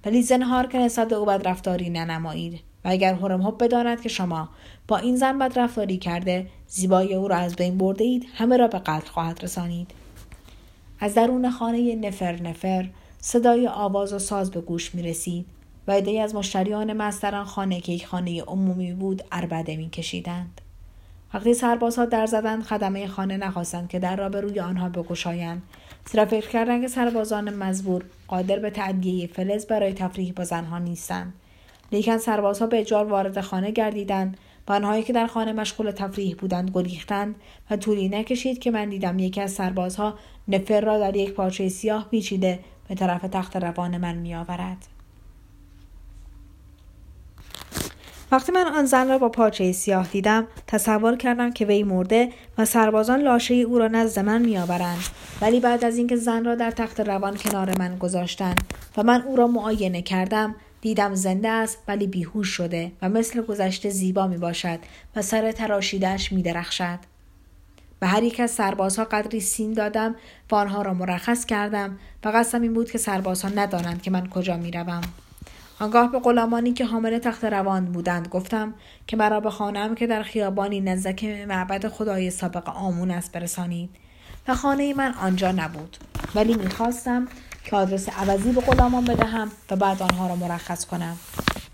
ولی 0.04 0.22
زنهار 0.22 0.66
که 0.66 0.78
نسبت 0.78 1.12
او 1.12 1.24
بدرفتاری 1.24 1.90
ننمایید 1.90 2.60
و 2.84 2.88
اگر 2.88 3.14
هرمهب 3.14 3.64
بداند 3.64 4.00
که 4.00 4.08
شما 4.08 4.48
با 4.88 4.96
این 4.96 5.16
زن 5.16 5.38
بدرفتاری 5.38 5.96
کرده 5.96 6.46
زیبایی 6.68 7.14
او 7.14 7.28
را 7.28 7.36
از 7.36 7.56
بین 7.56 7.78
برده 7.78 8.04
اید 8.04 8.26
همه 8.34 8.56
را 8.56 8.68
به 8.68 8.78
قتل 8.78 9.06
خواهد 9.06 9.44
رسانید 9.44 9.90
از 11.00 11.14
درون 11.14 11.50
خانه 11.50 11.94
نفر 11.94 12.42
نفر 12.42 12.88
صدای 13.18 13.68
آواز 13.68 14.12
و 14.12 14.18
ساز 14.18 14.50
به 14.50 14.60
گوش 14.60 14.94
می 14.94 15.02
رسید 15.02 15.46
و 15.88 15.92
عدهای 15.92 16.20
از 16.20 16.34
مشتریان 16.34 16.92
مستران 16.92 17.44
خانه 17.44 17.80
که 17.80 17.92
یک 17.92 18.06
خانه 18.06 18.42
عمومی 18.42 18.92
بود 18.92 19.22
اربده 19.32 19.76
می 19.76 19.90
کشیدند. 19.90 20.60
وقتی 21.36 21.54
سربازها 21.54 22.04
در 22.04 22.26
زدند 22.26 22.62
خدمه 22.62 23.06
خانه 23.06 23.36
نخواستند 23.36 23.88
که 23.88 23.98
در 23.98 24.16
را 24.16 24.28
به 24.28 24.40
روی 24.40 24.60
آنها 24.60 24.88
بگشایند. 24.88 25.62
زیرا 26.10 26.26
فکر 26.26 26.48
کردند 26.48 26.82
که 26.82 26.88
سربازان 26.88 27.54
مزبور 27.54 28.04
قادر 28.28 28.58
به 28.58 28.70
تعدیه 28.70 29.26
فلز 29.26 29.66
برای 29.66 29.92
تفریح 29.92 30.32
با 30.32 30.44
زنها 30.44 30.78
نیستند. 30.78 31.34
لیکن 31.92 32.18
سربازها 32.18 32.66
به 32.66 32.80
اجار 32.80 33.04
وارد 33.04 33.40
خانه 33.40 33.70
گردیدند 33.70 34.36
و 34.68 34.72
آنهایی 34.72 35.02
که 35.02 35.12
در 35.12 35.26
خانه 35.26 35.52
مشغول 35.52 35.90
تفریح 35.90 36.36
بودند 36.36 36.70
گریختند 36.74 37.34
و 37.70 37.76
طولی 37.76 38.08
نکشید 38.08 38.58
که 38.58 38.70
من 38.70 38.88
دیدم 38.88 39.18
یکی 39.18 39.40
از 39.40 39.52
سربازها 39.52 40.14
نفر 40.48 40.80
را 40.80 40.98
در 40.98 41.16
یک 41.16 41.32
پارچه 41.32 41.68
سیاه 41.68 42.08
پیچیده 42.10 42.58
به 42.88 42.94
طرف 42.94 43.22
تخت 43.22 43.56
روان 43.56 43.96
من 43.98 44.14
میآورد. 44.14 44.95
وقتی 48.32 48.52
من 48.52 48.66
آن 48.66 48.84
زن 48.84 49.08
را 49.08 49.18
با 49.18 49.28
پارچه 49.28 49.72
سیاه 49.72 50.08
دیدم 50.08 50.46
تصور 50.66 51.16
کردم 51.16 51.52
که 51.52 51.66
وی 51.66 51.82
مرده 51.82 52.32
و 52.58 52.64
سربازان 52.64 53.20
لاشه 53.20 53.54
او 53.54 53.78
را 53.78 53.88
نزد 53.88 54.18
من 54.18 54.42
میآورند 54.42 55.04
ولی 55.40 55.60
بعد 55.60 55.84
از 55.84 55.96
اینکه 55.96 56.16
زن 56.16 56.44
را 56.44 56.54
در 56.54 56.70
تخت 56.70 57.00
روان 57.00 57.36
کنار 57.36 57.78
من 57.78 57.98
گذاشتند 57.98 58.64
و 58.96 59.02
من 59.02 59.22
او 59.22 59.36
را 59.36 59.46
معاینه 59.46 60.02
کردم 60.02 60.54
دیدم 60.80 61.14
زنده 61.14 61.48
است 61.48 61.78
ولی 61.88 62.06
بیهوش 62.06 62.48
شده 62.48 62.92
و 63.02 63.08
مثل 63.08 63.42
گذشته 63.42 63.90
زیبا 63.90 64.26
می 64.26 64.36
باشد 64.36 64.78
و 65.16 65.22
سر 65.22 65.52
تراشیدهش 65.52 66.32
می 66.32 66.42
درخشد. 66.42 66.98
به 68.00 68.06
هر 68.06 68.22
یک 68.22 68.40
از 68.40 68.50
سربازها 68.50 69.04
قدری 69.04 69.40
سین 69.40 69.72
دادم 69.72 70.14
و 70.50 70.54
آنها 70.54 70.82
را 70.82 70.94
مرخص 70.94 71.46
کردم 71.46 71.98
و 72.24 72.28
قصدم 72.28 72.62
این 72.62 72.74
بود 72.74 72.90
که 72.90 72.98
سربازها 72.98 73.48
ندانند 73.48 74.02
که 74.02 74.10
من 74.10 74.28
کجا 74.28 74.56
می 74.56 74.70
روم. 74.70 75.00
آنگاه 75.80 76.12
به 76.12 76.18
غلامانی 76.18 76.72
که 76.72 76.84
حامل 76.84 77.18
تخت 77.18 77.44
روان 77.44 77.84
بودند 77.84 78.28
گفتم 78.28 78.74
که 79.06 79.16
مرا 79.16 79.40
به 79.40 79.50
خانم 79.50 79.94
که 79.94 80.06
در 80.06 80.22
خیابانی 80.22 80.80
نزدیک 80.80 81.24
معبد 81.24 81.88
خدای 81.88 82.30
سابق 82.30 82.68
آمون 82.68 83.10
است 83.10 83.32
برسانید. 83.32 83.90
و 84.48 84.54
خانه 84.54 84.94
من 84.94 85.14
آنجا 85.14 85.52
نبود. 85.52 85.96
ولی 86.34 86.54
می‌خواستم 86.54 87.28
که 87.64 87.76
آدرس 87.76 88.08
عوضی 88.08 88.52
به 88.52 88.60
غلامان 88.60 89.04
بدهم 89.04 89.50
و 89.70 89.76
بعد 89.76 90.02
آنها 90.02 90.26
را 90.26 90.36
مرخص 90.36 90.84
کنم. 90.84 91.16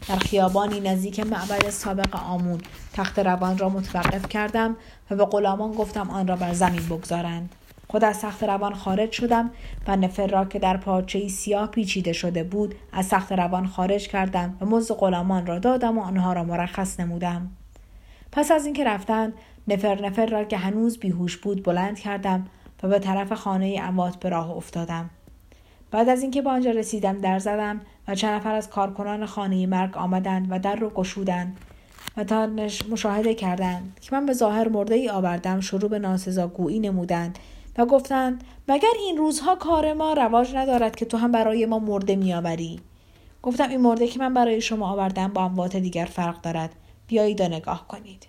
در 0.08 0.16
خیابانی 0.16 0.80
نزدیک 0.80 1.20
معبد 1.20 1.70
سابق 1.70 2.16
آمون 2.16 2.60
تخت 2.92 3.18
روان 3.18 3.58
را 3.58 3.68
متوقف 3.68 4.28
کردم 4.28 4.76
و 5.10 5.16
به 5.16 5.24
غلامان 5.24 5.72
گفتم 5.72 6.10
آن 6.10 6.28
را 6.28 6.36
بر 6.36 6.52
زمین 6.52 6.86
بگذارند. 6.86 7.54
خود 7.92 8.04
از 8.04 8.20
تخت 8.20 8.44
روان 8.44 8.74
خارج 8.74 9.12
شدم 9.12 9.50
و 9.86 9.96
نفر 9.96 10.26
را 10.26 10.44
که 10.44 10.58
در 10.58 10.76
پارچه 10.76 11.28
سیاه 11.28 11.66
پیچیده 11.66 12.12
شده 12.12 12.44
بود 12.44 12.74
از 12.92 13.08
تخت 13.08 13.32
روان 13.32 13.66
خارج 13.66 14.08
کردم 14.08 14.56
و 14.60 14.66
مزد 14.66 14.94
غلامان 14.94 15.46
را 15.46 15.58
دادم 15.58 15.98
و 15.98 16.02
آنها 16.02 16.32
را 16.32 16.44
مرخص 16.44 17.00
نمودم. 17.00 17.50
پس 18.32 18.50
از 18.50 18.64
اینکه 18.64 18.84
رفتند 18.84 19.32
نفر 19.68 20.06
نفر 20.06 20.26
را 20.26 20.44
که 20.44 20.56
هنوز 20.56 20.98
بیهوش 20.98 21.36
بود 21.36 21.62
بلند 21.62 21.98
کردم 21.98 22.46
و 22.82 22.88
به 22.88 22.98
طرف 22.98 23.32
خانه 23.32 23.80
اموات 23.82 24.16
به 24.16 24.28
راه 24.28 24.50
افتادم. 24.50 25.10
بعد 25.90 26.08
از 26.08 26.22
اینکه 26.22 26.42
به 26.42 26.50
آنجا 26.50 26.70
رسیدم 26.70 27.20
در 27.20 27.38
زدم 27.38 27.80
و 28.08 28.14
چند 28.14 28.34
نفر 28.34 28.54
از 28.54 28.70
کارکنان 28.70 29.26
خانه 29.26 29.66
مرگ 29.66 29.96
آمدند 29.96 30.46
و 30.50 30.58
در 30.58 30.76
رو 30.76 30.90
گشودند 30.90 31.56
و 32.16 32.24
تا 32.24 32.48
مشاهده 32.90 33.34
کردند 33.34 33.98
که 34.00 34.16
من 34.16 34.26
به 34.26 34.32
ظاهر 34.32 34.68
مرده 34.68 34.94
ای 34.94 35.08
آوردم 35.08 35.60
شروع 35.60 35.90
به 35.90 35.98
ناسزاگویی 35.98 36.80
نمودند 36.80 37.38
و 37.78 37.86
گفتند 37.86 38.44
مگر 38.68 38.88
این 38.98 39.16
روزها 39.16 39.56
کار 39.56 39.92
ما 39.92 40.12
رواج 40.12 40.54
ندارد 40.54 40.96
که 40.96 41.04
تو 41.04 41.16
هم 41.16 41.32
برای 41.32 41.66
ما 41.66 41.78
مرده 41.78 42.16
میآوری؟ 42.16 42.80
گفتم 43.42 43.68
این 43.68 43.80
مرده 43.80 44.06
که 44.06 44.18
من 44.18 44.34
برای 44.34 44.60
شما 44.60 44.90
آوردم 44.90 45.28
با 45.28 45.44
اموات 45.44 45.76
دیگر 45.76 46.04
فرق 46.04 46.40
دارد. 46.40 46.70
بیایید 47.06 47.40
و 47.40 47.44
نگاه 47.44 47.88
کنید. 47.88 48.26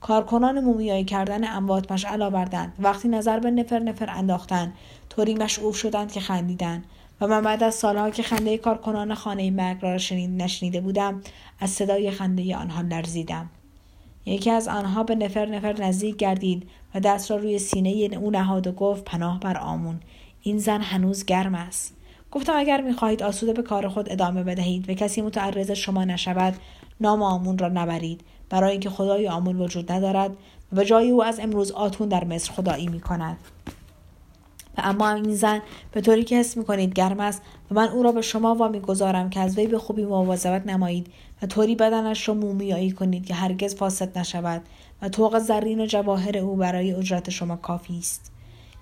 کارکنان 0.00 0.60
مومیایی 0.60 1.04
کردن 1.04 1.56
اموات 1.56 1.92
مشعل 1.92 2.22
آوردند. 2.22 2.72
وقتی 2.78 3.08
نظر 3.08 3.38
به 3.38 3.50
نفر 3.50 3.78
نفر 3.78 4.10
انداختند 4.10 4.74
طوری 5.08 5.34
مشعوف 5.34 5.76
شدند 5.76 6.12
که 6.12 6.20
خندیدند. 6.20 6.84
و 7.20 7.26
من 7.26 7.42
بعد 7.42 7.62
از 7.62 7.74
سالها 7.74 8.10
که 8.10 8.22
خنده 8.22 8.58
کارکنان 8.58 9.14
خانه 9.14 9.50
مرگ 9.50 9.78
را 9.82 9.98
شنید 9.98 10.42
نشنیده 10.42 10.80
بودم 10.80 11.22
از 11.60 11.70
صدای 11.70 12.10
خنده 12.10 12.56
آنها 12.56 12.80
لرزیدم. 12.80 13.50
یکی 14.26 14.50
از 14.50 14.68
آنها 14.68 15.02
به 15.02 15.14
نفر 15.14 15.46
نفر 15.46 15.82
نزدیک 15.82 16.16
گردید 16.16 16.68
و 16.94 17.00
دست 17.00 17.30
را 17.30 17.36
روی 17.36 17.58
سینه 17.58 17.90
او 17.90 18.30
نهاد 18.30 18.66
و 18.66 18.72
گفت 18.72 19.04
پناه 19.04 19.40
بر 19.40 19.56
آمون 19.56 20.00
این 20.42 20.58
زن 20.58 20.80
هنوز 20.80 21.24
گرم 21.24 21.54
است 21.54 21.96
گفتم 22.30 22.52
اگر 22.56 22.80
می‌خواهید 22.80 23.22
آسوده 23.22 23.52
به 23.52 23.62
کار 23.62 23.88
خود 23.88 24.12
ادامه 24.12 24.42
بدهید 24.42 24.90
و 24.90 24.94
کسی 24.94 25.22
متعرض 25.22 25.70
شما 25.70 26.04
نشود 26.04 26.54
نام 27.00 27.22
آمون 27.22 27.58
را 27.58 27.68
نبرید 27.68 28.20
برای 28.50 28.70
اینکه 28.70 28.90
خدای 28.90 29.28
آمون 29.28 29.60
وجود 29.60 29.92
ندارد 29.92 30.30
و 30.72 30.76
به 30.76 30.84
جای 30.84 31.10
او 31.10 31.24
از 31.24 31.40
امروز 31.40 31.72
آتون 31.72 32.08
در 32.08 32.24
مصر 32.24 32.52
خدایی 32.52 32.86
می 32.86 33.00
کند. 33.00 33.36
و 34.78 34.80
اما 34.84 35.10
این 35.10 35.34
زن 35.34 35.60
به 35.92 36.00
طوری 36.00 36.24
که 36.24 36.36
حس 36.36 36.56
می‌کنید 36.56 36.94
گرم 36.94 37.20
است 37.20 37.42
و 37.70 37.74
من 37.74 37.88
او 37.88 38.02
را 38.02 38.12
به 38.12 38.22
شما 38.22 38.54
وامی 38.54 38.80
گذارم 38.80 39.30
که 39.30 39.40
از 39.40 39.58
وی 39.58 39.66
به 39.66 39.78
خوبی 39.78 40.04
مواظبت 40.04 40.66
نمایید 40.66 41.06
و 41.42 41.46
طوری 41.46 41.74
بدنش 41.74 42.28
را 42.28 42.34
مومیایی 42.34 42.90
کنید 42.90 43.26
که 43.26 43.34
هرگز 43.34 43.74
فاسد 43.74 44.18
نشود 44.18 44.62
و 45.02 45.08
طوق 45.08 45.38
زرین 45.38 45.80
و 45.80 45.86
جواهر 45.86 46.38
او 46.38 46.56
برای 46.56 46.92
اجرت 46.92 47.30
شما 47.30 47.56
کافی 47.56 47.98
است. 47.98 48.32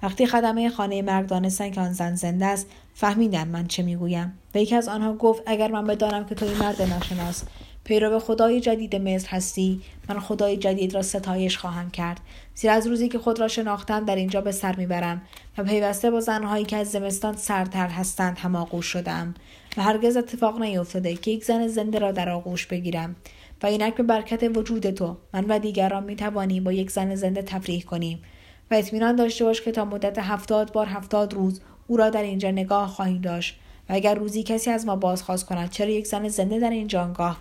وقتی 0.02 0.26
خدمه 0.26 0.68
خانه 0.68 1.02
مرگ 1.02 1.26
دانستند 1.26 1.72
که 1.72 1.80
آن 1.80 1.92
زن 1.92 2.14
زنده 2.14 2.46
است 2.46 2.66
فهمیدند 2.94 3.48
من 3.48 3.66
چه 3.66 3.82
می‌گویم. 3.82 4.38
و 4.54 4.58
یکی 4.58 4.74
از 4.74 4.88
آنها 4.88 5.14
گفت 5.14 5.42
اگر 5.46 5.70
من 5.70 5.84
بدانم 5.84 6.24
که 6.24 6.34
توی 6.34 6.54
مرد 6.54 6.82
ناشناس 6.82 7.44
پیرو 7.84 8.18
خدای 8.18 8.60
جدید 8.60 8.96
مصر 8.96 9.28
هستی 9.28 9.80
من 10.08 10.20
خدای 10.20 10.56
جدید 10.56 10.94
را 10.94 11.02
ستایش 11.02 11.58
خواهم 11.58 11.90
کرد. 11.90 12.20
زیرا 12.54 12.74
از 12.74 12.86
روزی 12.86 13.08
که 13.08 13.18
خود 13.18 13.40
را 13.40 13.48
شناختم 13.48 14.04
در 14.04 14.16
اینجا 14.16 14.40
به 14.40 14.52
سر 14.52 14.76
می‌برم 14.76 15.22
و 15.58 15.64
پیوسته 15.64 16.10
با 16.10 16.20
زنهایی 16.20 16.64
که 16.64 16.76
از 16.76 16.90
زمستان 16.90 17.36
سرتر 17.36 17.88
هستند 17.88 18.38
هم 18.38 18.56
آغوش 18.56 18.86
شدم 18.86 19.34
و 19.76 19.82
هرگز 19.82 20.16
اتفاق 20.16 20.60
نیفتاده 20.62 21.14
که 21.14 21.30
یک 21.30 21.44
زن 21.44 21.66
زنده 21.68 21.98
را 21.98 22.12
در 22.12 22.28
آغوش 22.28 22.66
بگیرم 22.66 23.16
و 23.62 23.66
اینک 23.66 23.94
به 23.94 24.02
برکت 24.02 24.56
وجود 24.56 24.90
تو 24.90 25.16
من 25.34 25.44
و 25.44 25.58
دیگران 25.58 26.04
می‌توانیم 26.04 26.64
با 26.64 26.72
یک 26.72 26.90
زن 26.90 27.14
زنده 27.14 27.42
تفریح 27.42 27.82
کنیم 27.82 28.22
و 28.70 28.74
اطمینان 28.74 29.16
داشته 29.16 29.44
باش 29.44 29.62
که 29.62 29.72
تا 29.72 29.84
مدت 29.84 30.18
هفتاد 30.18 30.72
بار 30.72 30.86
هفتاد 30.86 31.34
روز 31.34 31.60
او 31.86 31.96
را 31.96 32.10
در 32.10 32.22
اینجا 32.22 32.50
نگاه 32.50 32.88
خواهیم 32.88 33.20
داشت 33.20 33.58
و 33.88 33.92
اگر 33.92 34.14
روزی 34.14 34.42
کسی 34.42 34.70
از 34.70 34.86
ما 34.86 34.96
بازخواست 34.96 35.46
کند 35.46 35.70
چرا 35.70 35.90
یک 35.90 36.06
زن 36.06 36.28
زنده 36.28 36.58
در 36.58 36.70
این 36.70 36.86
جانگاه 36.86 37.38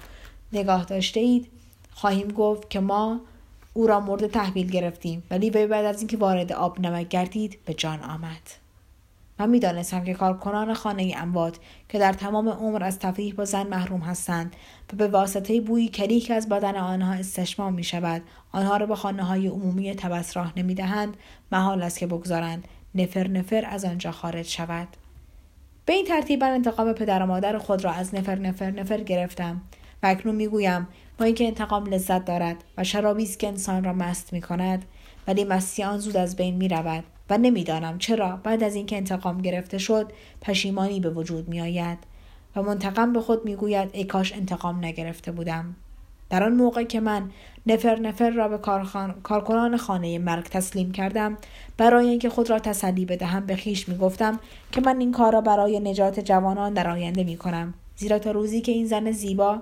نگاه 0.53 0.85
داشته 0.85 1.19
اید 1.19 1.47
خواهیم 1.91 2.27
گفت 2.27 2.69
که 2.69 2.79
ما 2.79 3.21
او 3.73 3.87
را 3.87 3.99
مورد 3.99 4.27
تحویل 4.27 4.71
گرفتیم. 4.71 5.23
ولی 5.31 5.49
وی 5.49 5.67
بعد 5.67 5.85
از 5.85 5.99
اینکه 5.99 6.17
وارد 6.17 6.51
آب 6.51 6.79
نمک 6.79 7.07
گردید 7.07 7.59
به 7.65 7.73
جان 7.73 7.99
آمد. 7.99 8.63
من 9.39 9.49
می‌دانستم 9.49 10.03
که 10.03 10.13
کارکنان 10.13 10.73
خانه 10.73 11.13
اموات 11.17 11.57
که 11.89 11.99
در 11.99 12.13
تمام 12.13 12.49
عمر 12.49 12.83
از 12.83 12.99
تفریح 12.99 13.33
با 13.33 13.45
زن 13.45 13.67
محروم 13.67 13.99
هستند 13.99 14.55
و 14.93 14.95
به 14.95 15.07
واسطه 15.07 15.61
بویی 15.61 15.87
کری 15.87 16.19
که 16.19 16.33
از 16.33 16.49
بدن 16.49 16.75
آنها 16.75 17.13
استشمام 17.13 17.73
می 17.73 17.83
شود 17.83 18.21
آنها 18.51 18.77
را 18.77 18.85
به 18.85 18.95
خانه 18.95 19.23
های 19.23 19.47
عمومی 19.47 19.95
تبس 19.95 20.37
راه 20.37 20.53
نمی 20.57 20.75
دهند 20.75 21.17
محال 21.51 21.83
است 21.83 21.99
که 21.99 22.07
بگذارند 22.07 22.67
نفر 22.95 23.27
نفر 23.27 23.65
از 23.69 23.85
آنجا 23.85 24.11
خارج 24.11 24.45
شود. 24.45 24.87
به 25.85 25.93
این 25.93 26.05
ترتیب 26.05 26.43
انتقام 26.43 26.93
پدر 26.93 27.23
و 27.23 27.25
مادر 27.25 27.57
خود 27.57 27.83
را 27.83 27.91
از 27.91 28.15
نفر 28.15 28.35
نفر 28.35 28.71
نفر 28.71 29.01
گرفتم. 29.01 29.61
و 30.03 30.05
اکنون 30.05 30.35
می‌گویم 30.35 30.87
با 31.17 31.25
اینکه 31.25 31.47
انتقام 31.47 31.85
لذت 31.85 32.25
دارد 32.25 32.63
و 32.77 32.83
شرابی 32.83 33.23
است 33.23 33.39
که 33.39 33.47
انسان 33.47 33.83
را 33.83 33.93
مست 33.93 34.33
می 34.33 34.41
کند 34.41 34.85
ولی 35.27 35.43
مستی 35.43 35.83
آن 35.83 35.97
زود 35.97 36.17
از 36.17 36.35
بین 36.35 36.55
می 36.55 36.67
رود 36.67 37.03
و 37.29 37.37
نمی‌دانم 37.37 37.97
چرا 37.97 38.39
بعد 38.43 38.63
از 38.63 38.75
اینکه 38.75 38.97
انتقام 38.97 39.41
گرفته 39.41 39.77
شد 39.77 40.11
پشیمانی 40.41 40.99
به 40.99 41.09
وجود 41.09 41.49
می 41.49 41.61
آید 41.61 41.97
و 42.55 42.61
منتقم 42.61 43.13
به 43.13 43.21
خود 43.21 43.45
می 43.45 43.55
گوید 43.55 43.89
ای 43.93 44.03
کاش 44.03 44.33
انتقام 44.33 44.85
نگرفته 44.85 45.31
بودم. 45.31 45.75
در 46.29 46.43
آن 46.43 46.53
موقع 46.53 46.83
که 46.83 46.99
من 46.99 47.31
نفر 47.65 47.95
نفر 47.95 48.29
را 48.29 48.47
به 48.47 48.57
کارخان... 48.57 49.11
کارکنان 49.23 49.77
خانه 49.77 50.19
مرگ 50.19 50.43
تسلیم 50.43 50.91
کردم 50.91 51.37
برای 51.77 52.09
اینکه 52.09 52.29
خود 52.29 52.49
را 52.49 52.59
تسلی 52.59 53.05
بدهم 53.05 53.45
به 53.45 53.55
خیش 53.55 53.89
می 53.89 53.97
گفتم 53.97 54.39
که 54.71 54.81
من 54.81 54.99
این 54.99 55.11
کار 55.11 55.33
را 55.33 55.41
برای 55.41 55.79
نجات 55.79 56.19
جوانان 56.19 56.73
در 56.73 56.89
آینده 56.89 57.23
می 57.23 57.37
کنم 57.37 57.73
زیرا 57.95 58.19
تا 58.19 58.31
روزی 58.31 58.61
که 58.61 58.71
این 58.71 58.85
زن 58.85 59.11
زیبا 59.11 59.61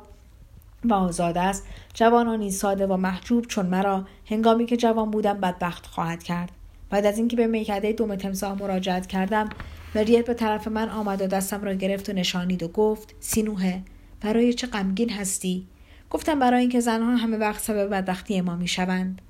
و 0.84 0.94
آزاد 0.94 1.38
است 1.38 1.68
جوانانی 1.94 2.52
ساده 2.52 2.88
و 2.88 2.98
محجوب 2.98 3.46
چون 3.46 3.66
مرا 3.66 4.06
هنگامی 4.26 4.66
که 4.66 4.78
جوان 4.78 5.12
بودم 5.12 5.40
بدبخت 5.40 5.86
خواهد 5.86 6.24
کرد 6.24 6.52
بعد 6.90 7.06
از 7.06 7.18
اینکه 7.18 7.38
به 7.38 7.48
میکده 7.48 7.94
دوم 7.94 8.16
تمساه 8.16 8.62
مراجعت 8.62 9.08
کردم 9.08 9.50
مریت 9.96 10.26
به 10.26 10.34
طرف 10.34 10.68
من 10.68 10.90
آمد 10.90 11.22
و 11.22 11.28
دستم 11.28 11.64
را 11.64 11.74
گرفت 11.74 12.10
و 12.10 12.14
نشانید 12.14 12.64
و 12.64 12.68
گفت 12.68 13.16
سینوهه 13.20 13.82
برای 14.22 14.54
چه 14.54 14.68
غمگین 14.68 15.10
هستی 15.10 15.68
گفتم 16.10 16.40
برای 16.40 16.62
اینکه 16.62 16.80
زنها 16.80 17.16
همه 17.16 17.38
وقت 17.38 17.62
سبب 17.64 17.90
بدبختی 17.90 18.42
ما 18.42 18.56
می‌شوند 18.56 19.22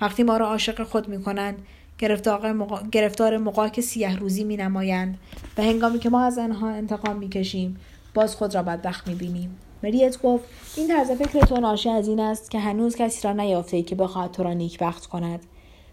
وقتی 0.00 0.22
ما 0.22 0.36
را 0.36 0.46
عاشق 0.46 0.82
خود 0.82 1.08
می‌کنند 1.08 1.58
گرفتار. 1.98 2.56
گرفتار 2.92 3.38
مقاک 3.38 3.80
سیه 3.80 4.18
روزی 4.18 4.44
می 4.44 4.56
نمایند 4.56 5.18
و 5.58 5.62
هنگامی 5.62 5.98
که 5.98 6.10
ما 6.10 6.24
از 6.24 6.38
آنها 6.38 6.70
انتقام 6.70 7.16
می 7.16 7.28
کشیم 7.28 7.76
باز 8.14 8.36
خود 8.36 8.54
را 8.54 8.62
بدبخت 8.62 9.08
می 9.08 9.14
بینیم. 9.14 9.58
مریت 9.82 10.22
گفت 10.22 10.44
این 10.76 10.88
طرز 10.88 11.10
فکر 11.10 11.40
تو 11.40 11.56
ناشی 11.56 11.88
از 11.88 12.08
این 12.08 12.20
است 12.20 12.50
که 12.50 12.58
هنوز 12.58 12.96
کسی 12.96 13.28
را 13.28 13.32
نیافته 13.32 13.76
ای 13.76 13.82
که 13.82 13.94
بخواهد 13.94 14.32
تو 14.32 14.42
را 14.42 14.52
نیکبخت 14.52 15.06
کند. 15.06 15.46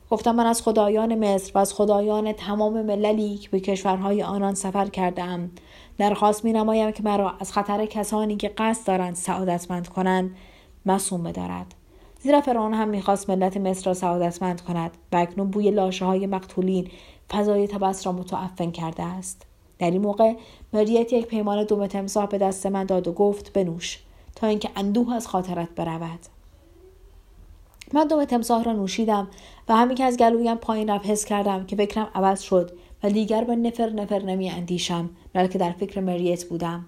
گفتم 0.10 0.36
من 0.36 0.46
از 0.46 0.62
خدایان 0.62 1.16
مصر 1.16 1.52
و 1.56 1.58
از 1.58 1.74
خدایان 1.74 2.34
تمام 2.34 2.82
مللی 2.82 3.38
که 3.38 3.50
به 3.50 3.60
کشورهای 3.60 4.24
آنان 4.24 4.54
سفر 4.54 4.86
کرده 4.86 5.24
ام 5.24 5.52
درخواست 5.98 6.46
می 6.46 6.54
نمایم 6.54 6.92
که 6.92 7.04
مرا 7.04 7.34
از 7.40 7.52
خطر 7.52 7.86
کسانی 7.86 8.38
که 8.38 8.52
قصد 8.58 8.88
دارند 8.88 9.16
سعادتمند 9.16 9.88
کنند 9.88 10.36
مسوم 10.86 11.24
بدارد. 11.24 11.76
زیرا 12.20 12.42
فرعون 12.42 12.74
هم 12.74 12.88
می‌خواست 12.88 13.30
ملت 13.30 13.58
مصر 13.58 13.86
را 13.86 13.94
سعادتمند 13.94 14.62
کند 14.62 14.92
و 15.12 15.16
اکنون 15.16 15.52
بوی 15.52 15.72
لاشه 15.72 16.06
های 16.06 16.28
مقتولین 16.28 16.88
فضای 17.32 17.68
تبس 17.68 18.08
را 18.08 18.14
متعفن 18.14 18.72
کرده 18.72 19.04
است. 19.04 19.46
در 19.80 19.91
این 19.91 20.01
موقع 20.01 20.34
مریت 20.73 21.13
یک 21.13 21.25
پیمان 21.25 21.63
دوم 21.63 21.88
تمساح 21.88 22.25
به 22.25 22.38
دست 22.38 22.65
من 22.65 22.84
داد 22.84 23.07
و 23.07 23.11
گفت 23.11 23.53
بنوش 23.53 23.99
تا 24.36 24.47
اینکه 24.47 24.69
اندوه 24.75 25.13
از 25.13 25.28
خاطرت 25.28 25.69
برود. 25.75 26.19
من 27.93 28.07
دوم 28.07 28.25
تمساح 28.25 28.63
را 28.63 28.73
نوشیدم 28.73 29.28
و 29.69 29.75
همین 29.75 29.95
که 29.95 30.03
از 30.03 30.17
گلویم 30.17 30.55
پایین 30.55 30.89
رفت 30.89 31.05
حس 31.05 31.25
کردم 31.25 31.65
که 31.65 31.75
فکرم 31.75 32.09
عوض 32.15 32.41
شد 32.41 32.71
و 33.03 33.09
دیگر 33.09 33.43
به 33.43 33.55
نفر 33.55 33.89
نفر 33.89 34.19
نمی 34.19 34.49
اندیشم 34.49 35.09
بلکه 35.34 35.57
در 35.57 35.71
فکر 35.71 35.99
مریت 35.99 36.45
بودم. 36.45 36.86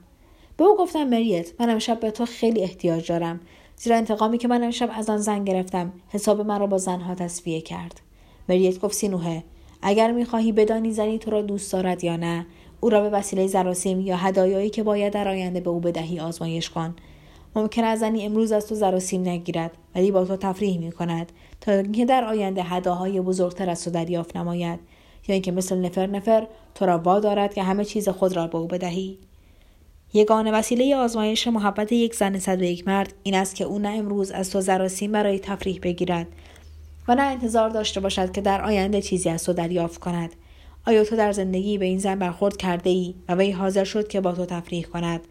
به 0.58 0.64
او 0.64 0.78
گفتم 0.78 1.04
مریت 1.04 1.62
من 1.62 1.70
امشب 1.70 2.00
به 2.00 2.12
تو 2.12 2.26
خیلی 2.26 2.62
احتیاج 2.62 3.08
دارم 3.08 3.40
زیرا 3.76 3.96
انتقامی 3.96 4.38
که 4.38 4.48
من 4.48 4.64
امشب 4.64 4.90
از 4.94 5.10
آن 5.10 5.18
زن 5.18 5.44
گرفتم 5.44 5.94
حساب 6.10 6.42
من 6.42 6.60
را 6.60 6.68
با 6.68 6.78
زنها 6.78 7.16
تصفیه 7.16 7.62
کرد. 7.62 8.02
مریت 8.50 8.80
گفت 8.80 8.94
سینوهه 8.94 9.44
اگر 9.82 10.12
می‌خواهی 10.12 10.52
بدانی 10.52 10.92
زنی 10.92 11.18
تو 11.18 11.32
را 11.32 11.42
دوست 11.42 11.74
دارد 11.74 12.04
یا 12.04 12.16
نه 12.16 12.46
او 12.80 12.90
را 12.90 13.02
به 13.02 13.10
وسیله 13.10 13.48
زراسیم 13.48 14.00
یا 14.00 14.18
هدایایی 14.18 14.70
که 14.70 14.84
باید 14.84 15.14
در 15.14 15.28
آینده 15.28 15.60
به 15.60 15.70
او 15.70 15.80
بدهی 15.80 16.20
آزمایش 16.20 16.70
کن. 16.70 16.96
ممکن 17.56 17.84
است 17.84 18.02
زنی 18.02 18.26
امروز 18.26 18.52
از 18.52 18.68
تو 18.68 18.76
زراسیم 18.76 19.22
نگیرد 19.22 19.72
ولی 19.96 20.12
با 20.12 20.26
تو 20.26 20.36
تفریح 20.36 20.80
می 20.80 20.92
کند 20.92 21.32
تا 21.62 21.72
اینکه 21.72 22.06
در 22.06 22.24
آینده 22.24 22.64
هداهای 22.64 23.22
بزرگتر 23.22 23.70
از 23.70 23.84
تو 23.84 23.92
دریافت 23.92 24.38
نماید. 24.38 24.80
یا 25.28 25.34
اینکه 25.34 25.52
مثل 25.52 25.78
نفر 25.78 26.08
نفر 26.08 26.48
تو 26.76 26.86
را 26.86 26.98
وادارد 26.98 27.54
که 27.54 27.64
همه 27.64 27.86
چیز 27.86 28.10
خود 28.10 28.36
را 28.36 28.48
به 28.48 28.58
او 28.58 28.68
بدهی. 28.68 29.18
یگانه 30.14 30.52
وسیله 30.52 30.96
آزمایش 30.96 31.48
محبت 31.48 31.92
یک 31.92 32.16
زن 32.16 32.40
صد 32.40 32.62
و 32.62 32.64
یک 32.64 32.88
مرد 32.88 33.14
این 33.24 33.36
است 33.36 33.56
که 33.56 33.64
او 33.64 33.80
نه 33.80 33.90
امروز 33.90 34.32
از 34.32 34.50
تو 34.50 34.62
زراسیم 34.62 35.12
برای 35.12 35.40
تفریح 35.40 35.80
بگیرد 35.84 36.28
و 37.08 37.16
نه 37.16 37.22
انتظار 37.22 37.70
داشته 37.70 38.00
باشد 38.00 38.32
که 38.32 38.42
در 38.42 38.62
آینده 38.62 39.02
چیزی 39.02 39.30
از 39.30 39.44
تو 39.44 39.54
دریافت 39.54 40.00
کند. 40.00 40.30
آیا 40.88 41.04
تو 41.04 41.16
در 41.16 41.32
زندگی 41.32 41.78
به 41.78 41.86
این 41.86 42.00
زن 42.00 42.20
برخورد 42.20 42.58
کرده 42.58 42.90
ای 42.90 43.16
و 43.28 43.36
وی 43.36 43.52
حاضر 43.52 43.84
شد 43.84 44.08
که 44.08 44.22
با 44.22 44.32
تو 44.32 44.46
تفریح 44.46 44.86
کند؟ 44.86 45.22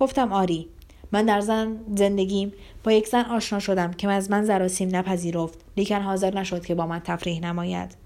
گفتم 0.00 0.32
آری. 0.32 0.68
من 1.12 1.24
در 1.24 1.40
زن 1.40 1.76
زندگیم 1.96 2.52
با 2.84 2.92
یک 2.92 3.08
زن 3.08 3.24
آشنا 3.24 3.58
شدم 3.58 3.92
که 3.92 4.10
از 4.10 4.30
من 4.30 4.44
زراسیم 4.44 4.96
نپذیرفت 4.96 5.58
لیکن 5.76 6.00
حاضر 6.00 6.34
نشد 6.34 6.64
که 6.64 6.74
با 6.74 6.86
من 6.86 7.00
تفریح 7.04 7.40
نماید. 7.40 7.96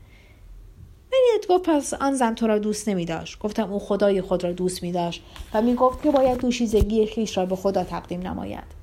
مریت 1.13 1.47
گفت 1.49 1.71
پس 1.71 1.95
آن 1.95 2.15
زن 2.15 2.35
تو 2.35 2.47
را 2.47 2.59
دوست 2.59 2.89
نمی 2.89 3.05
داشت. 3.05 3.39
گفتم 3.39 3.73
او 3.73 3.79
خدای 3.79 4.23
خود 4.23 4.45
را 4.45 4.53
دوست 4.53 4.83
می 4.83 4.93
داشت 4.93 5.23
و 5.55 5.63
می 5.63 5.75
گفت 5.75 6.03
که 6.03 6.11
باید 6.11 6.39
دوشیزگی 6.39 7.07
خیش 7.07 7.39
را 7.39 7.47
به 7.47 7.57
خدا 7.57 7.85
تقدیم 7.85 8.21
نماید. 8.21 8.77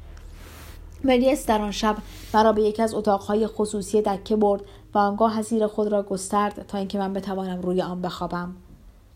مریس 1.03 1.45
در 1.45 1.61
آن 1.61 1.71
شب 1.71 1.97
مرا 2.33 2.53
به 2.53 2.61
یکی 2.61 2.81
از 2.81 2.93
اتاقهای 2.93 3.47
خصوصی 3.47 4.01
دکه 4.01 4.35
برد 4.35 4.61
و 4.93 4.97
آنگاه 4.97 5.39
حزیر 5.39 5.67
خود 5.67 5.87
را 5.87 6.03
گسترد 6.03 6.65
تا 6.67 6.77
اینکه 6.77 6.99
من 6.99 7.13
بتوانم 7.13 7.61
روی 7.61 7.81
آن 7.81 8.01
بخوابم. 8.01 8.55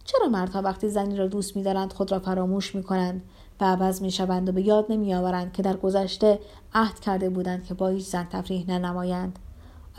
چرا 0.06 0.28
مردها 0.28 0.62
وقتی 0.62 0.90
زنی 0.90 1.18
را 1.18 1.28
دوست 1.28 1.56
میدارند 1.56 1.94
خود 1.94 2.12
را 2.12 2.20
فراموش 2.20 2.76
می 2.76 2.84
کنند 2.84 3.22
و 3.62 3.66
عوض 3.66 4.02
می 4.02 4.12
شوند 4.12 4.50
و 4.50 4.52
به 4.52 4.62
یاد 4.62 4.86
نمی 4.90 5.14
آورند 5.14 5.54
که 5.54 5.62
در 5.64 5.78
گذشته 5.78 6.40
عهد 6.74 7.00
کرده 7.00 7.30
بودند 7.30 7.66
که 7.66 7.74
با 7.74 7.88
هیچ 7.88 8.06
زن 8.06 8.28
تفریح 8.32 8.66
ننمایند؟ 8.68 9.40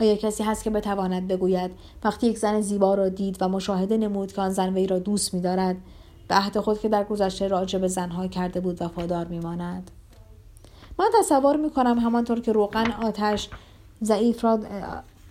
آیا 0.01 0.15
کسی 0.15 0.43
هست 0.43 0.63
که 0.63 0.69
بتواند 0.69 1.27
بگوید 1.27 1.71
وقتی 2.03 2.27
یک 2.27 2.37
زن 2.37 2.61
زیبا 2.61 2.93
را 2.93 3.09
دید 3.09 3.37
و 3.41 3.47
مشاهده 3.47 3.97
نمود 3.97 4.33
که 4.33 4.41
آن 4.41 4.49
زن 4.49 4.73
وی 4.73 4.87
را 4.87 4.99
دوست 4.99 5.33
میدارد 5.33 5.75
به 6.27 6.35
عهد 6.35 6.59
خود 6.59 6.79
که 6.79 6.89
در 6.89 7.03
گذشته 7.03 7.47
راجع 7.47 7.79
به 7.79 7.87
زنها 7.87 8.27
کرده 8.27 8.59
بود 8.59 8.81
وفادار 8.81 9.25
میماند؟ 9.25 9.91
من 10.99 11.09
تصور 11.19 11.55
می‌کنم 11.55 11.99
همانطور 11.99 12.39
که 12.39 12.51
روغن 12.51 12.91
آتش 12.91 13.49
ضعیف 14.03 14.43
را 14.43 14.59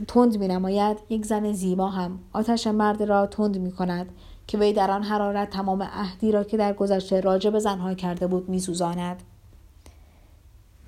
تند 0.08 0.38
می 0.38 0.48
نماید 0.48 0.98
یک 1.08 1.26
زن 1.26 1.52
زیبا 1.52 1.88
هم. 1.88 2.18
آتش 2.32 2.66
مرد 2.66 3.02
را 3.02 3.26
تند 3.26 3.58
می 3.58 3.72
کند 3.72 4.08
که 4.46 4.58
وی 4.58 4.72
در 4.72 4.90
آن 4.90 5.02
حرارت 5.02 5.50
تمام 5.50 5.82
عهدی 5.82 6.32
را 6.32 6.44
که 6.44 6.56
در 6.56 6.72
گذشته 6.72 7.20
راجع 7.20 7.50
به 7.50 7.58
زنها 7.58 7.94
کرده 7.94 8.26
بود 8.26 8.48
می 8.48 8.60
سوزاند. 8.60 9.22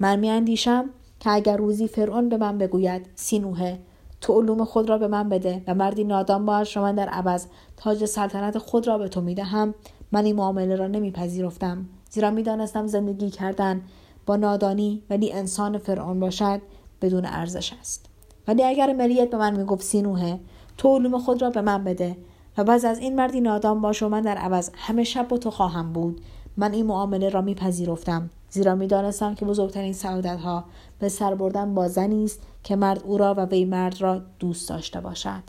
من 0.01 0.19
می 0.19 0.31
اندیشم 0.31 0.85
که 1.21 1.31
اگر 1.31 1.57
روزی 1.57 1.89
فرعون 1.89 2.29
به 2.29 2.37
من 2.37 2.59
بگوید 2.59 3.07
سینوهه 3.15 3.79
تو 4.21 4.41
علوم 4.41 4.65
خود 4.65 4.89
را 4.89 4.99
به 4.99 5.09
من 5.09 5.29
بده 5.29 5.63
و 5.67 5.75
مردی 5.75 6.05
نادان 6.05 6.47
باش 6.47 6.77
و 6.77 6.81
من 6.81 6.95
در 6.95 7.09
عوض 7.09 7.47
تاج 7.77 8.05
سلطنت 8.05 8.59
خود 8.59 8.87
را 8.87 8.99
به 8.99 9.09
تو 9.09 9.21
می‌دهم 9.21 9.75
من 10.13 10.25
این 10.25 10.37
معامله 10.37 10.77
را 10.77 10.87
نمیپذیرفتم. 10.87 11.87
زیرا 12.11 12.31
می‌دانستم 12.31 12.87
زندگی 12.87 13.31
کردن 13.31 13.83
با 14.27 14.37
نادانی 14.37 15.03
ولی 15.11 15.33
انسان 15.33 15.79
فرعون 15.79 16.21
باشد 16.21 16.61
بدون 17.03 17.25
ارزش 17.27 17.73
است. 17.81 18.10
ولی 18.49 18.65
اگر 18.65 18.93
مریت 18.93 19.31
به 19.31 19.37
من 19.37 19.57
می‌گفت 19.57 19.83
سینوهه 19.83 20.41
تو 20.79 20.97
علوم 20.97 21.19
خود 21.19 21.43
را 21.43 21.51
به 21.51 21.61
من 21.61 21.85
بده 21.85 22.17
و 22.59 22.65
بعد 22.65 22.87
از 22.87 22.99
این 22.99 23.17
مردی 23.17 23.41
نادان 23.41 23.81
باش 23.81 24.03
و 24.03 24.09
من 24.09 24.21
در 24.21 24.37
عوض 24.37 24.71
همه 24.75 25.05
شب 25.05 25.29
با 25.29 25.39
تو 25.39 25.51
خواهم 25.51 25.93
بود. 25.93 26.21
من 26.57 26.73
این 26.73 26.87
معامله 26.87 27.29
را 27.29 27.41
میپذیرفتم 27.41 28.31
زیرا 28.51 28.75
می‌دانستم 28.75 29.35
که 29.35 29.45
بزرگترین 29.45 29.93
سعادت 29.93 30.41
ها 30.41 30.65
به 30.99 31.09
سر 31.09 31.35
بردن 31.35 31.75
با 31.75 31.89
زنی 31.89 32.25
است 32.25 32.41
که 32.65 32.77
مرد 32.77 33.03
او 33.05 33.19
را 33.19 33.35
و 33.35 33.41
وی 33.41 33.65
مرد 33.65 34.01
را 34.01 34.23
دوست 34.39 34.69
داشته 34.69 35.01
باشد. 35.01 35.43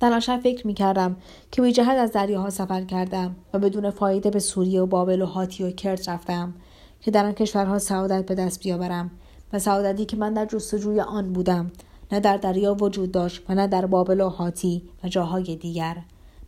در 0.00 0.12
آن 0.12 0.20
فکر 0.20 0.66
می 0.66 0.74
کردم 0.74 1.16
که 1.50 1.62
بی 1.62 1.72
جهت 1.72 1.98
از 1.98 2.12
دریاها 2.12 2.50
سفر 2.50 2.84
کردم 2.84 3.36
و 3.54 3.58
بدون 3.58 3.90
فایده 3.90 4.30
به 4.30 4.38
سوریه 4.38 4.82
و 4.82 4.86
بابل 4.86 5.22
و 5.22 5.26
هاتی 5.26 5.64
و 5.64 5.70
کرد 5.70 6.10
رفتم 6.10 6.54
که 7.00 7.10
در 7.10 7.26
آن 7.26 7.32
کشورها 7.32 7.78
سعادت 7.78 8.26
به 8.26 8.34
دست 8.34 8.62
بیاورم. 8.62 9.10
و 9.52 9.58
سعادتی 9.58 10.04
که 10.04 10.16
من 10.16 10.34
در 10.34 10.44
جستجوی 10.44 11.00
آن 11.00 11.32
بودم 11.32 11.70
نه 12.12 12.20
در 12.20 12.36
دریا 12.36 12.74
وجود 12.74 13.12
داشت 13.12 13.42
و 13.48 13.54
نه 13.54 13.66
در 13.66 13.86
بابل 13.86 14.20
و 14.20 14.28
هاتی 14.28 14.82
و 15.04 15.08
جاهای 15.08 15.56
دیگر 15.56 15.96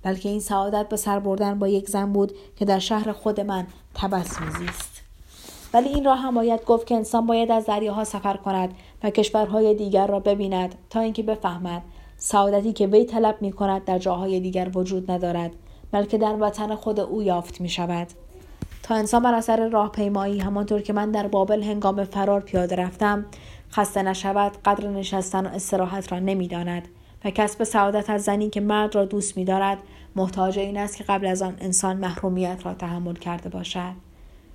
بلکه 0.02 0.28
این 0.28 0.40
سعادت 0.40 0.88
به 0.88 0.96
سر 0.96 1.18
بردن 1.18 1.58
با 1.58 1.68
یک 1.68 1.88
زن 1.88 2.12
بود 2.12 2.32
که 2.56 2.64
در 2.64 2.78
شهر 2.78 3.12
خود 3.12 3.40
من 3.40 3.66
تبس 3.94 4.40
میزیست 4.40 5.02
ولی 5.74 5.88
این 5.88 6.04
را 6.04 6.14
هم 6.14 6.34
باید 6.34 6.64
گفت 6.64 6.86
که 6.86 6.94
انسان 6.94 7.26
باید 7.26 7.50
از 7.50 7.66
دریاها 7.66 8.04
سفر 8.04 8.36
کند 8.36 8.74
و 9.02 9.10
کشورهای 9.10 9.74
دیگر 9.74 10.06
را 10.06 10.20
ببیند 10.20 10.74
تا 10.90 11.00
اینکه 11.00 11.22
بفهمد 11.22 11.82
سعادتی 12.16 12.72
که 12.72 12.86
وی 12.86 13.04
طلب 13.04 13.36
می 13.40 13.52
کند 13.52 13.84
در 13.84 13.98
جاهای 13.98 14.40
دیگر 14.40 14.70
وجود 14.74 15.10
ندارد 15.10 15.50
بلکه 15.92 16.18
در 16.18 16.36
وطن 16.40 16.74
خود 16.74 17.00
او 17.00 17.22
یافت 17.22 17.60
می 17.60 17.68
شود 17.68 18.06
تا 18.82 18.94
انسان 18.94 19.22
بر 19.22 19.34
اثر 19.34 19.68
راهپیمایی 19.68 20.38
همانطور 20.38 20.80
که 20.80 20.92
من 20.92 21.10
در 21.10 21.26
بابل 21.28 21.62
هنگام 21.62 22.04
فرار 22.04 22.40
پیاده 22.40 22.76
رفتم 22.76 23.24
خسته 23.72 24.02
نشود 24.02 24.52
قدر 24.64 24.88
نشستن 24.88 25.46
و 25.46 25.48
استراحت 25.48 26.12
را 26.12 26.18
نمی‌داند 26.18 26.88
و 27.24 27.30
کسب 27.30 27.64
سعادت 27.64 28.10
از 28.10 28.22
زنی 28.22 28.50
که 28.50 28.60
مرد 28.60 28.94
را 28.94 29.04
دوست 29.04 29.36
میدارد 29.36 29.78
محتاج 30.16 30.58
این 30.58 30.76
است 30.76 30.96
که 30.96 31.04
قبل 31.04 31.26
از 31.26 31.42
آن 31.42 31.56
انسان 31.60 31.96
محرومیت 31.96 32.66
را 32.66 32.74
تحمل 32.74 33.14
کرده 33.14 33.48
باشد. 33.48 33.92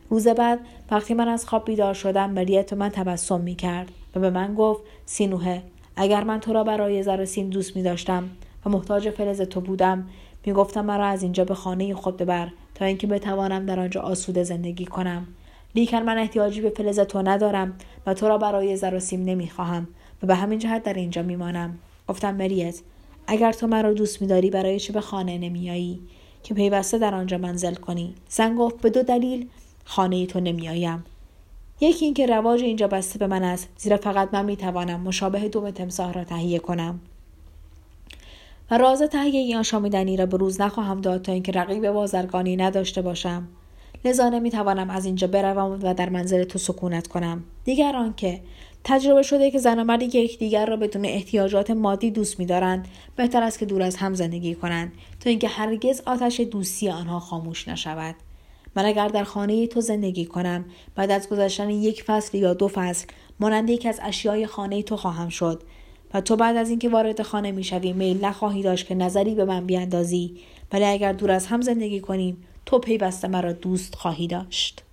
روز 0.09 0.27
بعد 0.27 0.59
وقتی 0.91 1.13
من 1.13 1.27
از 1.27 1.45
خواب 1.45 1.65
بیدار 1.65 1.93
شدم 1.93 2.29
مریت 2.29 2.73
من 2.73 2.89
تبسم 2.89 3.41
می 3.41 3.55
کرد 3.55 3.91
و 4.15 4.19
به 4.19 4.29
من 4.29 4.53
گفت 4.53 4.81
سینوهه 5.05 5.63
اگر 5.95 6.23
من 6.23 6.39
تو 6.39 6.53
را 6.53 6.63
برای 6.63 7.03
زرسیم 7.03 7.49
دوست 7.49 7.75
می 7.75 7.83
داشتم 7.83 8.29
و 8.65 8.69
محتاج 8.69 9.09
فلز 9.09 9.41
تو 9.41 9.61
بودم 9.61 10.07
می 10.45 10.53
گفتم 10.53 10.85
مرا 10.85 11.05
از 11.05 11.23
اینجا 11.23 11.45
به 11.45 11.53
خانه 11.53 11.93
خود 11.93 12.17
ببر 12.17 12.47
تا 12.77 12.85
اینکه 12.85 13.07
بتوانم 13.07 13.65
در 13.65 13.79
آنجا 13.79 14.01
آسوده 14.01 14.43
زندگی 14.43 14.85
کنم. 14.85 15.27
لیکن 15.75 15.97
من 15.97 16.17
احتیاجی 16.17 16.61
به 16.61 16.69
فلز 16.69 16.99
تو 16.99 17.21
ندارم 17.21 17.77
و 18.05 18.13
تو 18.13 18.27
را 18.27 18.37
برای 18.37 18.75
زراسیم 18.75 19.23
نمی‌خواهم 19.23 19.87
و 20.23 20.27
به 20.27 20.35
همین 20.35 20.59
جهت 20.59 20.83
در 20.83 20.93
اینجا 20.93 21.21
میمانم. 21.21 21.77
گفتم 22.07 22.35
مریت 22.35 22.79
اگر 23.27 23.51
تو 23.51 23.67
مرا 23.67 23.93
دوست 23.93 24.21
میداری 24.21 24.49
برای 24.49 24.79
چه 24.79 24.93
به 24.93 25.01
خانه 25.01 25.37
نمیایی 25.37 25.99
که 26.43 26.53
پیوسته 26.53 26.97
در 26.97 27.15
آنجا 27.15 27.37
منزل 27.37 27.73
کنی؟ 27.75 28.15
زن 28.29 28.55
گفت 28.55 28.81
به 28.81 28.89
دو 28.89 29.03
دلیل 29.03 29.47
خانه 29.85 30.25
تو 30.25 30.39
نمیآیم. 30.39 31.03
یکی 31.81 32.05
اینکه 32.05 32.25
رواج 32.25 32.61
اینجا 32.63 32.87
بسته 32.87 33.19
به 33.19 33.27
من 33.27 33.43
است 33.43 33.69
زیرا 33.77 33.97
فقط 33.97 34.33
من 34.33 34.45
می‌توانم 34.45 34.99
مشابه 34.99 35.49
دوم 35.49 35.71
تمساه 35.71 36.13
را 36.13 36.23
تهیه 36.23 36.59
کنم. 36.59 36.99
و 38.71 38.77
راز 38.77 39.01
تهیه 39.01 39.39
این 39.39 39.55
آشامیدنی 39.55 40.17
را 40.17 40.25
به 40.25 40.37
روز 40.37 40.61
نخواهم 40.61 41.01
داد 41.01 41.21
تا 41.21 41.31
اینکه 41.31 41.51
رقیب 41.51 41.91
بازرگانی 41.91 42.55
نداشته 42.55 43.01
باشم. 43.01 43.47
لذا 44.05 44.29
نمی‌توانم 44.29 44.89
از 44.89 45.05
اینجا 45.05 45.27
بروم 45.27 45.79
و 45.83 45.93
در 45.93 46.09
منزل 46.09 46.43
تو 46.43 46.59
سکونت 46.59 47.07
کنم. 47.07 47.43
دیگر 47.63 47.95
آنکه 47.95 48.41
تجربه 48.83 49.21
شده 49.21 49.51
که 49.51 49.59
زن 49.59 49.79
و 49.79 49.83
مردی 49.83 50.07
که 50.07 50.19
یکدیگر 50.19 50.65
را 50.65 50.77
بدون 50.77 51.05
احتیاجات 51.05 51.71
مادی 51.71 52.11
دوست 52.11 52.39
میدارند 52.39 52.87
بهتر 53.15 53.43
است 53.43 53.59
که 53.59 53.65
دور 53.65 53.81
از 53.81 53.95
هم 53.95 54.13
زندگی 54.13 54.55
کنند 54.55 54.91
تا 55.19 55.29
اینکه 55.29 55.47
هرگز 55.47 56.01
آتش 56.05 56.39
دوستی 56.39 56.89
آنها 56.89 57.19
خاموش 57.19 57.67
نشود. 57.67 58.15
من 58.75 58.85
اگر 58.85 59.07
در 59.07 59.23
خانه 59.23 59.67
تو 59.67 59.81
زندگی 59.81 60.25
کنم 60.25 60.65
بعد 60.95 61.11
از 61.11 61.29
گذشتن 61.29 61.69
یک 61.69 62.03
فصل 62.03 62.37
یا 62.37 62.53
دو 62.53 62.67
فصل 62.67 63.07
مانند 63.39 63.69
یک 63.69 63.85
از 63.85 63.99
اشیای 64.03 64.47
خانه 64.47 64.83
تو 64.83 64.97
خواهم 64.97 65.29
شد. 65.29 65.63
و 66.13 66.21
تو 66.21 66.35
بعد 66.35 66.55
از 66.55 66.69
اینکه 66.69 66.89
وارد 66.89 67.21
خانه 67.21 67.51
می‌شوی 67.51 67.93
میل 67.93 68.25
نخواهی 68.25 68.63
داشت 68.63 68.87
که 68.87 68.95
نظری 68.95 69.35
به 69.35 69.45
من 69.45 69.65
بیاندازی. 69.65 70.37
ولی 70.71 70.85
اگر 70.85 71.13
دور 71.13 71.31
از 71.31 71.47
هم 71.47 71.61
زندگی 71.61 71.99
کنیم 71.99 72.43
تو 72.65 72.79
پیوسته 72.79 73.27
مرا 73.27 73.53
دوست 73.53 73.95
خواهی 73.95 74.27
داشت. 74.27 74.83